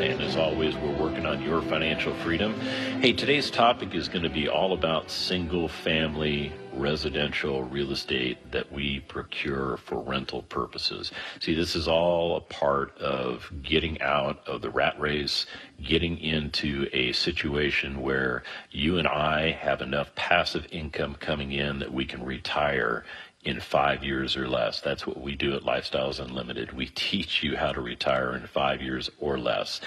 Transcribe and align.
and 0.00 0.20
as 0.20 0.36
always, 0.36 0.74
we're 0.76 0.98
working 0.98 1.24
on 1.24 1.40
your 1.40 1.62
financial 1.62 2.12
freedom. 2.14 2.52
Hey, 3.00 3.12
today's 3.12 3.48
topic 3.50 3.94
is 3.94 4.08
going 4.08 4.24
to 4.24 4.30
be 4.30 4.48
all 4.48 4.72
about 4.72 5.08
single 5.08 5.68
family 5.68 6.52
residential 6.72 7.62
real 7.62 7.92
estate 7.92 8.50
that 8.50 8.72
we 8.72 9.00
procure 9.00 9.76
for 9.76 10.00
rental 10.02 10.42
purposes. 10.42 11.12
See, 11.38 11.54
this 11.54 11.76
is 11.76 11.86
all 11.86 12.36
a 12.36 12.40
part 12.40 12.98
of 12.98 13.48
getting 13.62 14.00
out 14.02 14.46
of 14.48 14.62
the 14.62 14.70
rat 14.70 14.98
race, 14.98 15.46
getting 15.82 16.18
into 16.18 16.88
a 16.92 17.12
situation 17.12 18.00
where 18.00 18.42
you 18.72 18.98
and 18.98 19.06
I 19.06 19.52
have 19.52 19.80
enough 19.80 20.12
passive 20.16 20.66
income 20.72 21.14
coming 21.20 21.52
in 21.52 21.78
that 21.78 21.92
we 21.92 22.04
can 22.04 22.24
retire 22.24 23.04
in 23.44 23.60
five 23.60 24.02
years 24.02 24.36
or 24.36 24.48
less. 24.48 24.80
That's 24.80 25.06
what 25.06 25.20
we 25.20 25.34
do 25.34 25.54
at 25.54 25.62
Lifestyles 25.62 26.20
Unlimited. 26.20 26.72
We 26.72 26.86
teach 26.94 27.42
you 27.42 27.56
how 27.56 27.72
to 27.72 27.80
retire 27.80 28.34
in 28.34 28.46
five 28.46 28.80
years 28.80 29.10
or 29.18 29.38
less. 29.38 29.80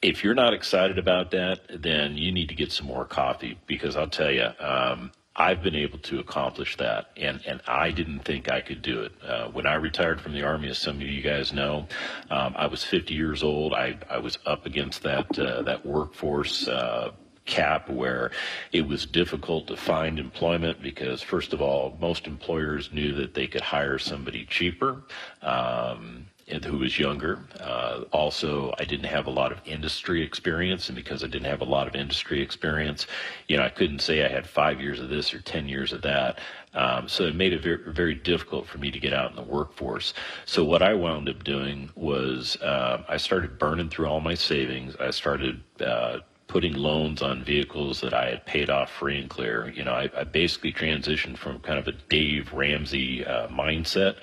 If 0.00 0.22
you're 0.22 0.34
not 0.34 0.54
excited 0.54 0.98
about 0.98 1.32
that, 1.32 1.60
then 1.82 2.16
you 2.16 2.30
need 2.30 2.48
to 2.50 2.54
get 2.54 2.70
some 2.70 2.86
more 2.86 3.04
coffee 3.04 3.58
because 3.66 3.96
I'll 3.96 4.08
tell 4.08 4.30
you, 4.30 4.48
um, 4.60 5.10
I've 5.34 5.62
been 5.62 5.76
able 5.76 5.98
to 6.00 6.18
accomplish 6.18 6.76
that, 6.78 7.10
and, 7.16 7.40
and 7.46 7.60
I 7.68 7.92
didn't 7.92 8.20
think 8.20 8.50
I 8.50 8.60
could 8.60 8.82
do 8.82 9.02
it. 9.02 9.12
Uh, 9.24 9.48
when 9.48 9.66
I 9.66 9.74
retired 9.74 10.20
from 10.20 10.32
the 10.34 10.42
Army, 10.42 10.68
as 10.68 10.78
some 10.78 10.96
of 10.96 11.02
you 11.02 11.22
guys 11.22 11.52
know, 11.52 11.86
um, 12.28 12.54
I 12.56 12.66
was 12.66 12.82
50 12.82 13.14
years 13.14 13.44
old. 13.44 13.72
I, 13.72 13.98
I 14.10 14.18
was 14.18 14.38
up 14.46 14.66
against 14.66 15.04
that, 15.04 15.38
uh, 15.38 15.62
that 15.62 15.86
workforce. 15.86 16.66
Uh, 16.66 17.12
cap 17.48 17.90
where 17.90 18.30
it 18.72 18.86
was 18.86 19.06
difficult 19.06 19.66
to 19.66 19.76
find 19.76 20.18
employment 20.18 20.80
because, 20.80 21.22
first 21.22 21.52
of 21.52 21.60
all, 21.60 21.96
most 22.00 22.26
employers 22.26 22.92
knew 22.92 23.12
that 23.14 23.34
they 23.34 23.48
could 23.48 23.62
hire 23.62 23.98
somebody 23.98 24.44
cheaper. 24.44 25.02
Um, 25.42 26.26
who 26.64 26.78
was 26.78 26.98
younger. 26.98 27.40
Uh, 27.60 28.04
also, 28.10 28.72
I 28.78 28.84
didn't 28.84 29.06
have 29.06 29.26
a 29.26 29.30
lot 29.30 29.52
of 29.52 29.60
industry 29.66 30.22
experience, 30.22 30.88
and 30.88 30.96
because 30.96 31.22
I 31.22 31.26
didn't 31.26 31.46
have 31.46 31.60
a 31.60 31.66
lot 31.66 31.86
of 31.86 31.94
industry 31.94 32.40
experience, 32.40 33.06
you 33.48 33.56
know, 33.56 33.64
I 33.64 33.68
couldn't 33.68 34.00
say 34.00 34.24
I 34.24 34.28
had 34.28 34.46
five 34.46 34.80
years 34.80 35.00
of 35.00 35.08
this 35.08 35.34
or 35.34 35.40
ten 35.40 35.68
years 35.68 35.92
of 35.92 36.02
that. 36.02 36.38
Um, 36.74 37.08
so 37.08 37.24
it 37.24 37.34
made 37.34 37.52
it 37.52 37.62
very, 37.62 37.92
very 37.92 38.14
difficult 38.14 38.66
for 38.66 38.78
me 38.78 38.90
to 38.90 38.98
get 38.98 39.12
out 39.12 39.30
in 39.30 39.36
the 39.36 39.42
workforce. 39.42 40.14
So 40.44 40.64
what 40.64 40.82
I 40.82 40.94
wound 40.94 41.28
up 41.28 41.44
doing 41.44 41.90
was 41.94 42.56
uh, 42.56 43.02
I 43.08 43.16
started 43.16 43.58
burning 43.58 43.88
through 43.90 44.06
all 44.06 44.20
my 44.20 44.34
savings. 44.34 44.94
I 44.96 45.10
started 45.10 45.62
uh, 45.80 46.18
putting 46.48 46.72
loans 46.72 47.20
on 47.22 47.44
vehicles 47.44 48.00
that 48.00 48.14
I 48.14 48.30
had 48.30 48.46
paid 48.46 48.70
off 48.70 48.90
free 48.90 49.18
and 49.18 49.28
clear. 49.28 49.68
You 49.68 49.84
know, 49.84 49.92
I, 49.92 50.10
I 50.16 50.24
basically 50.24 50.72
transitioned 50.72 51.36
from 51.36 51.60
kind 51.60 51.78
of 51.78 51.86
a 51.86 51.92
Dave 51.92 52.52
Ramsey 52.52 53.24
uh, 53.24 53.48
mindset 53.48 54.16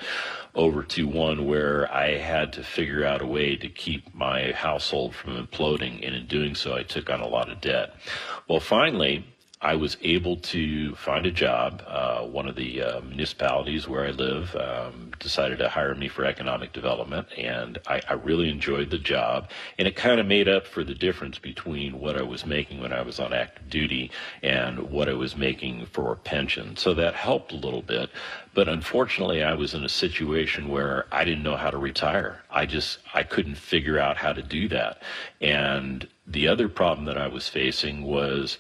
over 0.55 0.83
to 0.83 1.07
one 1.07 1.45
where 1.45 1.91
I 1.93 2.17
had 2.17 2.51
to 2.53 2.63
figure 2.63 3.05
out 3.05 3.21
a 3.21 3.27
way 3.27 3.55
to 3.57 3.69
keep 3.69 4.13
my 4.13 4.51
household 4.53 5.13
from 5.13 5.37
imploding. 5.37 6.05
And 6.05 6.15
in 6.15 6.25
doing 6.25 6.55
so, 6.55 6.75
I 6.75 6.83
took 6.83 7.09
on 7.09 7.21
a 7.21 7.27
lot 7.27 7.51
of 7.51 7.61
debt. 7.61 7.95
Well, 8.49 8.59
finally, 8.59 9.25
I 9.61 9.75
was 9.75 9.95
able 10.01 10.35
to 10.37 10.93
find 10.95 11.25
a 11.25 11.31
job. 11.31 11.81
Uh, 11.87 12.23
one 12.23 12.47
of 12.47 12.55
the 12.55 12.81
uh, 12.81 13.01
municipalities 13.01 13.87
where 13.87 14.05
I 14.05 14.11
live 14.11 14.53
um, 14.55 15.11
decided 15.17 15.59
to 15.59 15.69
hire 15.69 15.95
me 15.95 16.09
for 16.09 16.25
economic 16.25 16.73
development, 16.73 17.27
and 17.37 17.79
I, 17.87 18.01
I 18.09 18.13
really 18.13 18.49
enjoyed 18.49 18.89
the 18.89 18.99
job. 18.99 19.49
And 19.79 19.87
it 19.87 19.95
kind 19.95 20.19
of 20.19 20.25
made 20.25 20.49
up 20.49 20.67
for 20.67 20.83
the 20.83 20.93
difference 20.93 21.39
between 21.39 21.99
what 21.99 22.17
I 22.17 22.21
was 22.21 22.45
making 22.45 22.81
when 22.81 22.91
I 22.91 23.01
was 23.01 23.17
on 23.17 23.33
active 23.33 23.69
duty 23.69 24.11
and 24.43 24.91
what 24.91 25.07
I 25.07 25.13
was 25.13 25.37
making 25.37 25.85
for 25.85 26.11
a 26.11 26.17
pension. 26.17 26.75
So 26.75 26.93
that 26.93 27.15
helped 27.15 27.53
a 27.53 27.57
little 27.57 27.81
bit. 27.81 28.09
But 28.53 28.67
unfortunately, 28.67 29.41
I 29.41 29.53
was 29.53 29.73
in 29.73 29.85
a 29.85 29.89
situation 29.89 30.67
where 30.67 31.05
I 31.13 31.23
didn't 31.23 31.43
know 31.43 31.55
how 31.55 31.69
to 31.69 31.77
retire. 31.77 32.43
I 32.51 32.65
just 32.65 32.99
I 33.13 33.23
couldn't 33.23 33.55
figure 33.55 33.99
out 33.99 34.17
how 34.17 34.33
to 34.33 34.41
do 34.41 34.67
that. 34.69 35.01
And 35.39 36.07
the 36.27 36.47
other 36.49 36.67
problem 36.67 37.05
that 37.05 37.17
I 37.17 37.27
was 37.27 37.47
facing 37.47 38.03
was 38.03 38.57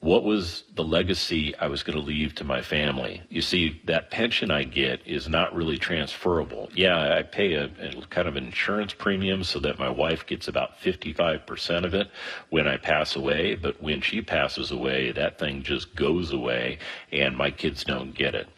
what 0.00 0.24
was 0.24 0.64
the 0.74 0.84
legacy 0.84 1.56
I 1.56 1.68
was 1.68 1.82
going 1.82 1.98
to 1.98 2.04
leave 2.04 2.34
to 2.36 2.44
my 2.44 2.60
family? 2.60 3.22
You 3.28 3.40
see, 3.40 3.80
that 3.86 4.10
pension 4.10 4.50
I 4.50 4.64
get 4.64 5.00
is 5.06 5.28
not 5.28 5.54
really 5.54 5.78
transferable. 5.78 6.68
Yeah, 6.74 7.16
I 7.16 7.22
pay 7.22 7.54
a, 7.54 7.64
a, 7.64 8.06
kind 8.10 8.28
of 8.28 8.36
insurance 8.36 8.92
premium 8.92 9.42
so 9.42 9.58
that 9.60 9.78
my 9.78 9.88
wife 9.88 10.26
gets 10.26 10.48
about 10.48 10.78
55% 10.80 11.84
of 11.84 11.94
it 11.94 12.08
when 12.50 12.68
I 12.68 12.76
pass 12.76 13.16
away, 13.16 13.54
but 13.54 13.82
when 13.82 14.00
she 14.00 14.20
passes 14.20 14.70
away, 14.70 15.12
that 15.12 15.38
thing 15.38 15.62
just 15.62 15.96
goes 15.96 16.32
away 16.32 16.78
and 17.10 17.36
my 17.36 17.50
kids 17.50 17.82
don't 17.82 18.14
get 18.14 18.34
it. 18.34 18.48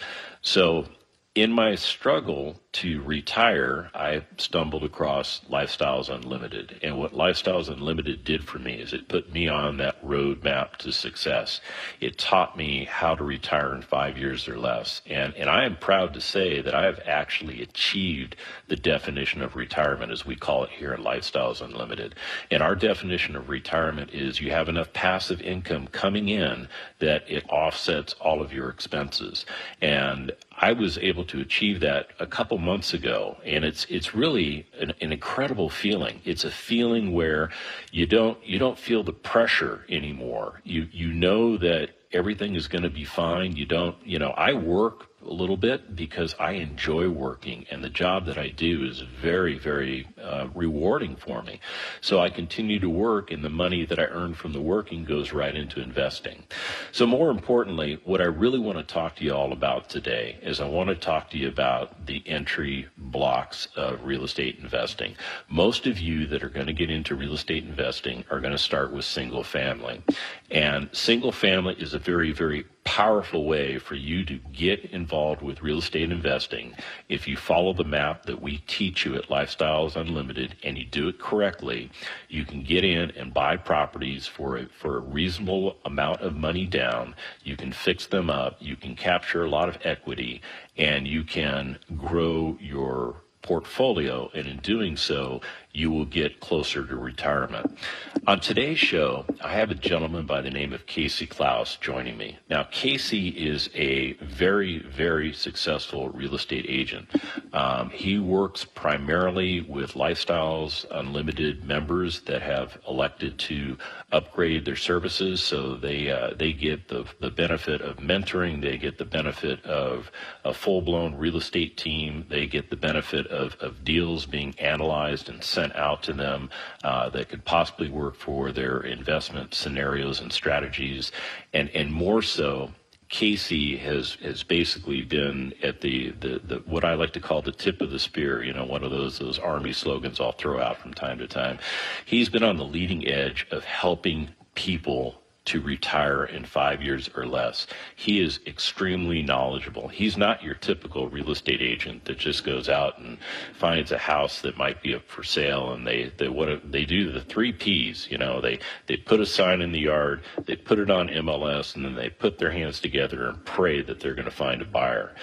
So 0.42 0.86
in 1.34 1.52
my 1.52 1.76
struggle 1.76 2.60
to 2.70 3.02
retire, 3.02 3.90
I 3.94 4.24
stumbled 4.36 4.84
across 4.84 5.40
Lifestyles 5.50 6.10
Unlimited. 6.10 6.78
And 6.82 6.98
what 6.98 7.14
Lifestyles 7.14 7.68
Unlimited 7.68 8.24
did 8.24 8.44
for 8.44 8.58
me 8.58 8.74
is 8.74 8.92
it 8.92 9.08
put 9.08 9.32
me 9.32 9.48
on 9.48 9.78
that 9.78 10.04
roadmap 10.04 10.76
to 10.76 10.92
success. 10.92 11.62
It 12.00 12.18
taught 12.18 12.58
me 12.58 12.84
how 12.84 13.14
to 13.14 13.24
retire 13.24 13.74
in 13.74 13.80
five 13.80 14.18
years 14.18 14.46
or 14.46 14.58
less. 14.58 15.00
And, 15.06 15.34
and 15.34 15.48
I 15.48 15.64
am 15.64 15.76
proud 15.76 16.12
to 16.14 16.20
say 16.20 16.60
that 16.60 16.74
I 16.74 16.84
have 16.84 17.00
actually 17.06 17.62
achieved 17.62 18.36
the 18.68 18.76
definition 18.76 19.40
of 19.40 19.56
retirement, 19.56 20.12
as 20.12 20.26
we 20.26 20.36
call 20.36 20.64
it 20.64 20.70
here 20.70 20.92
at 20.92 21.00
Lifestyles 21.00 21.62
Unlimited. 21.62 22.14
And 22.50 22.62
our 22.62 22.74
definition 22.74 23.34
of 23.34 23.48
retirement 23.48 24.10
is 24.12 24.40
you 24.40 24.50
have 24.50 24.68
enough 24.68 24.92
passive 24.92 25.40
income 25.40 25.86
coming 25.88 26.28
in 26.28 26.68
that 26.98 27.24
it 27.28 27.48
offsets 27.48 28.14
all 28.20 28.42
of 28.42 28.52
your 28.52 28.68
expenses. 28.68 29.46
And 29.80 30.32
I 30.60 30.72
was 30.72 30.98
able 30.98 31.24
to 31.26 31.40
achieve 31.40 31.80
that 31.80 32.08
a 32.18 32.26
couple 32.26 32.58
months 32.68 32.92
ago, 32.92 33.36
and 33.44 33.64
it's 33.64 33.86
it's 33.88 34.14
really 34.14 34.66
an, 34.78 34.92
an, 35.00 35.10
incredible 35.12 35.70
feeling. 35.70 36.20
It's 36.24 36.44
a 36.44 36.50
feeling 36.50 37.14
where 37.14 37.50
you 37.90 38.04
don't 38.06 38.38
you 38.44 38.58
don't 38.58 38.78
feel 38.78 39.02
the 39.02 39.12
pressure 39.12 39.84
anymore. 39.88 40.60
You 40.64 40.86
you 40.92 41.12
know 41.12 41.56
that 41.56 41.90
everything 42.12 42.54
is 42.54 42.68
going 42.68 42.84
to 42.84 42.90
be 42.90 43.04
fine. 43.04 43.56
You 43.56 43.66
don't 43.66 43.96
you 44.04 44.18
know 44.18 44.32
I 44.48 44.52
work 44.52 45.07
a 45.26 45.32
little 45.32 45.56
bit 45.56 45.96
because 45.96 46.34
I 46.38 46.52
enjoy 46.52 47.08
working 47.08 47.66
and 47.70 47.82
the 47.82 47.90
job 47.90 48.26
that 48.26 48.38
I 48.38 48.48
do 48.48 48.84
is 48.84 49.00
very, 49.00 49.58
very 49.58 50.06
uh, 50.22 50.46
rewarding 50.54 51.16
for 51.16 51.42
me. 51.42 51.60
So 52.00 52.20
I 52.20 52.30
continue 52.30 52.78
to 52.78 52.88
work 52.88 53.30
and 53.30 53.44
the 53.44 53.50
money 53.50 53.84
that 53.84 53.98
I 53.98 54.04
earn 54.04 54.34
from 54.34 54.52
the 54.52 54.60
working 54.60 55.04
goes 55.04 55.32
right 55.32 55.54
into 55.54 55.82
investing. 55.82 56.44
So 56.92 57.06
more 57.06 57.30
importantly, 57.30 58.00
what 58.04 58.20
I 58.20 58.24
really 58.26 58.58
want 58.58 58.78
to 58.78 58.84
talk 58.84 59.16
to 59.16 59.24
you 59.24 59.34
all 59.34 59.52
about 59.52 59.88
today 59.88 60.38
is 60.42 60.60
I 60.60 60.68
want 60.68 60.88
to 60.88 60.94
talk 60.94 61.30
to 61.30 61.38
you 61.38 61.48
about 61.48 62.06
the 62.06 62.22
entry 62.26 62.88
blocks 62.96 63.68
of 63.76 64.04
real 64.04 64.24
estate 64.24 64.58
investing. 64.60 65.16
Most 65.48 65.86
of 65.86 65.98
you 65.98 66.26
that 66.28 66.44
are 66.44 66.48
going 66.48 66.66
to 66.66 66.72
get 66.72 66.90
into 66.90 67.16
real 67.16 67.34
estate 67.34 67.64
investing 67.64 68.24
are 68.30 68.40
going 68.40 68.52
to 68.52 68.58
start 68.58 68.92
with 68.92 69.04
single 69.04 69.42
family. 69.42 70.02
And 70.50 70.88
single 70.92 71.32
family 71.32 71.74
is 71.78 71.92
a 71.92 71.98
very, 71.98 72.32
very 72.32 72.64
powerful 72.88 73.44
way 73.44 73.78
for 73.78 73.94
you 73.94 74.24
to 74.24 74.38
get 74.50 74.82
involved 74.86 75.42
with 75.42 75.60
real 75.60 75.76
estate 75.76 76.10
investing 76.10 76.74
if 77.10 77.28
you 77.28 77.36
follow 77.36 77.74
the 77.74 77.84
map 77.84 78.24
that 78.24 78.40
we 78.40 78.56
teach 78.66 79.04
you 79.04 79.14
at 79.14 79.28
Lifestyles 79.28 79.94
Unlimited 79.94 80.56
and 80.64 80.78
you 80.78 80.86
do 80.86 81.06
it 81.06 81.20
correctly. 81.20 81.90
You 82.30 82.46
can 82.46 82.62
get 82.62 82.84
in 82.84 83.10
and 83.10 83.34
buy 83.34 83.58
properties 83.58 84.26
for 84.26 84.56
a, 84.56 84.68
for 84.70 84.96
a 84.96 85.00
reasonable 85.00 85.76
amount 85.84 86.22
of 86.22 86.34
money 86.34 86.64
down. 86.64 87.14
You 87.44 87.58
can 87.58 87.72
fix 87.72 88.06
them 88.06 88.30
up. 88.30 88.56
You 88.58 88.74
can 88.74 88.96
capture 88.96 89.44
a 89.44 89.50
lot 89.50 89.68
of 89.68 89.76
equity 89.84 90.40
and 90.78 91.06
you 91.06 91.24
can 91.24 91.78
grow 91.94 92.56
your 92.58 93.16
portfolio. 93.42 94.30
And 94.34 94.46
in 94.46 94.58
doing 94.58 94.96
so, 94.96 95.42
you 95.72 95.90
will 95.90 96.04
get 96.04 96.40
closer 96.40 96.84
to 96.84 96.96
retirement. 96.96 97.78
On 98.26 98.40
today's 98.40 98.78
show, 98.78 99.24
I 99.42 99.52
have 99.52 99.70
a 99.70 99.74
gentleman 99.74 100.26
by 100.26 100.40
the 100.40 100.50
name 100.50 100.72
of 100.72 100.86
Casey 100.86 101.26
Klaus 101.26 101.76
joining 101.76 102.16
me. 102.16 102.38
Now, 102.50 102.64
Casey 102.64 103.28
is 103.28 103.70
a 103.74 104.14
very, 104.14 104.80
very 104.80 105.32
successful 105.32 106.10
real 106.10 106.34
estate 106.34 106.66
agent. 106.68 107.08
Um, 107.52 107.90
he 107.90 108.18
works 108.18 108.64
primarily 108.64 109.60
with 109.60 109.92
Lifestyles 109.92 110.84
Unlimited 110.90 111.64
members 111.64 112.20
that 112.22 112.42
have 112.42 112.78
elected 112.88 113.38
to 113.38 113.78
upgrade 114.12 114.64
their 114.64 114.76
services, 114.76 115.42
so 115.42 115.76
they 115.76 116.10
uh, 116.10 116.34
they 116.34 116.52
get 116.52 116.88
the 116.88 117.04
the 117.20 117.30
benefit 117.30 117.80
of 117.80 117.96
mentoring, 117.98 118.60
they 118.60 118.78
get 118.78 118.98
the 118.98 119.04
benefit 119.04 119.64
of 119.64 120.10
a 120.44 120.52
full 120.52 120.82
blown 120.82 121.14
real 121.14 121.36
estate 121.36 121.76
team, 121.76 122.24
they 122.28 122.46
get 122.46 122.70
the 122.70 122.76
benefit 122.76 123.26
of, 123.28 123.56
of 123.60 123.84
deals 123.84 124.26
being 124.26 124.54
analyzed 124.58 125.28
and 125.28 125.42
sent 125.58 125.74
out 125.74 126.04
to 126.04 126.12
them 126.12 126.50
uh, 126.84 127.08
that 127.10 127.28
could 127.28 127.44
possibly 127.44 127.88
work 127.88 128.14
for 128.14 128.52
their 128.52 128.80
investment 128.80 129.54
scenarios 129.54 130.20
and 130.20 130.32
strategies, 130.32 131.10
and 131.52 131.68
and 131.70 131.92
more 131.92 132.22
so. 132.22 132.70
Casey 133.08 133.78
has 133.78 134.18
has 134.22 134.42
basically 134.42 135.00
been 135.00 135.54
at 135.62 135.80
the, 135.80 136.10
the, 136.20 136.40
the 136.44 136.56
what 136.66 136.84
I 136.84 136.92
like 136.92 137.14
to 137.14 137.20
call 137.20 137.40
the 137.40 137.52
tip 137.52 137.80
of 137.80 137.90
the 137.90 137.98
spear, 137.98 138.44
you 138.44 138.52
know, 138.52 138.66
one 138.66 138.84
of 138.84 138.90
those 138.90 139.18
those 139.18 139.38
army 139.38 139.72
slogans 139.72 140.20
I'll 140.20 140.32
throw 140.32 140.60
out 140.60 140.76
from 140.76 140.92
time 140.92 141.18
to 141.18 141.26
time. 141.26 141.58
He's 142.04 142.28
been 142.28 142.42
on 142.42 142.58
the 142.58 142.66
leading 142.66 143.08
edge 143.08 143.46
of 143.50 143.64
helping 143.64 144.28
people 144.54 145.22
to 145.48 145.60
retire 145.62 146.24
in 146.24 146.44
five 146.44 146.82
years 146.82 147.08
or 147.16 147.26
less. 147.26 147.66
He 147.96 148.20
is 148.20 148.40
extremely 148.46 149.22
knowledgeable. 149.22 149.88
He's 149.88 150.16
not 150.16 150.42
your 150.42 150.54
typical 150.54 151.08
real 151.08 151.30
estate 151.30 151.62
agent 151.62 152.04
that 152.04 152.18
just 152.18 152.44
goes 152.44 152.68
out 152.68 152.98
and 152.98 153.16
finds 153.54 153.90
a 153.90 153.98
house 153.98 154.42
that 154.42 154.58
might 154.58 154.82
be 154.82 154.94
up 154.94 155.08
for 155.08 155.22
sale 155.22 155.72
and 155.72 155.86
they, 155.86 156.12
they 156.18 156.28
what 156.28 156.70
they 156.70 156.84
do 156.84 157.10
the 157.10 157.22
three 157.22 157.52
P's, 157.52 158.06
you 158.10 158.18
know, 158.18 158.42
they, 158.42 158.58
they 158.86 158.96
put 158.96 159.20
a 159.20 159.26
sign 159.26 159.62
in 159.62 159.72
the 159.72 159.80
yard, 159.80 160.22
they 160.44 160.54
put 160.54 160.78
it 160.78 160.90
on 160.90 161.08
MLS 161.08 161.74
and 161.74 161.84
then 161.84 161.94
they 161.94 162.10
put 162.10 162.38
their 162.38 162.50
hands 162.50 162.78
together 162.78 163.28
and 163.28 163.42
pray 163.46 163.80
that 163.80 164.00
they're 164.00 164.14
going 164.14 164.24
to 164.26 164.30
find 164.30 164.60
a 164.60 164.66
buyer. 164.66 165.14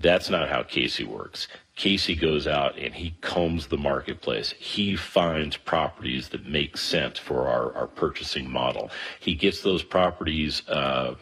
That's 0.00 0.30
not 0.30 0.48
how 0.48 0.62
Casey 0.62 1.04
works. 1.04 1.48
Casey 1.78 2.16
goes 2.16 2.48
out 2.48 2.76
and 2.76 2.92
he 2.92 3.14
combs 3.20 3.68
the 3.68 3.78
marketplace. 3.78 4.52
He 4.58 4.96
finds 4.96 5.56
properties 5.56 6.28
that 6.30 6.44
make 6.44 6.76
sense 6.76 7.20
for 7.20 7.46
our, 7.46 7.72
our 7.74 7.86
purchasing 7.86 8.50
model. 8.50 8.90
He 9.20 9.36
gets 9.36 9.62
those 9.62 9.84
properties 9.84 10.68
uh, 10.68 11.14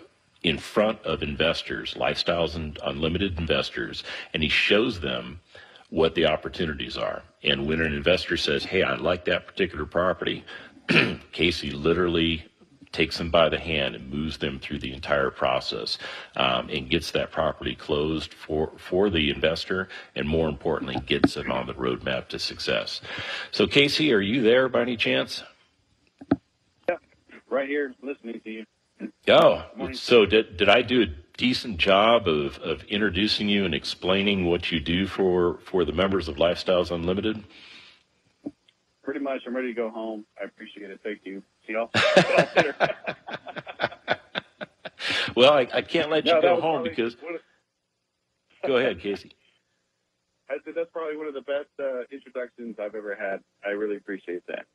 in 0.43 0.57
front 0.57 0.99
of 1.03 1.23
investors, 1.23 1.93
lifestyles 1.95 2.57
and 2.57 2.79
unlimited 2.85 3.39
investors, 3.39 4.03
and 4.33 4.43
he 4.43 4.49
shows 4.49 5.01
them 5.01 5.41
what 5.91 6.15
the 6.15 6.25
opportunities 6.25 6.97
are. 6.97 7.23
And 7.45 7.67
when 7.67 7.83
an 7.83 7.93
investor 7.93 8.39
says, 8.39 8.65
Hey, 8.65 8.83
I 8.83 8.97
like 8.97 9.27
that 9.27 9.47
particular 9.47 9.85
property, 9.85 10.43
Casey 11.33 11.71
literally 11.71 12.47
takes 12.97 13.19
them 13.19 13.31
by 13.31 13.49
the 13.49 13.59
hand 13.59 13.95
and 13.95 14.11
moves 14.11 14.39
them 14.39 14.59
through 14.59 14.79
the 14.79 14.93
entire 14.93 15.31
process 15.31 15.99
um, 16.37 16.69
and 16.71 16.89
gets 16.89 17.11
that 17.11 17.31
property 17.31 17.75
closed 17.75 18.33
for, 18.33 18.73
for 18.79 19.11
the 19.11 19.31
investor 19.31 19.89
and 20.15 20.27
more 20.27 20.49
importantly 20.49 20.97
gets 21.07 21.37
it 21.37 21.49
on 21.51 21.67
the 21.67 21.75
roadmap 21.75 22.27
to 22.29 22.39
success. 22.39 23.03
So 23.53 23.67
casey 23.67 24.13
are 24.15 24.21
you 24.21 24.41
there 24.43 24.69
by 24.69 24.81
any 24.81 24.97
chance? 24.97 25.43
Yeah 26.89 26.97
right 27.51 27.69
here 27.69 27.95
listening 28.03 28.41
to 28.41 28.51
you. 28.51 28.65
Oh 29.29 29.63
so 29.93 30.25
did, 30.25 30.57
did 30.57 30.71
i 30.71 30.81
do 30.81 31.03
a 31.03 31.07
decent 31.37 31.77
job 31.77 32.27
of, 32.27 32.59
of 32.61 32.83
introducing 32.85 33.47
you 33.47 33.67
and 33.67 33.75
explaining 33.75 34.47
what 34.47 34.73
you 34.73 34.81
do 34.81 35.07
for, 35.07 35.59
for 35.67 35.85
the 35.85 35.93
members 35.93 36.29
of 36.29 36.37
lifestyles 36.37 36.91
unlimited 36.91 37.45
pretty 39.07 39.21
much 39.21 39.41
i'm 39.47 39.57
ready 39.57 39.69
to 39.69 39.75
go 39.75 39.89
home 39.89 40.27
i 40.39 40.45
appreciate 40.45 40.91
it 40.91 41.01
thank 41.03 41.21
you 41.25 41.43
See 41.67 41.73
y'all. 41.73 41.91
well, 45.37 45.53
I, 45.53 45.67
I, 45.75 45.83
can't 45.83 46.11
let 46.11 46.25
you 46.25 46.35
no, 46.35 46.41
go 46.41 46.61
home 46.61 46.85
because. 46.85 47.15
Of, 47.15 47.21
go 48.67 48.77
ahead, 48.77 49.01
Casey. 49.01 49.33
I 50.51 50.59
said 50.65 50.75
that's 50.77 50.91
probably 50.93 51.17
one 51.17 51.27
of 51.27 51.35
the 51.35 51.41
best 51.41 51.71
uh, 51.81 52.03
introductions 52.13 52.77
I've 52.81 52.95
ever 52.95 53.17
had. 53.17 53.41
I 53.65 53.71
really 53.71 53.97
appreciate 53.97 54.47
that. 54.47 54.67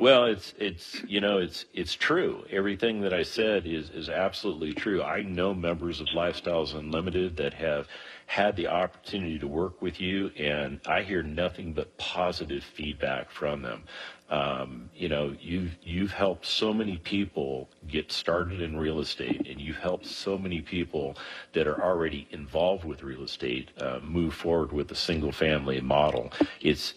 Well, 0.00 0.24
it's 0.24 0.54
it's 0.58 1.02
you 1.06 1.20
know 1.20 1.36
it's 1.36 1.66
it's 1.74 1.92
true. 1.92 2.46
Everything 2.50 3.02
that 3.02 3.12
I 3.12 3.22
said 3.22 3.66
is 3.66 3.90
is 3.90 4.08
absolutely 4.08 4.72
true. 4.72 5.02
I 5.02 5.20
know 5.20 5.52
members 5.52 6.00
of 6.00 6.06
Lifestyles 6.16 6.74
Unlimited 6.74 7.36
that 7.36 7.52
have 7.52 7.86
had 8.24 8.56
the 8.56 8.68
opportunity 8.68 9.38
to 9.38 9.46
work 9.46 9.82
with 9.82 10.00
you, 10.00 10.30
and 10.38 10.80
I 10.86 11.02
hear 11.02 11.22
nothing 11.22 11.74
but 11.74 11.98
positive 11.98 12.64
feedback 12.64 13.30
from 13.30 13.60
them. 13.60 13.82
Um, 14.30 14.88
you 14.96 15.10
know, 15.10 15.34
you've 15.38 15.76
you've 15.82 16.12
helped 16.12 16.46
so 16.46 16.72
many 16.72 16.96
people 16.96 17.68
get 17.86 18.10
started 18.10 18.62
in 18.62 18.78
real 18.78 19.00
estate, 19.00 19.46
and 19.48 19.60
you've 19.60 19.76
helped 19.76 20.06
so 20.06 20.38
many 20.38 20.62
people 20.62 21.18
that 21.52 21.66
are 21.66 21.82
already 21.82 22.26
involved 22.30 22.86
with 22.86 23.02
real 23.02 23.24
estate 23.24 23.68
uh, 23.82 23.98
move 24.02 24.32
forward 24.32 24.72
with 24.72 24.88
the 24.88 24.94
single 24.94 25.32
family 25.32 25.78
model. 25.82 26.32
It's 26.62 26.94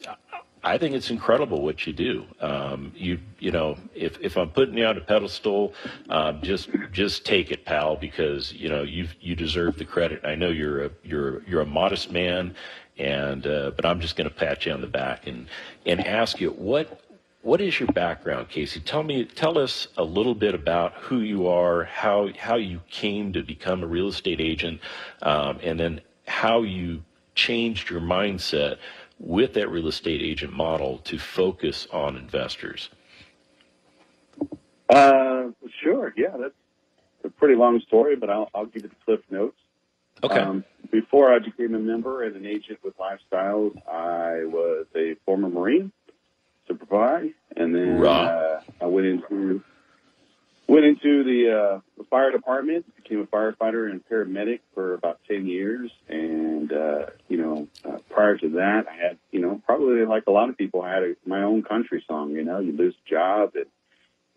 I 0.63 0.77
think 0.77 0.95
it's 0.95 1.09
incredible 1.09 1.61
what 1.61 1.85
you 1.85 1.93
do. 1.93 2.25
Um, 2.39 2.93
you 2.95 3.19
you 3.39 3.51
know, 3.51 3.77
if, 3.93 4.17
if 4.21 4.37
I'm 4.37 4.49
putting 4.49 4.77
you 4.77 4.85
on 4.85 4.97
a 4.97 5.01
pedestal, 5.01 5.73
um, 6.09 6.41
just 6.41 6.69
just 6.91 7.25
take 7.25 7.51
it, 7.51 7.65
pal, 7.65 7.97
because 7.97 8.53
you 8.53 8.69
know 8.69 8.83
you 8.83 9.07
you 9.19 9.35
deserve 9.35 9.77
the 9.77 9.85
credit. 9.85 10.21
I 10.23 10.35
know 10.35 10.49
you're 10.49 10.85
a 10.85 10.91
you're 11.03 11.43
you're 11.43 11.61
a 11.61 11.65
modest 11.65 12.11
man, 12.11 12.55
and 12.97 13.45
uh, 13.45 13.71
but 13.75 13.85
I'm 13.85 13.99
just 13.99 14.15
going 14.15 14.29
to 14.29 14.33
pat 14.33 14.65
you 14.65 14.71
on 14.71 14.79
the 14.81 14.87
back 14.87 15.27
and 15.27 15.47
and 15.85 16.05
ask 16.05 16.39
you 16.39 16.51
what 16.51 17.01
what 17.41 17.59
is 17.59 17.77
your 17.77 17.91
background, 17.91 18.47
Casey? 18.47 18.79
Tell 18.79 19.03
me, 19.03 19.25
tell 19.25 19.57
us 19.57 19.89
a 19.97 20.03
little 20.03 20.33
bit 20.33 20.55
about 20.55 20.93
who 20.93 21.19
you 21.19 21.47
are, 21.47 21.83
how 21.83 22.29
how 22.39 22.55
you 22.55 22.79
came 22.89 23.33
to 23.33 23.43
become 23.43 23.83
a 23.83 23.87
real 23.87 24.07
estate 24.07 24.39
agent, 24.39 24.79
um, 25.21 25.59
and 25.61 25.77
then 25.77 25.99
how 26.25 26.61
you 26.61 27.03
changed 27.35 27.89
your 27.89 27.99
mindset 27.99 28.77
with 29.19 29.53
that 29.53 29.69
real 29.69 29.87
estate 29.87 30.21
agent 30.21 30.53
model 30.53 30.99
to 30.99 31.17
focus 31.17 31.87
on 31.91 32.15
investors. 32.17 32.89
Uh, 34.89 35.49
sure. 35.81 36.13
Yeah, 36.17 36.35
that's 36.39 36.53
a 37.23 37.29
pretty 37.29 37.55
long 37.55 37.79
story, 37.87 38.15
but 38.15 38.29
I'll, 38.29 38.49
I'll 38.53 38.65
give 38.65 38.83
you 38.83 38.89
the 38.89 38.95
cliff 39.05 39.21
notes. 39.29 39.57
Okay. 40.23 40.39
Um, 40.39 40.63
before 40.91 41.33
I 41.33 41.39
became 41.39 41.73
a 41.73 41.79
member 41.79 42.23
and 42.23 42.35
an 42.35 42.45
agent 42.45 42.79
with 42.83 42.93
Lifestyles, 42.97 43.75
I 43.87 44.45
was 44.45 44.85
a 44.95 45.15
former 45.25 45.49
Marine 45.49 45.91
to 46.67 46.75
provide, 46.75 47.33
and 47.57 47.75
then 47.75 48.05
uh, 48.05 48.61
I 48.79 48.85
went 48.85 49.07
into 49.07 49.63
went 50.67 50.85
into 50.85 51.23
the, 51.23 51.51
uh, 51.51 51.79
the 51.97 52.03
fire 52.05 52.31
department, 52.31 52.85
became 52.95 53.19
a 53.19 53.25
firefighter 53.25 53.89
and 53.89 54.01
paramedic 54.07 54.59
for 54.73 54.93
about 54.93 55.19
ten 55.27 55.45
years, 55.45 55.91
and 56.07 56.71
uh, 56.71 57.05
you 57.27 57.37
know, 57.37 57.67
uh, 57.85 57.97
prior 58.09 58.37
to 58.37 58.49
that, 58.49 58.85
I 58.89 58.95
had 58.95 59.17
you 59.31 59.41
know 59.41 59.61
probably 59.65 60.05
like 60.05 60.23
a 60.27 60.31
lot 60.31 60.49
of 60.49 60.57
people, 60.57 60.81
I 60.81 60.93
had 60.93 61.03
a, 61.03 61.15
my 61.25 61.43
own 61.43 61.63
country 61.63 62.03
song. 62.07 62.31
You 62.31 62.43
know, 62.43 62.59
you 62.59 62.71
lose 62.71 62.95
a 63.05 63.09
job, 63.09 63.51
and 63.55 63.65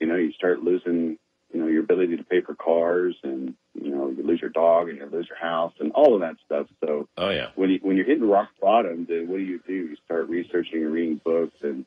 you 0.00 0.06
know, 0.06 0.16
you 0.16 0.32
start 0.32 0.62
losing 0.62 1.18
you 1.52 1.60
know 1.60 1.66
your 1.66 1.82
ability 1.82 2.16
to 2.16 2.24
pay 2.24 2.40
for 2.40 2.54
cars, 2.54 3.16
and 3.22 3.54
you 3.74 3.90
know, 3.90 4.10
you 4.10 4.22
lose 4.22 4.40
your 4.40 4.50
dog, 4.50 4.88
and 4.88 4.98
you 4.98 5.06
lose 5.06 5.28
your 5.28 5.38
house, 5.38 5.72
and 5.78 5.92
all 5.92 6.14
of 6.14 6.20
that 6.20 6.36
stuff. 6.44 6.66
So, 6.84 7.08
oh 7.16 7.30
yeah, 7.30 7.50
when 7.54 7.70
you 7.70 7.78
when 7.82 7.96
you're 7.96 8.06
hitting 8.06 8.28
rock 8.28 8.48
bottom, 8.60 9.06
then 9.08 9.28
what 9.28 9.38
do 9.38 9.44
you 9.44 9.60
do? 9.66 9.72
You 9.72 9.96
start 10.04 10.28
researching 10.28 10.82
and 10.82 10.92
reading 10.92 11.20
books 11.24 11.56
and 11.62 11.86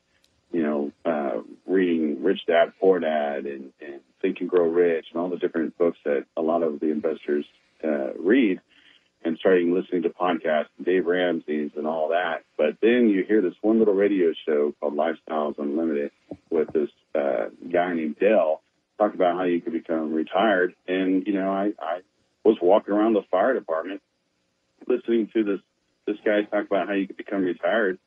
you 0.52 0.64
know, 0.64 0.92
uh, 1.06 1.42
reading 1.68 2.24
Rich 2.24 2.42
Dad 2.48 2.74
Poor 2.80 3.00
Dad 3.00 3.46
and, 3.46 3.72
and 3.80 4.02
Think 4.22 4.40
and 4.42 4.50
Grow 4.50 4.68
Rich 4.68 5.08
and 5.12 5.22
all 5.22 5.30
the 5.30 5.38
different 5.38 5.78
books 5.78 5.98
that 6.06 6.26
a 6.36 6.42
lot 6.42 6.64
of 6.64 6.80
the 6.80 6.92
investors 6.92 7.46
uh, 7.84 8.14
read 8.14 8.60
and 9.24 9.38
starting 9.38 9.74
listening 9.74 10.04
to 10.04 10.10
podcasts, 10.10 10.68
Dave 10.84 11.06
Ramsey's 11.06 11.72
and 11.76 11.86
all 11.86 12.10
that. 12.10 12.44
But 12.58 12.78
then 12.82 13.10
you 13.10 13.24
hear 13.28 13.42
this 13.42 13.54
one 13.62 13.80
little 13.80 13.94
radio 13.94 14.32
show 14.46 14.74
called 14.80 14.96
Lifestyles 14.96 15.58
Unlimited 15.58 16.12
with 16.50 16.72
this 16.72 16.90
uh, 17.14 17.50
guy 17.72 17.94
named 17.94 18.18
Del 18.20 18.62
talk 18.98 19.14
about 19.14 19.36
how 19.36 19.44
you 19.44 19.62
could 19.62 19.74
become 19.74 20.14
retired. 20.14 20.74
And, 20.88 21.26
you 21.28 21.34
know, 21.34 21.52
I, 21.52 21.72
I 21.80 22.00
was 22.44 22.58
walking 22.62 22.94
around 22.94 23.14
the 23.14 23.24
fire 23.30 23.54
department 23.54 24.02
listening 24.88 25.30
to 25.34 25.44
this, 25.44 25.60
this 26.08 26.18
guy 26.26 26.44
talk 26.44 26.66
about 26.66 26.88
how 26.88 26.94
you 26.94 27.08
could 27.08 27.18
become 27.18 27.44
retired 27.44 28.00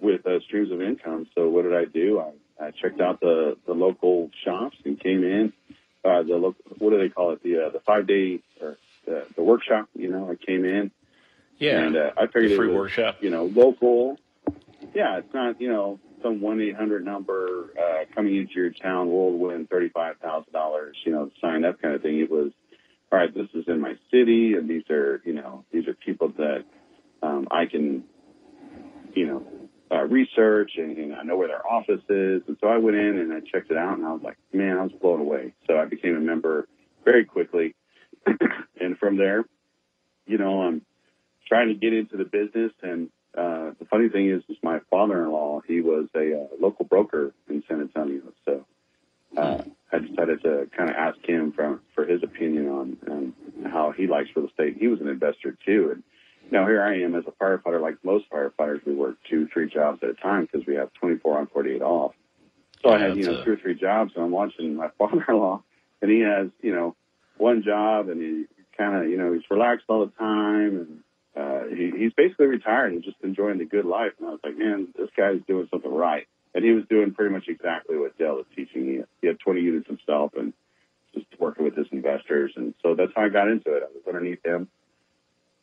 with 0.00 0.26
uh, 0.26 0.40
streams 0.46 0.72
of 0.72 0.82
income. 0.82 1.26
So 1.34 1.48
what 1.48 1.62
did 1.62 1.74
I 1.74 1.84
do? 1.84 2.20
I, 2.20 2.30
I 2.60 2.70
checked 2.70 3.00
out 3.00 3.20
the, 3.20 3.56
the 3.66 3.72
local 3.72 4.30
shops 4.44 4.76
and 4.84 4.98
came 4.98 5.24
in. 5.24 5.52
Uh, 6.04 6.22
the 6.22 6.36
local, 6.36 6.56
what 6.78 6.90
do 6.90 6.98
they 6.98 7.08
call 7.08 7.32
it? 7.32 7.42
The 7.42 7.66
uh, 7.66 7.70
the 7.70 7.80
five 7.80 8.06
day 8.06 8.40
or 8.60 8.76
the, 9.06 9.26
the 9.36 9.42
workshop. 9.42 9.88
You 9.94 10.10
know, 10.10 10.30
I 10.30 10.36
came 10.36 10.64
in. 10.64 10.90
Yeah. 11.58 11.80
And 11.80 11.96
uh, 11.96 12.10
I 12.16 12.26
figured 12.26 12.52
the 12.52 12.56
free 12.56 12.68
it 12.68 12.72
was, 12.72 12.76
workshop. 12.76 13.16
You 13.22 13.30
know, 13.30 13.46
local. 13.46 14.18
Yeah, 14.94 15.18
it's 15.18 15.32
not 15.32 15.60
you 15.60 15.70
know 15.70 15.98
some 16.22 16.40
one 16.40 16.60
eight 16.60 16.76
hundred 16.76 17.04
number 17.04 17.70
uh, 17.78 18.04
coming 18.14 18.36
into 18.36 18.54
your 18.54 18.70
town 18.70 19.08
will 19.10 19.36
win 19.38 19.66
thirty 19.66 19.88
five 19.88 20.16
thousand 20.18 20.52
dollars. 20.52 20.96
You 21.04 21.12
know, 21.12 21.30
sign 21.40 21.64
up 21.64 21.80
kind 21.80 21.94
of 21.94 22.02
thing. 22.02 22.20
It 22.20 22.30
was 22.30 22.52
all 23.10 23.18
right. 23.18 23.32
This 23.32 23.48
is 23.54 23.64
in 23.66 23.80
my 23.80 23.94
city, 24.10 24.54
and 24.54 24.68
these 24.68 24.88
are 24.90 25.22
you 25.24 25.32
know 25.32 25.64
these 25.72 25.86
are 25.88 25.94
people 25.94 26.32
that 26.36 26.64
um, 27.22 27.48
I 27.50 27.66
can 27.66 28.04
you 29.14 29.26
know 29.26 29.46
uh, 29.90 30.02
research 30.04 30.72
and, 30.76 30.96
and 30.96 31.14
I 31.14 31.22
know 31.22 31.36
where 31.36 31.48
their 31.48 31.66
office 31.66 32.02
is. 32.08 32.42
And 32.48 32.56
so 32.60 32.68
I 32.68 32.78
went 32.78 32.96
in 32.96 33.18
and 33.18 33.32
I 33.32 33.40
checked 33.40 33.70
it 33.70 33.76
out 33.76 33.96
and 33.96 34.06
I 34.06 34.12
was 34.12 34.22
like, 34.22 34.36
man, 34.52 34.78
I 34.78 34.82
was 34.82 34.92
blown 34.92 35.20
away. 35.20 35.54
So 35.66 35.78
I 35.78 35.84
became 35.84 36.16
a 36.16 36.20
member 36.20 36.66
very 37.04 37.24
quickly. 37.24 37.74
and 38.80 38.98
from 38.98 39.16
there, 39.16 39.44
you 40.26 40.38
know, 40.38 40.62
I'm 40.62 40.82
trying 41.46 41.68
to 41.68 41.74
get 41.74 41.92
into 41.92 42.16
the 42.16 42.24
business. 42.24 42.72
And 42.82 43.10
uh, 43.36 43.72
the 43.78 43.86
funny 43.90 44.08
thing 44.08 44.30
is, 44.30 44.42
is 44.48 44.56
my 44.62 44.80
father-in-law, 44.90 45.62
he 45.66 45.80
was 45.80 46.06
a 46.14 46.34
uh, 46.34 46.46
local 46.60 46.84
broker 46.84 47.34
in 47.48 47.62
San 47.68 47.80
Antonio. 47.80 48.22
So 48.44 48.64
uh, 49.36 49.62
I 49.92 49.98
decided 49.98 50.42
to 50.42 50.68
kind 50.76 50.90
of 50.90 50.96
ask 50.96 51.18
him 51.24 51.52
for, 51.52 51.80
for 51.94 52.06
his 52.06 52.22
opinion 52.22 52.68
on, 52.68 52.96
on 53.10 53.34
how 53.70 53.92
he 53.92 54.06
likes 54.06 54.30
real 54.34 54.46
estate. 54.46 54.76
He 54.78 54.88
was 54.88 55.00
an 55.00 55.08
investor 55.08 55.56
too. 55.64 55.90
And 55.92 56.02
now 56.50 56.66
here 56.66 56.82
I 56.82 57.00
am 57.00 57.14
as 57.14 57.24
a 57.26 57.32
firefighter, 57.32 57.80
like 57.80 57.96
most 58.04 58.30
firefighters, 58.30 58.84
we 58.86 58.94
work 58.94 59.16
two, 59.28 59.48
three 59.52 59.68
jobs 59.68 60.00
at 60.02 60.10
a 60.10 60.14
time 60.14 60.48
because 60.50 60.66
we 60.66 60.74
have 60.76 60.92
24 60.94 61.38
on, 61.38 61.46
48 61.48 61.82
off. 61.82 62.14
So 62.82 62.90
I 62.90 62.98
had, 62.98 63.16
you 63.16 63.24
know, 63.24 63.42
two 63.44 63.52
or 63.52 63.56
three 63.56 63.74
jobs 63.74 64.12
and 64.14 64.24
I'm 64.24 64.30
watching 64.30 64.76
my 64.76 64.88
father-in-law 64.98 65.62
and 66.02 66.10
he 66.10 66.20
has, 66.20 66.48
you 66.60 66.74
know, 66.74 66.94
one 67.38 67.62
job 67.62 68.08
and 68.08 68.20
he 68.20 68.44
kind 68.76 68.96
of, 68.96 69.10
you 69.10 69.16
know, 69.16 69.32
he's 69.32 69.42
relaxed 69.50 69.86
all 69.88 70.04
the 70.04 70.12
time 70.12 70.76
and 70.76 71.00
uh, 71.36 71.74
he, 71.74 71.90
he's 71.96 72.12
basically 72.12 72.46
retired 72.46 72.92
and 72.92 73.02
just 73.02 73.16
enjoying 73.24 73.58
the 73.58 73.64
good 73.64 73.86
life. 73.86 74.12
And 74.18 74.28
I 74.28 74.30
was 74.32 74.40
like, 74.44 74.56
man, 74.56 74.88
this 74.96 75.08
guy's 75.16 75.40
doing 75.48 75.66
something 75.70 75.92
right. 75.92 76.26
And 76.54 76.64
he 76.64 76.70
was 76.70 76.84
doing 76.88 77.14
pretty 77.14 77.34
much 77.34 77.48
exactly 77.48 77.96
what 77.96 78.16
Del 78.18 78.38
is 78.38 78.46
teaching. 78.54 78.84
He, 78.84 79.00
he 79.20 79.26
had 79.26 79.40
20 79.40 79.60
units 79.60 79.88
himself 79.88 80.32
and 80.36 80.52
just 81.12 81.26
working 81.40 81.64
with 81.64 81.76
his 81.76 81.86
investors. 81.90 82.52
And 82.54 82.74
so 82.82 82.94
that's 82.94 83.10
how 83.16 83.22
I 83.22 83.28
got 83.30 83.48
into 83.48 83.74
it. 83.74 83.82
I 83.82 83.86
was 83.86 84.02
underneath 84.06 84.44
him 84.44 84.68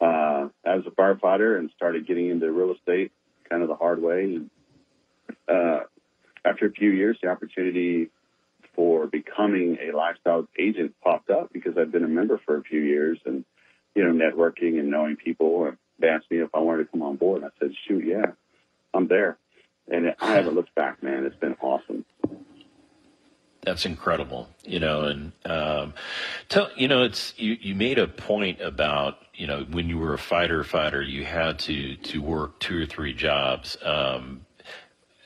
uh, 0.02 0.48
as 0.66 0.82
a 0.86 0.92
firefighter 0.92 1.58
and 1.58 1.70
started 1.76 2.08
getting 2.08 2.30
into 2.30 2.52
real 2.52 2.74
estate 2.74 3.12
kind 3.50 3.62
of 3.62 3.70
the 3.70 3.76
hard 3.76 4.02
way. 4.02 4.24
And 4.24 4.50
uh, 5.48 5.82
after 6.44 6.66
a 6.66 6.72
few 6.72 6.90
years, 6.90 7.18
the 7.22 7.30
opportunity 7.30 8.10
for 8.76 9.06
becoming 9.08 9.78
a 9.82 9.96
lifestyle 9.96 10.48
agent 10.58 10.96
popped 11.04 11.30
up 11.30 11.54
because 11.54 11.78
I'd 11.78 11.92
been 11.92 12.04
a 12.04 12.10
member 12.10 12.40
for 12.46 12.58
a 12.58 12.64
few 12.64 12.82
years 12.82 13.20
and, 13.26 13.46
you 13.96 14.04
know, 14.04 14.12
networking 14.12 14.80
and 14.80 14.90
knowing 14.90 15.18
people. 15.18 15.66
And 15.66 15.78
they 16.00 16.08
asked 16.08 16.32
me 16.32 16.38
if 16.40 16.50
I 16.54 16.60
wanted 16.60 16.86
to 16.86 16.92
come 16.92 17.04
on 17.04 17.18
board. 17.18 17.44
And 17.44 17.52
I 17.52 17.60
said, 17.60 17.76
shoot, 17.88 18.04
yeah, 18.06 18.32
I'm 18.94 19.08
there. 19.08 19.38
And 19.88 20.16
I 20.20 20.34
haven't 20.34 20.56
looked 20.56 20.74
back, 20.74 21.04
man. 21.04 21.26
It's 21.26 21.36
been 21.36 21.56
awesome 21.62 22.06
that's 23.64 23.86
incredible 23.86 24.50
you 24.66 24.80
know 24.80 25.04
and 25.04 25.32
um, 25.46 25.94
tell 26.50 26.70
you 26.76 26.88
know 26.88 27.04
it's 27.04 27.34
you 27.38 27.58
you 27.62 27.76
made 27.76 28.00
a 28.00 28.08
point 28.08 28.60
about 28.62 29.18
you 29.34 29.48
know 29.48 29.66
when 29.72 29.88
you 29.88 29.98
were 29.98 30.14
a 30.14 30.18
fighter 30.18 30.64
fighter 30.64 31.02
you 31.02 31.24
had 31.24 31.60
to 31.60 31.96
to 31.98 32.22
work 32.22 32.60
two 32.60 32.82
or 32.82 32.86
three 32.86 33.14
jobs 33.14 33.78
um, 33.84 34.42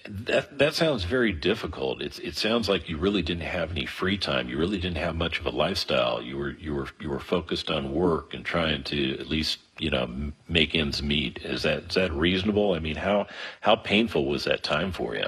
that 0.07 0.57
that 0.59 0.75
sounds 0.75 1.03
very 1.03 1.31
difficult. 1.31 2.01
It's 2.01 2.19
it 2.19 2.35
sounds 2.35 2.69
like 2.69 2.89
you 2.89 2.97
really 2.97 3.21
didn't 3.21 3.43
have 3.43 3.71
any 3.71 3.85
free 3.85 4.17
time. 4.17 4.49
You 4.49 4.57
really 4.57 4.77
didn't 4.77 4.97
have 4.97 5.15
much 5.15 5.39
of 5.39 5.45
a 5.45 5.49
lifestyle. 5.49 6.21
You 6.21 6.37
were 6.37 6.51
you 6.51 6.75
were 6.75 6.87
you 6.99 7.09
were 7.09 7.19
focused 7.19 7.71
on 7.71 7.91
work 7.93 8.33
and 8.33 8.45
trying 8.45 8.83
to 8.85 9.19
at 9.19 9.27
least 9.27 9.59
you 9.79 9.89
know 9.89 10.31
make 10.47 10.75
ends 10.75 11.01
meet. 11.01 11.39
Is 11.39 11.63
that 11.63 11.89
is 11.89 11.95
that 11.95 12.13
reasonable? 12.13 12.73
I 12.73 12.79
mean, 12.79 12.97
how 12.97 13.27
how 13.61 13.75
painful 13.75 14.25
was 14.25 14.43
that 14.43 14.63
time 14.63 14.91
for 14.91 15.15
you? 15.15 15.27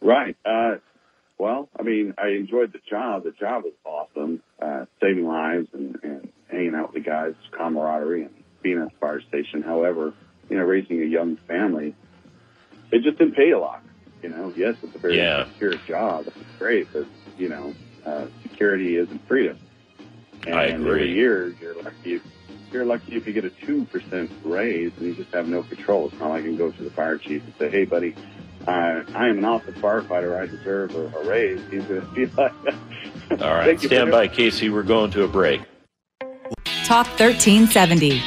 Right. 0.00 0.36
Uh, 0.44 0.76
well, 1.38 1.68
I 1.78 1.82
mean, 1.82 2.14
I 2.18 2.28
enjoyed 2.28 2.72
the 2.72 2.80
job. 2.88 3.24
The 3.24 3.32
job 3.32 3.64
was 3.64 3.72
awesome, 3.84 4.42
uh, 4.60 4.86
saving 5.00 5.26
lives 5.26 5.68
and, 5.72 5.98
and 6.02 6.32
hanging 6.48 6.74
out 6.74 6.92
with 6.92 7.02
the 7.02 7.08
guys, 7.08 7.34
camaraderie, 7.50 8.22
and 8.22 8.34
being 8.62 8.80
at 8.80 8.90
the 8.90 8.98
fire 8.98 9.20
station. 9.28 9.62
However, 9.62 10.14
you 10.48 10.56
know, 10.56 10.64
raising 10.64 11.02
a 11.02 11.06
young 11.06 11.36
family 11.48 11.94
it 12.94 13.02
just 13.02 13.18
didn't 13.18 13.34
pay 13.34 13.50
a 13.50 13.58
lot. 13.58 13.82
You 14.22 14.30
know, 14.30 14.52
yes, 14.56 14.76
it's 14.82 14.94
a 14.94 14.98
very 14.98 15.18
yeah. 15.18 15.46
secure 15.46 15.74
job. 15.86 16.26
It's 16.28 16.58
great, 16.58 16.90
but 16.92 17.06
you 17.36 17.48
know, 17.48 17.74
uh, 18.06 18.26
security 18.42 18.96
isn't 18.96 19.26
freedom. 19.26 19.58
And 20.46 20.54
I 20.54 20.64
agree. 20.64 20.90
every 20.90 21.12
year, 21.12 21.48
you're 21.60 21.82
lucky. 21.82 22.14
If, 22.14 22.22
you're 22.72 22.84
lucky 22.84 23.16
if 23.16 23.26
you 23.26 23.32
get 23.32 23.44
a 23.44 23.50
two 23.50 23.84
percent 23.86 24.30
raise, 24.44 24.92
and 24.96 25.06
you 25.06 25.14
just 25.14 25.32
have 25.34 25.48
no 25.48 25.62
control. 25.62 26.08
It's 26.08 26.18
not 26.18 26.30
like 26.30 26.42
I 26.42 26.46
can 26.46 26.56
go 26.56 26.70
to 26.70 26.82
the 26.82 26.90
fire 26.90 27.18
chief 27.18 27.42
and 27.44 27.54
say, 27.58 27.70
"Hey, 27.70 27.84
buddy, 27.84 28.14
uh, 28.66 29.04
I 29.14 29.28
am 29.28 29.38
an 29.38 29.44
awesome 29.44 29.74
firefighter. 29.74 30.38
I 30.38 30.46
deserve 30.46 30.94
a, 30.94 31.18
a 31.18 31.24
raise. 31.26 31.60
He's 31.70 31.84
going 31.84 32.00
to 32.00 32.06
be 32.12 32.26
like, 32.26 32.52
All 33.42 33.54
right, 33.54 33.80
stand 33.80 34.10
by, 34.10 34.28
Casey. 34.28 34.70
We're 34.70 34.82
going 34.82 35.10
to 35.12 35.24
a 35.24 35.28
break. 35.28 35.62
Talk 36.84 37.06
1370. 37.18 38.22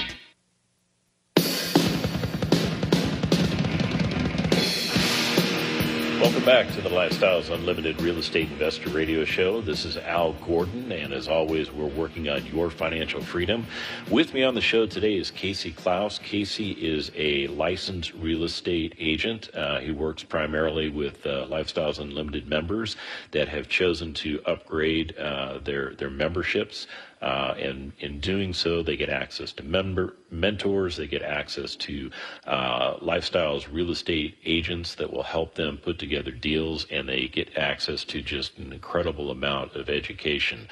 Back 6.48 6.72
to 6.72 6.80
the 6.80 6.88
Lifestyles 6.88 7.54
Unlimited 7.54 8.02
Real 8.02 8.20
Estate 8.20 8.50
Investor 8.50 8.90
Radio 8.92 9.26
Show. 9.26 9.60
This 9.60 9.84
is 9.84 9.98
Al 9.98 10.32
Gordon, 10.32 10.90
and 10.94 11.12
as 11.12 11.28
always, 11.28 11.74
we're 11.74 11.88
working 11.88 12.30
on 12.30 12.46
your 12.46 12.70
financial 12.70 13.20
freedom. 13.20 13.66
With 14.10 14.34
me 14.34 14.44
on 14.44 14.56
the 14.56 14.62
show 14.62 14.86
today 14.86 15.18
is 15.18 15.30
Casey 15.30 15.74
Klaus. 15.74 16.20
Casey 16.20 16.72
is 16.72 17.12
a 17.18 17.48
licensed 17.48 18.14
real 18.14 18.46
estate 18.46 18.96
agent. 18.98 19.54
Uh, 19.54 19.80
he 19.80 19.92
works 19.92 20.24
primarily 20.24 20.88
with 20.88 21.28
uh, 21.28 21.48
Lifestyles 21.50 22.00
Unlimited 22.00 22.48
members 22.48 22.96
that 23.32 23.50
have 23.50 23.68
chosen 23.68 24.14
to 24.14 24.42
upgrade 24.46 25.18
uh, 25.18 25.58
their 25.58 25.96
their 25.96 26.10
memberships. 26.10 26.88
Uh, 27.22 27.56
and 27.58 27.94
in 28.00 28.20
doing 28.20 28.54
so, 28.54 28.84
they 28.84 28.96
get 28.96 29.10
access 29.10 29.52
to 29.52 29.64
member 29.64 30.16
mentors. 30.30 30.98
They 30.98 31.08
get 31.08 31.22
access 31.22 31.76
to 31.78 32.12
uh, 32.46 32.98
lifestyles 32.98 33.68
real 33.72 33.92
estate 33.92 34.38
agents 34.46 34.96
that 34.96 35.12
will 35.12 35.24
help 35.24 35.56
them 35.56 35.78
put 35.78 35.98
together 36.00 36.32
deals, 36.32 36.86
and 36.92 37.08
they 37.10 37.28
get 37.28 37.58
access 37.58 38.04
to 38.06 38.22
just 38.22 38.58
an 38.58 38.72
incredible 38.72 39.32
amount 39.32 39.76
of 39.76 39.90
education. 39.90 40.68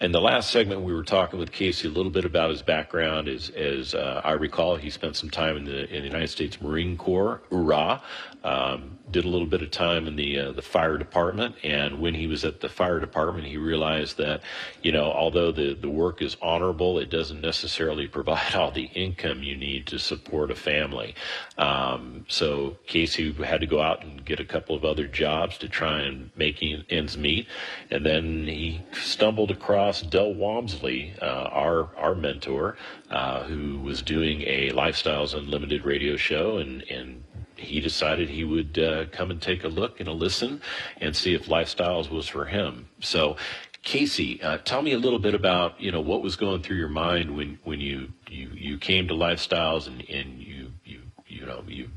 In 0.00 0.12
the 0.12 0.20
last 0.20 0.50
segment, 0.50 0.82
we 0.82 0.92
were 0.92 1.04
talking 1.04 1.38
with 1.38 1.52
Casey 1.52 1.88
a 1.88 1.90
little 1.90 2.12
bit 2.12 2.24
about 2.24 2.50
his 2.50 2.62
background. 2.62 3.28
As, 3.28 3.50
as 3.50 3.94
uh, 3.94 4.20
I 4.24 4.32
recall, 4.32 4.76
he 4.76 4.90
spent 4.90 5.16
some 5.16 5.30
time 5.30 5.56
in 5.56 5.64
the 5.64 5.88
in 5.88 6.02
the 6.02 6.08
United 6.08 6.28
States 6.28 6.60
Marine 6.60 6.96
Corps, 6.96 7.40
URA. 7.50 8.02
Um, 8.44 8.98
did 9.10 9.24
a 9.24 9.28
little 9.28 9.46
bit 9.46 9.62
of 9.62 9.70
time 9.70 10.06
in 10.06 10.14
the 10.14 10.38
uh, 10.38 10.52
the 10.52 10.62
fire 10.62 10.96
department, 10.96 11.56
and 11.64 12.00
when 12.00 12.14
he 12.14 12.26
was 12.26 12.44
at 12.44 12.60
the 12.60 12.68
fire 12.68 13.00
department, 13.00 13.46
he 13.46 13.56
realized 13.56 14.16
that, 14.18 14.42
you 14.82 14.92
know, 14.92 15.10
although 15.10 15.50
the 15.50 15.74
the 15.74 15.87
work 15.88 16.22
is 16.22 16.36
honorable, 16.40 16.98
it 16.98 17.10
doesn't 17.10 17.40
necessarily 17.40 18.06
provide 18.06 18.54
all 18.54 18.70
the 18.70 18.90
income 18.94 19.42
you 19.42 19.56
need 19.56 19.86
to 19.88 19.98
support 19.98 20.50
a 20.50 20.54
family. 20.54 21.14
Um, 21.56 22.24
so 22.28 22.76
Casey 22.86 23.32
had 23.32 23.60
to 23.60 23.66
go 23.66 23.80
out 23.80 24.04
and 24.04 24.24
get 24.24 24.40
a 24.40 24.44
couple 24.44 24.76
of 24.76 24.84
other 24.84 25.06
jobs 25.06 25.58
to 25.58 25.68
try 25.68 26.00
and 26.00 26.30
make 26.36 26.62
ends 26.90 27.16
meet, 27.16 27.46
and 27.90 28.04
then 28.04 28.46
he 28.46 28.80
stumbled 28.92 29.50
across 29.50 30.02
Del 30.02 30.34
Walmsley, 30.34 31.14
uh, 31.20 31.48
our 31.52 31.88
our 31.96 32.14
mentor, 32.14 32.76
uh, 33.10 33.44
who 33.44 33.80
was 33.80 34.02
doing 34.02 34.42
a 34.42 34.70
Lifestyles 34.70 35.34
Unlimited 35.34 35.84
radio 35.84 36.16
show, 36.16 36.58
and 36.58 36.82
and 36.90 37.22
he 37.58 37.80
decided 37.80 38.28
he 38.28 38.44
would 38.44 38.78
uh, 38.78 39.06
come 39.10 39.30
and 39.30 39.42
take 39.42 39.64
a 39.64 39.68
look 39.68 40.00
and 40.00 40.08
a 40.08 40.12
listen 40.12 40.60
and 41.00 41.14
see 41.14 41.34
if 41.34 41.46
lifestyles 41.46 42.10
was 42.10 42.28
for 42.28 42.44
him. 42.44 42.88
So, 43.00 43.36
Casey, 43.82 44.42
uh, 44.42 44.58
tell 44.58 44.82
me 44.82 44.92
a 44.92 44.98
little 44.98 45.18
bit 45.18 45.34
about 45.34 45.80
you 45.80 45.90
know 45.90 46.00
what 46.00 46.22
was 46.22 46.36
going 46.36 46.62
through 46.62 46.76
your 46.76 46.88
mind 46.88 47.36
when 47.36 47.58
when 47.64 47.80
you 47.80 48.08
you, 48.28 48.48
you 48.52 48.78
came 48.78 49.08
to 49.08 49.14
lifestyles 49.14 49.86
and, 49.86 50.08
and 50.10 50.38
you 50.40 50.72
you 50.84 51.00
you 51.26 51.46
know 51.46 51.62
you 51.66 51.88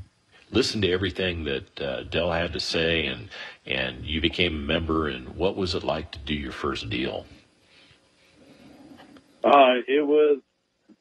listened 0.50 0.82
to 0.82 0.90
everything 0.90 1.44
that 1.44 1.80
uh, 1.80 2.02
Del 2.04 2.30
had 2.30 2.52
to 2.52 2.60
say 2.60 3.06
and 3.06 3.28
and 3.66 4.04
you 4.04 4.20
became 4.20 4.54
a 4.54 4.58
member 4.58 5.08
and 5.08 5.36
what 5.36 5.56
was 5.56 5.74
it 5.74 5.82
like 5.82 6.12
to 6.12 6.18
do 6.18 6.34
your 6.34 6.52
first 6.52 6.88
deal? 6.88 7.26
Uh, 9.44 9.74
it 9.88 10.06
was 10.06 10.38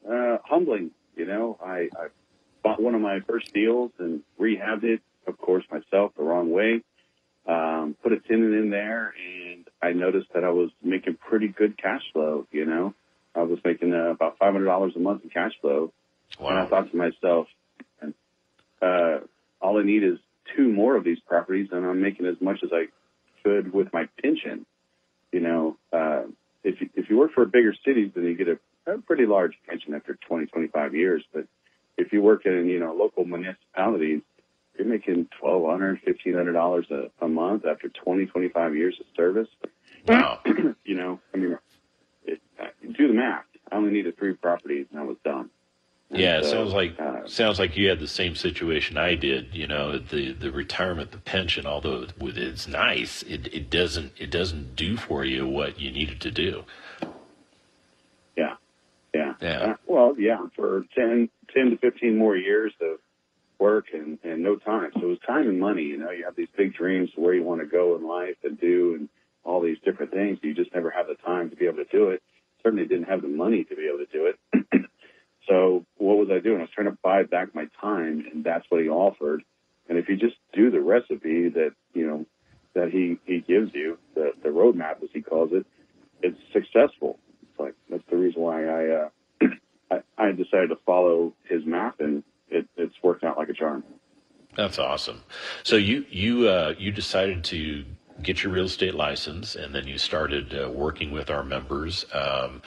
uh, 0.09 0.37
humbling. 0.43 0.91
You 1.15 1.25
know, 1.25 1.59
I, 1.63 1.89
I 1.95 2.07
bought 2.63 2.81
one 2.81 2.95
of 2.95 3.01
my 3.01 3.19
first 3.21 3.53
deals 3.53 3.91
and 3.99 4.21
rehabbed 4.39 4.83
it, 4.83 5.01
of 5.27 5.37
course, 5.37 5.63
myself 5.71 6.13
the 6.17 6.23
wrong 6.23 6.51
way. 6.51 6.81
Um, 7.45 7.95
put 8.01 8.13
a 8.13 8.19
tenant 8.19 8.53
in 8.53 8.69
there 8.69 9.13
and 9.17 9.40
I 9.81 9.93
noticed 9.93 10.27
that 10.33 10.43
I 10.43 10.49
was 10.49 10.69
making 10.83 11.15
pretty 11.15 11.47
good 11.47 11.77
cash 11.77 12.03
flow, 12.13 12.47
you 12.51 12.65
know. 12.65 12.93
I 13.35 13.43
was 13.43 13.59
making 13.63 13.93
uh, 13.93 14.11
about 14.11 14.37
$500 14.39 14.95
a 14.95 14.99
month 14.99 15.23
in 15.23 15.29
cash 15.29 15.53
flow. 15.61 15.91
Wow. 16.39 16.49
And 16.49 16.59
I 16.59 16.65
thought 16.67 16.91
to 16.91 16.97
myself, 16.97 17.47
uh, 18.81 19.19
all 19.61 19.79
I 19.79 19.83
need 19.83 20.03
is 20.03 20.17
two 20.55 20.67
more 20.71 20.95
of 20.95 21.03
these 21.03 21.19
properties 21.19 21.69
and 21.71 21.85
I'm 21.85 22.01
making 22.01 22.25
as 22.25 22.35
much 22.41 22.59
as 22.63 22.71
I 22.73 22.85
could 23.43 23.73
with 23.73 23.93
my 23.93 24.07
pension. 24.21 24.65
You 25.31 25.39
know, 25.39 25.77
uh, 25.93 26.23
if 26.63 26.81
you, 26.81 26.89
if 26.95 27.09
you 27.09 27.17
work 27.17 27.31
for 27.33 27.43
a 27.43 27.47
bigger 27.47 27.73
cities, 27.85 28.11
then 28.15 28.25
you 28.25 28.35
get 28.35 28.47
a, 28.47 28.91
a 28.91 28.97
pretty 28.99 29.25
large 29.25 29.53
pension 29.67 29.93
after 29.93 30.17
20, 30.27 30.47
25 30.47 30.95
years. 30.95 31.23
But 31.33 31.45
if 31.97 32.11
you 32.11 32.21
work 32.21 32.45
in, 32.45 32.67
you 32.67 32.79
know, 32.79 32.93
local 32.93 33.23
municipalities, 33.23 34.21
you're 34.81 34.91
making 34.91 35.27
twelve 35.39 35.69
hundred, 35.69 35.99
fifteen 36.03 36.33
hundred 36.33 36.53
dollars 36.53 36.87
a 37.21 37.27
month 37.27 37.65
after 37.65 37.89
20, 37.89 38.25
25 38.25 38.75
years 38.75 38.97
of 38.99 39.05
service. 39.15 39.47
Wow. 40.07 40.39
you 40.83 40.95
know, 40.95 41.19
I 41.33 41.37
mean, 41.37 41.57
it, 42.25 42.41
do 42.97 43.07
the 43.07 43.13
math. 43.13 43.45
I 43.71 43.75
only 43.75 43.91
needed 43.91 44.17
three 44.17 44.33
properties 44.33 44.87
and 44.91 44.99
I 44.99 45.03
was 45.03 45.17
done. 45.23 45.49
Yeah, 46.09 46.39
it 46.39 46.45
so, 46.45 46.51
sounds 46.51 46.73
like 46.73 46.99
uh, 46.99 47.25
sounds 47.25 47.57
like 47.57 47.77
you 47.77 47.87
had 47.87 47.99
the 47.99 48.07
same 48.07 48.35
situation 48.35 48.97
I 48.97 49.15
did. 49.15 49.55
You 49.55 49.65
know, 49.65 49.97
the 49.97 50.33
the 50.33 50.51
retirement, 50.51 51.11
the 51.11 51.19
pension, 51.19 51.65
although 51.65 52.07
it's 52.19 52.67
nice, 52.67 53.23
it 53.23 53.47
it 53.53 53.69
doesn't 53.69 54.11
it 54.17 54.29
doesn't 54.29 54.75
do 54.75 54.97
for 54.97 55.23
you 55.23 55.47
what 55.47 55.79
you 55.79 55.89
needed 55.89 56.19
to 56.21 56.31
do. 56.31 56.65
Yeah. 58.35 58.55
Yeah. 59.13 59.35
Yeah. 59.41 59.59
Uh, 59.59 59.75
well, 59.87 60.15
yeah, 60.17 60.39
for 60.53 60.85
10, 60.95 61.29
10 61.53 61.69
to 61.71 61.77
15 61.77 62.17
more 62.17 62.35
years 62.35 62.73
of 62.81 62.99
work 63.61 63.85
and, 63.93 64.17
and 64.23 64.43
no 64.43 64.55
time. 64.57 64.91
So 64.95 65.03
it 65.03 65.05
was 65.05 65.19
time 65.25 65.47
and 65.47 65.59
money. 65.59 65.83
You 65.83 65.97
know, 65.97 66.11
you 66.11 66.25
have 66.25 66.35
these 66.35 66.49
big 66.57 66.73
dreams 66.73 67.09
where 67.15 67.33
you 67.33 67.43
want 67.43 67.61
to 67.61 67.67
go 67.67 67.95
in 67.95 68.07
life 68.07 68.35
and 68.43 68.59
do 68.59 68.95
and 68.99 69.09
all 69.43 69.61
these 69.61 69.77
different 69.85 70.11
things. 70.11 70.39
You 70.41 70.53
just 70.53 70.73
never 70.73 70.89
have 70.89 71.07
the 71.07 71.15
time 71.25 71.49
to 71.51 71.55
be 71.55 71.65
able 71.65 71.77
to 71.77 71.91
do 71.91 72.09
it. 72.09 72.21
Certainly 72.63 72.87
didn't 72.87 73.05
have 73.05 73.21
the 73.21 73.27
money 73.27 73.63
to 73.63 73.75
be 73.75 73.87
able 73.87 74.05
to 74.05 74.11
do 74.11 74.33
it. 74.33 74.85
so 75.47 75.85
what 75.97 76.17
was 76.17 76.29
I 76.31 76.39
doing? 76.39 76.57
I 76.57 76.61
was 76.61 76.69
trying 76.73 76.91
to 76.91 76.97
buy 77.03 77.23
back 77.23 77.55
my 77.55 77.67
time 77.79 78.25
and 78.31 78.43
that's 78.43 78.65
what 78.69 78.81
he 78.81 78.89
offered. 78.89 79.43
And 79.87 79.97
if 79.97 80.09
you 80.09 80.17
just 80.17 80.35
do 80.53 80.71
the 80.71 80.81
recipe 80.81 81.49
that, 81.49 81.71
you 81.93 82.07
know, 82.07 82.25
that 82.73 82.89
he, 82.89 83.19
he 83.25 83.39
gives 83.39 83.73
you, 83.73 83.97
the, 84.15 84.31
the 84.41 84.49
roadmap 84.49 85.03
as 85.03 85.09
he 85.13 85.21
calls 85.21 85.51
it, 85.53 85.65
it's 86.23 86.37
successful. 86.53 87.19
It's 87.43 87.59
like 87.59 87.73
that's 87.89 88.03
the 88.09 88.17
reason 88.17 88.41
why 88.41 88.65
I 88.65 88.87
uh, 88.89 89.09
I, 89.91 90.01
I 90.17 90.31
decided 90.31 90.69
to 90.69 90.77
follow 90.85 91.33
his 91.49 91.65
map, 91.65 91.99
and 91.99 92.23
it, 92.51 92.67
it's 92.77 92.95
worked 93.01 93.23
out 93.23 93.37
like 93.37 93.49
a 93.49 93.53
charm. 93.53 93.83
That's 94.55 94.79
awesome. 94.79 95.23
So 95.63 95.77
you 95.77 96.05
you 96.09 96.49
uh, 96.49 96.75
you 96.77 96.91
decided 96.91 97.43
to 97.45 97.85
get 98.21 98.43
your 98.43 98.51
real 98.51 98.65
estate 98.65 98.95
license, 98.95 99.55
and 99.55 99.73
then 99.73 99.87
you 99.87 99.97
started 99.97 100.53
uh, 100.53 100.69
working 100.69 101.11
with 101.11 101.29
our 101.29 101.43
members. 101.43 102.05
Um, 102.13 102.61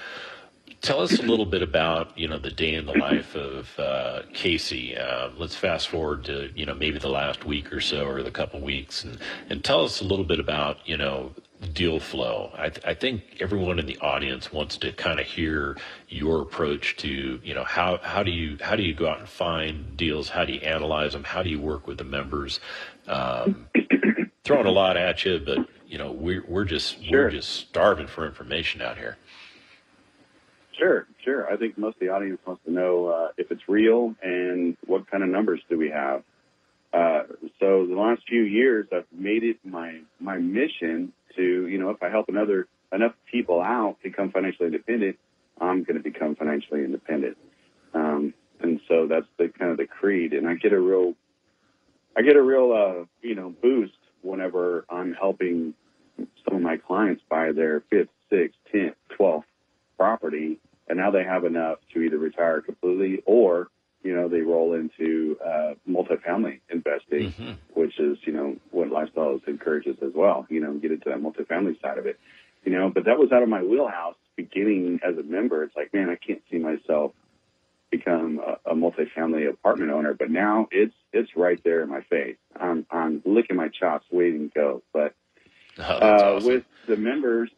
tell 0.80 1.00
us 1.00 1.18
a 1.18 1.22
little 1.22 1.46
bit 1.46 1.62
about 1.62 2.16
you 2.16 2.28
know 2.28 2.38
the 2.38 2.50
day 2.50 2.74
in 2.74 2.86
the 2.86 2.96
life 2.98 3.34
of 3.34 3.78
uh, 3.78 4.22
Casey. 4.32 4.96
Uh, 4.96 5.30
let's 5.36 5.54
fast 5.54 5.88
forward 5.88 6.24
to 6.24 6.50
you 6.54 6.64
know 6.64 6.74
maybe 6.74 6.98
the 6.98 7.08
last 7.08 7.44
week 7.44 7.72
or 7.72 7.80
so, 7.80 8.06
or 8.06 8.22
the 8.22 8.30
couple 8.30 8.60
weeks, 8.60 9.04
and 9.04 9.18
and 9.50 9.62
tell 9.62 9.84
us 9.84 10.00
a 10.00 10.04
little 10.04 10.24
bit 10.24 10.40
about 10.40 10.78
you 10.86 10.96
know 10.96 11.32
deal 11.64 12.00
flow. 12.00 12.50
I, 12.56 12.68
th- 12.68 12.86
I 12.86 12.94
think 12.94 13.38
everyone 13.40 13.78
in 13.78 13.86
the 13.86 13.98
audience 13.98 14.52
wants 14.52 14.76
to 14.78 14.92
kind 14.92 15.18
of 15.20 15.26
hear 15.26 15.76
your 16.08 16.42
approach 16.42 16.96
to 16.98 17.40
you 17.42 17.54
know 17.54 17.64
how 17.64 17.98
how 18.02 18.22
do 18.22 18.30
you 18.30 18.56
how 18.60 18.76
do 18.76 18.82
you 18.82 18.94
go 18.94 19.08
out 19.08 19.20
and 19.20 19.28
find 19.28 19.96
deals? 19.96 20.28
How 20.28 20.44
do 20.44 20.52
you 20.52 20.60
analyze 20.60 21.12
them? 21.12 21.24
How 21.24 21.42
do 21.42 21.50
you 21.50 21.60
work 21.60 21.86
with 21.86 21.98
the 21.98 22.04
members? 22.04 22.60
Um, 23.06 23.68
throwing 24.44 24.66
a 24.66 24.70
lot 24.70 24.96
at 24.96 25.24
you, 25.24 25.40
but 25.44 25.58
you 25.86 25.98
know 25.98 26.12
we're 26.12 26.44
we're 26.46 26.64
just 26.64 27.02
Sure. 27.04 27.24
we're 27.24 27.30
just 27.30 27.50
starving 27.50 28.06
for 28.06 28.26
information 28.26 28.80
out 28.82 28.96
here. 28.96 29.16
Sure, 30.78 31.06
sure. 31.24 31.52
I 31.52 31.56
think 31.56 31.78
most 31.78 31.94
of 31.94 32.00
the 32.00 32.08
audience 32.08 32.40
wants 32.46 32.64
to 32.64 32.72
know 32.72 33.06
uh, 33.06 33.28
if 33.38 33.50
it's 33.52 33.62
real 33.68 34.14
and 34.22 34.76
what 34.86 35.08
kind 35.10 35.22
of 35.22 35.28
numbers 35.28 35.60
do 35.70 35.78
we 35.78 35.90
have. 35.90 36.22
Uh, 36.92 37.24
so 37.60 37.86
the 37.86 37.96
last 37.96 38.22
few 38.28 38.42
years, 38.42 38.86
I've 38.92 39.06
made 39.12 39.42
it 39.44 39.56
my 39.64 40.00
my 40.20 40.38
mission 40.38 41.12
to, 41.36 41.66
you 41.68 41.78
know, 41.78 41.90
if 41.90 42.02
I 42.02 42.08
help 42.08 42.28
another 42.28 42.68
enough 42.92 43.14
people 43.30 43.60
out 43.60 43.96
become 44.02 44.30
financially 44.30 44.66
independent, 44.66 45.18
I'm 45.60 45.84
going 45.84 45.96
to 45.96 46.02
become 46.02 46.36
financially 46.36 46.84
independent. 46.84 47.36
Um, 47.92 48.34
and 48.60 48.80
so 48.88 49.06
that's 49.06 49.26
the 49.38 49.48
kind 49.48 49.70
of 49.70 49.76
the 49.76 49.86
creed. 49.86 50.32
And 50.32 50.48
I 50.48 50.54
get 50.54 50.72
a 50.72 50.80
real, 50.80 51.14
I 52.16 52.22
get 52.22 52.36
a 52.36 52.42
real, 52.42 52.72
uh, 52.72 53.04
you 53.22 53.34
know, 53.34 53.54
boost 53.62 53.92
whenever 54.22 54.84
I'm 54.88 55.12
helping 55.12 55.74
some 56.16 56.56
of 56.56 56.62
my 56.62 56.76
clients 56.76 57.22
buy 57.28 57.52
their 57.52 57.82
fifth, 57.90 58.08
sixth, 58.30 58.58
tenth, 58.70 58.94
twelfth 59.16 59.46
property, 59.98 60.58
and 60.88 60.98
now 60.98 61.10
they 61.10 61.24
have 61.24 61.44
enough 61.44 61.78
to 61.92 62.00
either 62.00 62.18
retire 62.18 62.60
completely 62.60 63.22
or 63.26 63.68
you 64.04 64.14
know 64.14 64.28
they 64.28 64.42
roll 64.42 64.74
into 64.74 65.36
uh, 65.44 65.74
multifamily 65.88 66.60
investing, 66.70 67.32
which 67.74 67.98
is 67.98 68.18
you 68.26 68.32
know 68.32 68.56
what 68.70 68.88
Lifestyles 68.90 69.46
encourages 69.48 69.96
as 70.02 70.12
well. 70.14 70.46
You 70.48 70.60
know, 70.60 70.74
get 70.74 70.92
into 70.92 71.08
that 71.08 71.18
multifamily 71.20 71.80
side 71.82 71.98
of 71.98 72.06
it. 72.06 72.20
You 72.64 72.72
know, 72.72 72.90
but 72.90 73.06
that 73.06 73.18
was 73.18 73.32
out 73.32 73.42
of 73.42 73.48
my 73.48 73.62
wheelhouse 73.62 74.14
beginning 74.36 75.00
as 75.02 75.16
a 75.18 75.22
member. 75.22 75.64
It's 75.64 75.76
like, 75.76 75.92
man, 75.92 76.08
I 76.10 76.16
can't 76.16 76.42
see 76.50 76.58
myself 76.58 77.12
become 77.90 78.40
a, 78.40 78.70
a 78.72 78.74
multifamily 78.74 79.48
apartment 79.48 79.90
owner, 79.90 80.14
but 80.14 80.30
now 80.30 80.68
it's 80.70 80.94
it's 81.12 81.30
right 81.36 81.60
there 81.64 81.82
in 81.82 81.88
my 81.88 82.02
face. 82.02 82.36
I'm 82.58 82.86
I'm 82.90 83.22
licking 83.24 83.56
my 83.56 83.68
chops, 83.68 84.06
waiting 84.12 84.50
to 84.50 84.54
go. 84.54 84.82
But 84.92 85.14
Oh, 85.76 85.82
uh, 85.82 86.34
awesome. 86.36 86.48
with 86.48 86.64
the 86.86 86.96
members, 86.96 87.50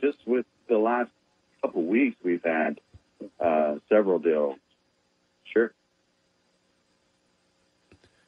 just 0.00 0.18
with 0.26 0.44
the 0.68 0.76
last 0.76 1.10
couple 1.62 1.84
weeks, 1.84 2.16
we've 2.24 2.42
had 2.42 2.80
uh, 3.38 3.76
several 3.88 4.18
deals. 4.18 4.56
Sure. 5.44 5.72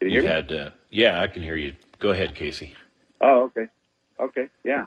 Can 0.02 0.10
you 0.10 0.20
hear 0.20 0.28
me? 0.28 0.34
had 0.34 0.52
uh, 0.52 0.70
yeah, 0.90 1.20
I 1.20 1.28
can 1.28 1.42
hear 1.42 1.56
you. 1.56 1.74
Go 2.00 2.10
ahead, 2.10 2.34
Casey. 2.34 2.74
Oh, 3.20 3.44
okay. 3.44 3.68
Okay, 4.18 4.48
yeah. 4.64 4.86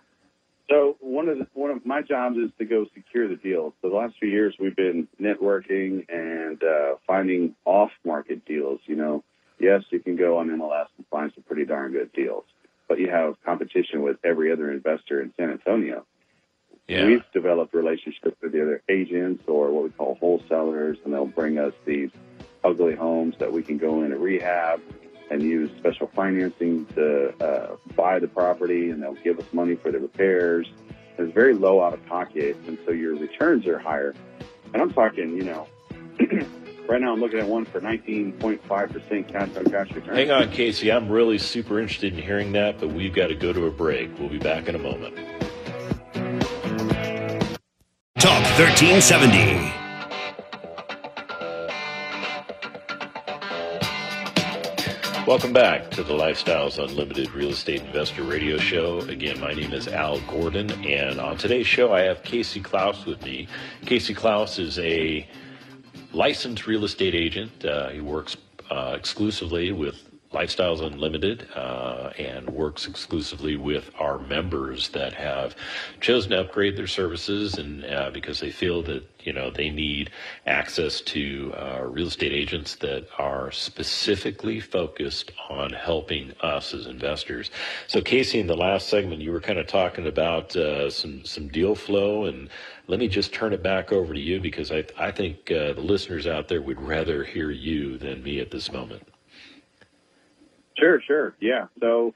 So 0.70 0.98
one 1.00 1.30
of 1.30 1.38
the, 1.38 1.48
one 1.54 1.72
of 1.72 1.86
my 1.86 2.02
jobs 2.02 2.38
is 2.38 2.50
to 2.58 2.66
go 2.66 2.86
secure 2.94 3.28
the 3.28 3.36
deals. 3.38 3.74
So 3.82 3.90
the 3.90 3.96
last 3.96 4.16
few 4.20 4.30
years 4.30 4.56
we've 4.60 4.76
been 4.76 5.08
networking 5.22 6.06
and 6.10 6.62
uh, 6.62 6.96
finding 7.08 7.56
off-market 7.64 8.46
deals. 8.46 8.82
You 8.88 8.96
know, 8.96 9.24
yes, 9.60 9.84
you 9.90 10.00
can 10.00 10.18
go 10.18 10.38
on 10.38 10.50
MLS 10.50 10.88
and 10.98 11.08
find 11.10 11.32
some 11.34 11.44
pretty 11.44 11.66
darn 11.66 11.94
good 11.94 12.12
deals, 12.12 12.44
but 12.90 13.00
you 13.00 13.10
have 13.10 13.36
competition 13.46 14.02
with 14.02 14.18
every 14.24 14.52
other 14.52 14.72
investor 14.72 15.22
in 15.22 15.34
San 15.38 15.52
Antonio. 15.52 16.06
Yeah. 16.88 17.06
We've 17.06 17.24
developed 17.34 17.74
relationships 17.74 18.36
with 18.42 18.52
the 18.52 18.62
other 18.62 18.82
agents 18.90 19.44
or 19.48 19.72
what 19.72 19.84
we 19.86 19.90
call 19.92 20.16
wholesalers, 20.16 20.98
and 21.06 21.14
they'll 21.14 21.26
bring 21.26 21.58
us 21.58 21.74
these 21.86 22.12
ugly 22.66 22.96
homes 22.96 23.36
that 23.40 23.52
we 23.52 23.62
can 23.62 23.78
go 23.78 24.04
in 24.04 24.12
and 24.12 24.22
rehab 24.22 24.82
and 25.30 25.42
use 25.42 25.72
special 25.78 26.08
financing 26.16 26.86
to 26.96 27.34
uh, 27.44 27.76
buy 27.96 28.20
the 28.20 28.28
property, 28.28 28.90
and 28.90 29.02
they'll 29.02 29.16
give 29.16 29.40
us 29.40 29.46
money 29.54 29.76
for 29.76 29.92
the 29.92 30.00
repairs. 30.00 30.68
It's 31.18 31.34
very 31.34 31.54
low 31.54 31.82
out 31.82 31.94
of 31.94 32.06
pocket, 32.06 32.58
and 32.68 32.78
so 32.86 32.92
your 32.92 33.16
returns 33.16 33.66
are 33.68 33.80
higher. 33.80 34.14
And 34.74 34.82
I'm 34.82 34.92
talking, 34.92 35.36
you 35.38 35.44
know, 35.44 35.68
right 36.90 37.02
now 37.02 37.14
I'm 37.14 37.20
looking 37.20 37.40
at 37.40 37.48
one 37.48 37.66
for 37.66 37.80
19.5% 37.80 39.28
cash 39.28 39.50
on 39.56 39.66
cash 39.66 39.92
return. 39.92 40.16
Hang 40.16 40.32
on, 40.32 40.52
Casey. 40.52 40.92
I'm 40.92 41.10
really 41.10 41.38
super 41.38 41.80
interested 41.80 42.14
in 42.14 42.22
hearing 42.22 42.52
that, 42.54 42.80
but 42.80 42.90
we've 42.90 43.14
got 43.14 43.28
to 43.28 43.36
go 43.36 43.54
to 43.54 43.66
a 43.66 43.72
break. 43.72 44.18
We'll 44.20 44.30
be 44.30 44.40
back 44.40 44.68
in 44.68 44.76
a 44.76 44.80
moment. 44.80 45.16
Talk 48.18 48.42
1370. 48.58 49.85
Welcome 55.28 55.54
back 55.54 55.90
to 55.90 56.04
the 56.04 56.14
Lifestyles 56.14 56.78
Unlimited 56.78 57.32
Real 57.32 57.50
Estate 57.50 57.82
Investor 57.82 58.22
Radio 58.22 58.60
Show. 58.60 59.00
Again, 59.00 59.40
my 59.40 59.54
name 59.54 59.74
is 59.74 59.88
Al 59.88 60.20
Gordon, 60.22 60.70
and 60.86 61.20
on 61.20 61.36
today's 61.36 61.66
show, 61.66 61.92
I 61.92 62.02
have 62.02 62.22
Casey 62.22 62.62
Klaus 62.62 63.08
with 63.08 63.24
me. 63.24 63.48
Casey 63.88 64.14
Klaus 64.14 64.60
is 64.60 64.78
a 64.78 65.28
licensed 66.14 66.68
real 66.68 66.86
estate 66.86 67.16
agent. 67.16 67.66
Uh, 67.66 67.90
he 67.90 68.02
works 68.02 68.38
uh, 68.70 68.94
exclusively 68.96 69.72
with 69.72 69.96
Lifestyles 70.36 70.82
Unlimited 70.86 71.48
uh, 71.56 72.12
and 72.18 72.50
works 72.50 72.88
exclusively 72.88 73.56
with 73.56 73.90
our 73.98 74.20
members 74.20 74.90
that 74.90 75.14
have 75.14 75.56
chosen 76.02 76.32
to 76.32 76.42
upgrade 76.42 76.76
their 76.76 76.88
services 76.88 77.58
and 77.58 77.86
uh, 77.86 78.10
because 78.12 78.42
they 78.42 78.52
feel 78.52 78.84
that 78.84 79.04
you 79.22 79.32
know 79.32 79.50
they 79.50 79.70
need 79.70 80.12
access 80.46 81.00
to 81.00 81.54
uh, 81.56 81.84
real 81.86 82.08
estate 82.08 82.34
agents 82.34 82.76
that 82.76 83.08
are 83.18 83.50
specifically 83.52 84.60
focused 84.60 85.32
on 85.50 85.72
helping 85.72 86.34
us 86.42 86.74
as 86.74 86.86
investors. 86.86 87.50
So 87.88 88.02
Casey, 88.02 88.42
in 88.42 88.48
the 88.48 88.58
last 88.58 88.90
segment, 88.90 89.22
you 89.22 89.32
were 89.32 89.40
kind 89.40 89.58
of 89.58 89.68
talking 89.68 90.06
about 90.06 90.54
uh, 90.58 90.90
some 90.90 91.24
some 91.24 91.48
deal 91.48 91.76
flow 91.76 92.26
and. 92.26 92.50
Let 92.88 93.00
me 93.00 93.08
just 93.08 93.34
turn 93.34 93.52
it 93.52 93.64
back 93.64 93.92
over 93.92 94.14
to 94.14 94.20
you 94.20 94.40
because 94.40 94.72
I, 94.72 94.86
I 94.96 95.10
think 95.10 95.50
uh, 95.50 95.74
the 95.74 95.82
listeners 95.82 96.28
out 96.28 96.48
there 96.50 96.62
would 96.62 96.80
rather 96.80 97.24
hear 97.24 97.50
you 97.50 97.98
than 97.98 98.22
me 98.22 98.40
at 98.40 98.52
this 98.52 98.72
moment. 98.72 99.08
Sure, 100.78 101.02
sure. 101.06 101.36
Yeah. 101.40 101.68
So 101.80 102.14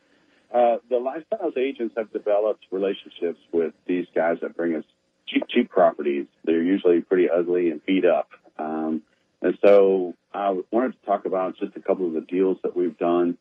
uh, 0.54 0.78
the 0.90 0.96
lifestyles 0.96 1.58
agents 1.58 1.96
have 1.98 2.12
developed 2.12 2.66
relationships 2.72 3.40
with 3.52 3.74
these 3.86 4.06
guys 4.16 4.38
that 4.42 4.56
bring 4.56 4.76
us 4.76 4.84
cheap, 5.28 5.44
cheap 5.50 5.70
properties. 5.70 6.26
They're 6.44 6.64
usually 6.64 7.02
pretty 7.02 7.30
ugly 7.30 7.70
and 7.70 7.86
beat 7.86 8.06
up. 8.06 8.30
Um, 8.58 9.04
and 9.42 9.58
so 9.64 10.16
I 10.34 10.60
wanted 10.72 11.00
to 11.00 11.06
talk 11.06 11.26
about 11.26 11.58
just 11.58 11.76
a 11.76 11.80
couple 11.80 12.08
of 12.08 12.14
the 12.14 12.22
deals 12.22 12.58
that 12.64 12.76
we've 12.76 12.98
done 12.98 13.38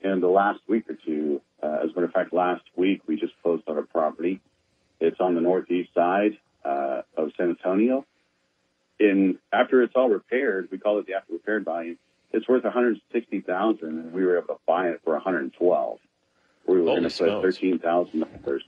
in 0.00 0.20
the 0.20 0.28
last 0.28 0.60
week 0.68 0.88
or 0.88 0.96
two. 1.04 1.40
Uh, 1.62 1.78
as 1.84 1.90
a 1.90 1.94
matter 1.94 2.04
of 2.04 2.12
fact, 2.12 2.32
last 2.32 2.62
week 2.76 3.02
we 3.06 3.16
just 3.16 3.32
closed 3.42 3.64
on 3.66 3.78
a 3.78 3.82
property. 3.82 4.40
It's 5.00 5.20
on 5.20 5.34
the 5.34 5.40
northeast 5.40 5.90
side 5.94 6.38
uh, 6.64 7.02
of 7.16 7.32
San 7.36 7.50
Antonio. 7.50 8.04
In 9.00 9.38
after 9.52 9.82
it's 9.82 9.94
all 9.96 10.08
repaired, 10.08 10.68
we 10.70 10.78
call 10.78 10.98
it 11.00 11.06
the 11.06 11.14
after 11.14 11.32
repaired 11.32 11.64
value. 11.64 11.96
It's 12.32 12.48
worth 12.48 12.64
160,000, 12.64 13.78
and 13.88 14.12
we 14.12 14.24
were 14.24 14.38
able 14.38 14.54
to 14.54 14.60
buy 14.66 14.88
it 14.88 15.00
for 15.04 15.12
112. 15.14 15.98
We 16.66 16.78
were 16.78 16.84
going 16.84 16.96
to 17.02 17.02
put 17.04 17.12
smokes. 17.12 17.42
thirteen 17.56 17.78
thousand 17.78 18.20
dollars. 18.44 18.62